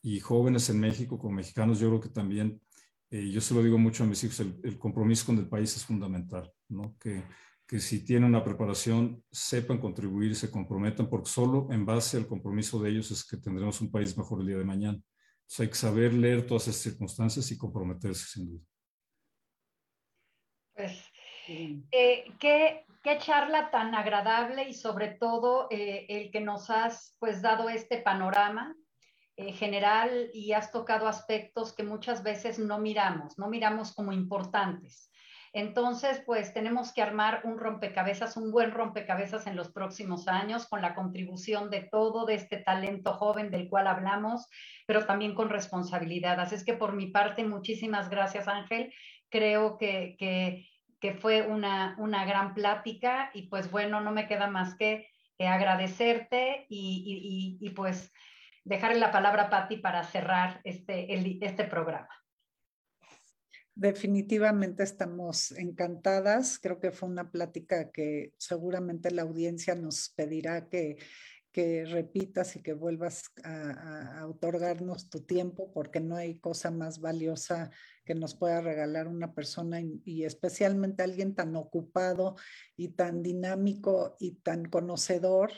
Y 0.00 0.20
jóvenes 0.20 0.70
en 0.70 0.78
México, 0.78 1.18
como 1.18 1.34
mexicanos, 1.34 1.80
yo 1.80 1.88
creo 1.88 2.00
que 2.00 2.10
también, 2.10 2.62
eh, 3.10 3.28
yo 3.28 3.40
se 3.40 3.54
lo 3.54 3.62
digo 3.62 3.76
mucho 3.76 4.04
a 4.04 4.06
mis 4.06 4.22
hijos, 4.22 4.38
el, 4.40 4.78
compromiso 4.78 5.26
con 5.26 5.38
el 5.38 5.48
país 5.48 5.76
es 5.76 5.84
fundamental, 5.84 6.52
¿no? 6.68 6.96
Que, 6.98 7.24
si 7.80 8.04
tienen 8.04 8.28
una 8.28 8.44
preparación, 8.44 9.24
sepan 9.30 9.78
contribuir 9.78 10.36
se 10.36 10.50
comprometan, 10.50 11.08
porque 11.08 11.30
solo 11.30 11.68
en 11.70 11.86
base 11.86 12.18
al 12.18 12.26
compromiso 12.26 12.78
de 12.78 12.90
ellos 12.90 13.10
es 13.10 13.24
que 13.24 13.38
tendremos 13.38 13.80
un 13.80 13.90
país 13.90 14.14
mejor 14.14 14.42
el 14.42 14.48
día 14.48 14.58
de 14.58 14.64
mañana 14.64 15.02
hay 15.58 15.68
que 15.68 15.74
saber 15.74 16.14
leer 16.14 16.46
todas 16.46 16.68
esas 16.68 16.80
circunstancias 16.80 17.50
y 17.50 17.58
comprometerse 17.58 18.26
sin 18.26 18.48
duda. 18.48 18.64
Pues, 20.82 21.12
eh, 21.92 22.24
¿qué, 22.40 22.84
qué, 23.04 23.18
charla 23.18 23.70
tan 23.70 23.94
agradable 23.94 24.68
y 24.68 24.74
sobre 24.74 25.08
todo 25.10 25.68
eh, 25.70 26.06
el 26.08 26.32
que 26.32 26.40
nos 26.40 26.70
has 26.70 27.16
pues 27.20 27.40
dado 27.40 27.68
este 27.68 27.98
panorama 27.98 28.74
eh, 29.36 29.52
general 29.52 30.28
y 30.34 30.54
has 30.54 30.72
tocado 30.72 31.06
aspectos 31.06 31.72
que 31.72 31.84
muchas 31.84 32.24
veces 32.24 32.58
no 32.58 32.80
miramos, 32.80 33.38
no 33.38 33.48
miramos 33.48 33.94
como 33.94 34.12
importantes. 34.12 35.08
Entonces, 35.52 36.20
pues 36.26 36.52
tenemos 36.52 36.92
que 36.92 37.02
armar 37.02 37.42
un 37.44 37.58
rompecabezas, 37.58 38.36
un 38.36 38.50
buen 38.50 38.72
rompecabezas 38.72 39.46
en 39.46 39.54
los 39.54 39.70
próximos 39.70 40.26
años 40.26 40.66
con 40.66 40.82
la 40.82 40.96
contribución 40.96 41.70
de 41.70 41.82
todo, 41.82 42.26
de 42.26 42.34
este 42.34 42.56
talento 42.56 43.14
joven 43.14 43.52
del 43.52 43.68
cual 43.68 43.86
hablamos, 43.86 44.48
pero 44.86 45.06
también 45.06 45.34
con 45.34 45.48
responsabilidad. 45.48 46.40
Así 46.40 46.56
es 46.56 46.64
que 46.64 46.74
por 46.74 46.94
mi 46.94 47.06
parte, 47.06 47.44
muchísimas 47.44 48.10
gracias 48.10 48.48
Ángel. 48.48 48.92
Creo 49.30 49.78
que, 49.78 50.16
que, 50.18 50.66
que 51.02 51.14
fue 51.14 51.42
una, 51.42 51.96
una, 51.98 52.24
gran 52.24 52.54
plática 52.54 53.30
y 53.34 53.48
pues 53.48 53.68
bueno, 53.72 54.00
no 54.00 54.12
me 54.12 54.28
queda 54.28 54.46
más 54.46 54.76
que, 54.76 55.08
agradecerte 55.38 56.66
y, 56.68 57.58
y, 57.60 57.66
y, 57.66 57.70
pues 57.70 58.12
dejarle 58.62 59.00
la 59.00 59.10
palabra 59.10 59.42
a 59.42 59.50
Patti 59.50 59.78
para 59.78 60.04
cerrar 60.04 60.60
este, 60.62 61.12
este 61.44 61.64
programa. 61.64 62.08
Definitivamente 63.74 64.84
estamos 64.84 65.50
encantadas. 65.50 66.60
Creo 66.60 66.78
que 66.78 66.92
fue 66.92 67.08
una 67.08 67.32
plática 67.32 67.90
que 67.90 68.34
seguramente 68.38 69.10
la 69.10 69.22
audiencia 69.22 69.74
nos 69.74 70.10
pedirá 70.10 70.68
que, 70.68 70.98
que 71.52 71.84
repitas 71.84 72.56
y 72.56 72.62
que 72.62 72.72
vuelvas 72.72 73.30
a, 73.44 74.26
otorgarnos 74.26 75.10
tu 75.10 75.20
tiempo, 75.20 75.70
porque 75.72 76.00
no 76.00 76.16
hay 76.16 76.38
cosa 76.38 76.70
más 76.70 77.00
valiosa 77.00 77.70
que 78.04 78.14
nos 78.14 78.34
pueda 78.34 78.60
regalar 78.60 79.08
una 79.08 79.34
persona 79.34 79.80
y, 79.80 80.24
especialmente 80.24 81.02
alguien 81.02 81.34
tan 81.34 81.56
ocupado 81.56 82.36
y 82.76 82.88
tan 82.88 83.22
dinámico 83.22 84.16
y 84.18 84.32
tan 84.36 84.64
conocedor 84.64 85.52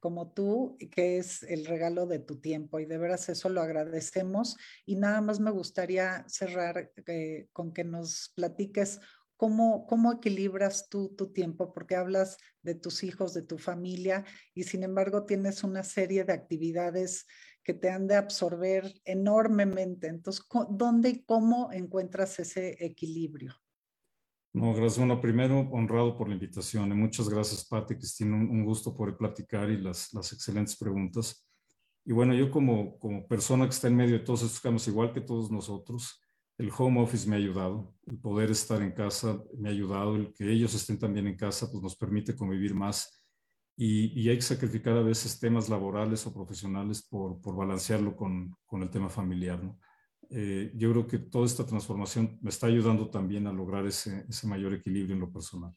como 0.00 0.32
tú, 0.32 0.76
que 0.92 1.18
es 1.18 1.42
el 1.42 1.66
regalo 1.66 2.06
de 2.06 2.20
tu 2.20 2.40
tiempo. 2.40 2.78
Y 2.78 2.86
de 2.86 2.98
veras 2.98 3.28
eso 3.28 3.48
lo 3.48 3.60
agradecemos. 3.60 4.56
Y 4.86 4.94
nada 4.94 5.20
más 5.20 5.40
me 5.40 5.50
gustaría 5.50 6.24
cerrar 6.28 6.92
eh, 7.06 7.48
con 7.52 7.72
que 7.72 7.82
nos 7.82 8.32
platiques 8.36 9.00
¿Cómo, 9.38 9.86
¿Cómo, 9.86 10.12
equilibras 10.12 10.88
tú 10.88 11.14
tu 11.14 11.32
tiempo? 11.32 11.72
Porque 11.72 11.94
hablas 11.94 12.38
de 12.62 12.74
tus 12.74 13.04
hijos, 13.04 13.34
de 13.34 13.42
tu 13.42 13.56
familia, 13.56 14.24
y 14.52 14.64
sin 14.64 14.82
embargo 14.82 15.26
tienes 15.26 15.62
una 15.62 15.84
serie 15.84 16.24
de 16.24 16.32
actividades 16.32 17.24
que 17.68 17.74
te 17.74 17.90
han 17.90 18.06
de 18.06 18.16
absorber 18.16 18.94
enormemente. 19.04 20.06
Entonces, 20.06 20.42
¿dónde 20.70 21.10
y 21.10 21.22
cómo 21.24 21.70
encuentras 21.70 22.38
ese 22.38 22.82
equilibrio? 22.82 23.54
No, 24.54 24.72
gracias. 24.72 24.96
Bueno, 24.96 25.20
primero, 25.20 25.68
honrado 25.70 26.16
por 26.16 26.28
la 26.28 26.34
invitación. 26.34 26.98
muchas 26.98 27.28
gracias, 27.28 27.66
Pati, 27.66 27.96
Cristina. 27.96 28.36
Un, 28.36 28.48
un, 28.48 28.64
gusto 28.64 28.96
poder 28.96 29.18
platicar 29.18 29.68
y 29.68 29.76
las, 29.76 30.14
las 30.14 30.32
excelentes 30.32 30.78
preguntas. 30.78 31.46
Y 32.06 32.14
bueno, 32.14 32.32
yo 32.32 32.50
como, 32.50 32.98
como 32.98 33.28
persona 33.28 33.66
que 33.66 33.74
está 33.74 33.88
en 33.88 33.96
medio 33.96 34.18
de 34.18 34.24
todos 34.24 34.44
estos 34.44 34.60
cambios, 34.60 34.88
igual 34.88 35.12
que 35.12 35.20
todos 35.20 35.50
nosotros, 35.50 36.22
el 36.56 36.70
home 36.74 37.02
office 37.02 37.28
me 37.28 37.36
ha 37.36 37.38
ayudado, 37.38 37.94
el 38.06 38.18
poder 38.18 38.50
estar 38.50 38.80
en 38.80 38.92
casa 38.92 39.38
me 39.58 39.68
ha 39.68 39.72
ayudado, 39.72 40.16
el 40.16 40.32
que 40.32 40.50
ellos 40.50 40.72
estén 40.72 40.98
también 40.98 41.26
en 41.26 41.36
casa, 41.36 41.70
pues 41.70 41.82
nos 41.82 41.96
permite 41.96 42.34
convivir 42.34 42.74
más 42.74 43.17
y, 43.80 44.28
hay 44.28 44.34
que 44.34 44.42
sacrificar 44.42 44.96
a 44.96 45.02
veces 45.02 45.38
temas 45.38 45.68
laborales 45.68 46.26
o 46.26 46.34
profesionales 46.34 47.00
por, 47.00 47.40
por 47.40 47.54
balancearlo 47.54 48.16
con, 48.16 48.56
con, 48.66 48.82
el 48.82 48.90
tema 48.90 49.08
familiar. 49.08 49.62
¿no? 49.62 49.78
Eh, 50.30 50.72
yo 50.74 50.90
creo 50.90 51.06
que 51.06 51.18
toda 51.18 51.46
esta 51.46 51.64
transformación 51.64 52.40
me 52.42 52.50
está 52.50 52.66
ayudando 52.66 53.08
también 53.08 53.46
a 53.46 53.52
lograr 53.52 53.86
ese, 53.86 54.26
ese 54.28 54.48
mayor 54.48 54.74
equilibrio 54.74 55.14
en 55.14 55.20
lo 55.20 55.32
personal. 55.32 55.72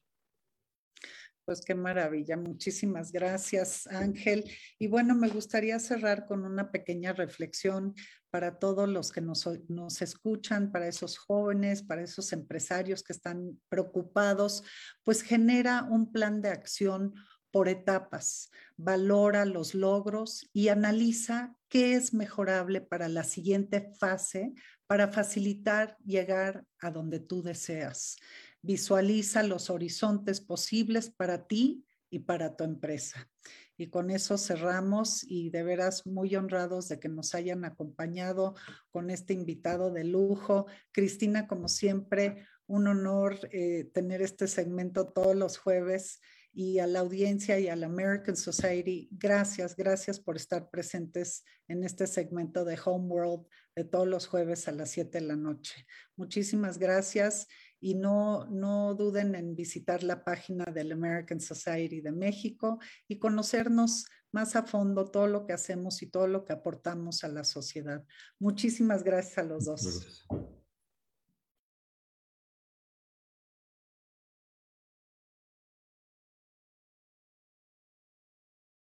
Pues 1.45 1.61
qué 1.61 1.75
maravilla. 1.75 2.37
Muchísimas 2.37 3.11
gracias, 3.11 3.85
Ángel. 3.85 4.45
Y 4.79 4.87
bueno, 4.87 5.13
me 5.13 5.29
gustaría 5.29 5.77
cerrar 5.77 6.25
con 6.25 6.43
una 6.43 6.71
pequeña 6.71 7.13
reflexión 7.13 7.93
para 8.31 8.57
todos 8.57 8.89
los 8.89 9.11
que 9.11 9.21
nos, 9.21 9.47
nos, 9.67 10.01
escuchan, 10.01 10.71
para 10.71 10.87
esos 10.87 11.19
jóvenes, 11.19 11.83
para 11.83 12.01
esos 12.01 12.33
empresarios 12.33 13.03
que 13.03 13.13
están 13.13 13.59
preocupados, 13.69 14.63
pues 15.03 15.21
genera 15.21 15.83
un 15.83 16.11
plan 16.11 16.41
de 16.41 16.49
acción 16.49 17.13
por 17.51 17.67
etapas, 17.67 18.49
valora 18.77 19.45
los 19.45 19.75
logros 19.75 20.49
y 20.53 20.69
analiza 20.69 21.55
qué 21.67 21.95
es 21.95 22.13
mejorable 22.13 22.81
para 22.81 23.09
la 23.09 23.23
siguiente 23.23 23.93
fase 23.99 24.53
para 24.87 25.07
facilitar 25.09 25.97
llegar 26.05 26.65
a 26.79 26.91
donde 26.91 27.19
tú 27.19 27.43
deseas. 27.43 28.17
Visualiza 28.61 29.43
los 29.43 29.69
horizontes 29.69 30.41
posibles 30.41 31.09
para 31.09 31.47
ti 31.47 31.85
y 32.09 32.19
para 32.19 32.55
tu 32.55 32.63
empresa. 32.63 33.29
Y 33.77 33.87
con 33.87 34.11
eso 34.11 34.37
cerramos 34.37 35.23
y 35.23 35.49
de 35.49 35.63
veras 35.63 36.05
muy 36.05 36.35
honrados 36.35 36.87
de 36.87 36.99
que 36.99 37.09
nos 37.09 37.33
hayan 37.33 37.65
acompañado 37.65 38.53
con 38.91 39.09
este 39.09 39.33
invitado 39.33 39.91
de 39.91 40.03
lujo. 40.03 40.67
Cristina, 40.91 41.47
como 41.47 41.67
siempre, 41.67 42.45
un 42.67 42.87
honor 42.87 43.39
eh, 43.51 43.89
tener 43.93 44.21
este 44.21 44.47
segmento 44.47 45.07
todos 45.07 45.35
los 45.35 45.57
jueves 45.57 46.21
y 46.53 46.79
a 46.79 46.87
la 46.87 46.99
audiencia 46.99 47.59
y 47.59 47.67
a 47.67 47.75
la 47.75 47.85
American 47.85 48.35
Society, 48.35 49.07
gracias, 49.11 49.75
gracias 49.75 50.19
por 50.19 50.35
estar 50.35 50.69
presentes 50.69 51.43
en 51.67 51.83
este 51.83 52.07
segmento 52.07 52.65
de 52.65 52.77
Homeworld 52.83 53.45
de 53.75 53.85
todos 53.85 54.07
los 54.07 54.27
jueves 54.27 54.67
a 54.67 54.71
las 54.71 54.91
7 54.91 55.19
de 55.19 55.25
la 55.25 55.35
noche. 55.35 55.85
Muchísimas 56.17 56.77
gracias 56.77 57.47
y 57.79 57.95
no, 57.95 58.45
no 58.45 58.95
duden 58.95 59.35
en 59.35 59.55
visitar 59.55 60.03
la 60.03 60.23
página 60.23 60.65
del 60.65 60.91
American 60.91 61.39
Society 61.39 62.01
de 62.01 62.11
México 62.11 62.79
y 63.07 63.17
conocernos 63.17 64.05
más 64.31 64.55
a 64.55 64.63
fondo 64.63 65.09
todo 65.09 65.27
lo 65.27 65.45
que 65.45 65.53
hacemos 65.53 66.01
y 66.01 66.07
todo 66.07 66.27
lo 66.27 66.45
que 66.45 66.53
aportamos 66.53 67.23
a 67.23 67.27
la 67.27 67.43
sociedad. 67.43 68.03
Muchísimas 68.39 69.03
gracias 69.03 69.37
a 69.37 69.43
los 69.43 69.65
dos. 69.65 70.25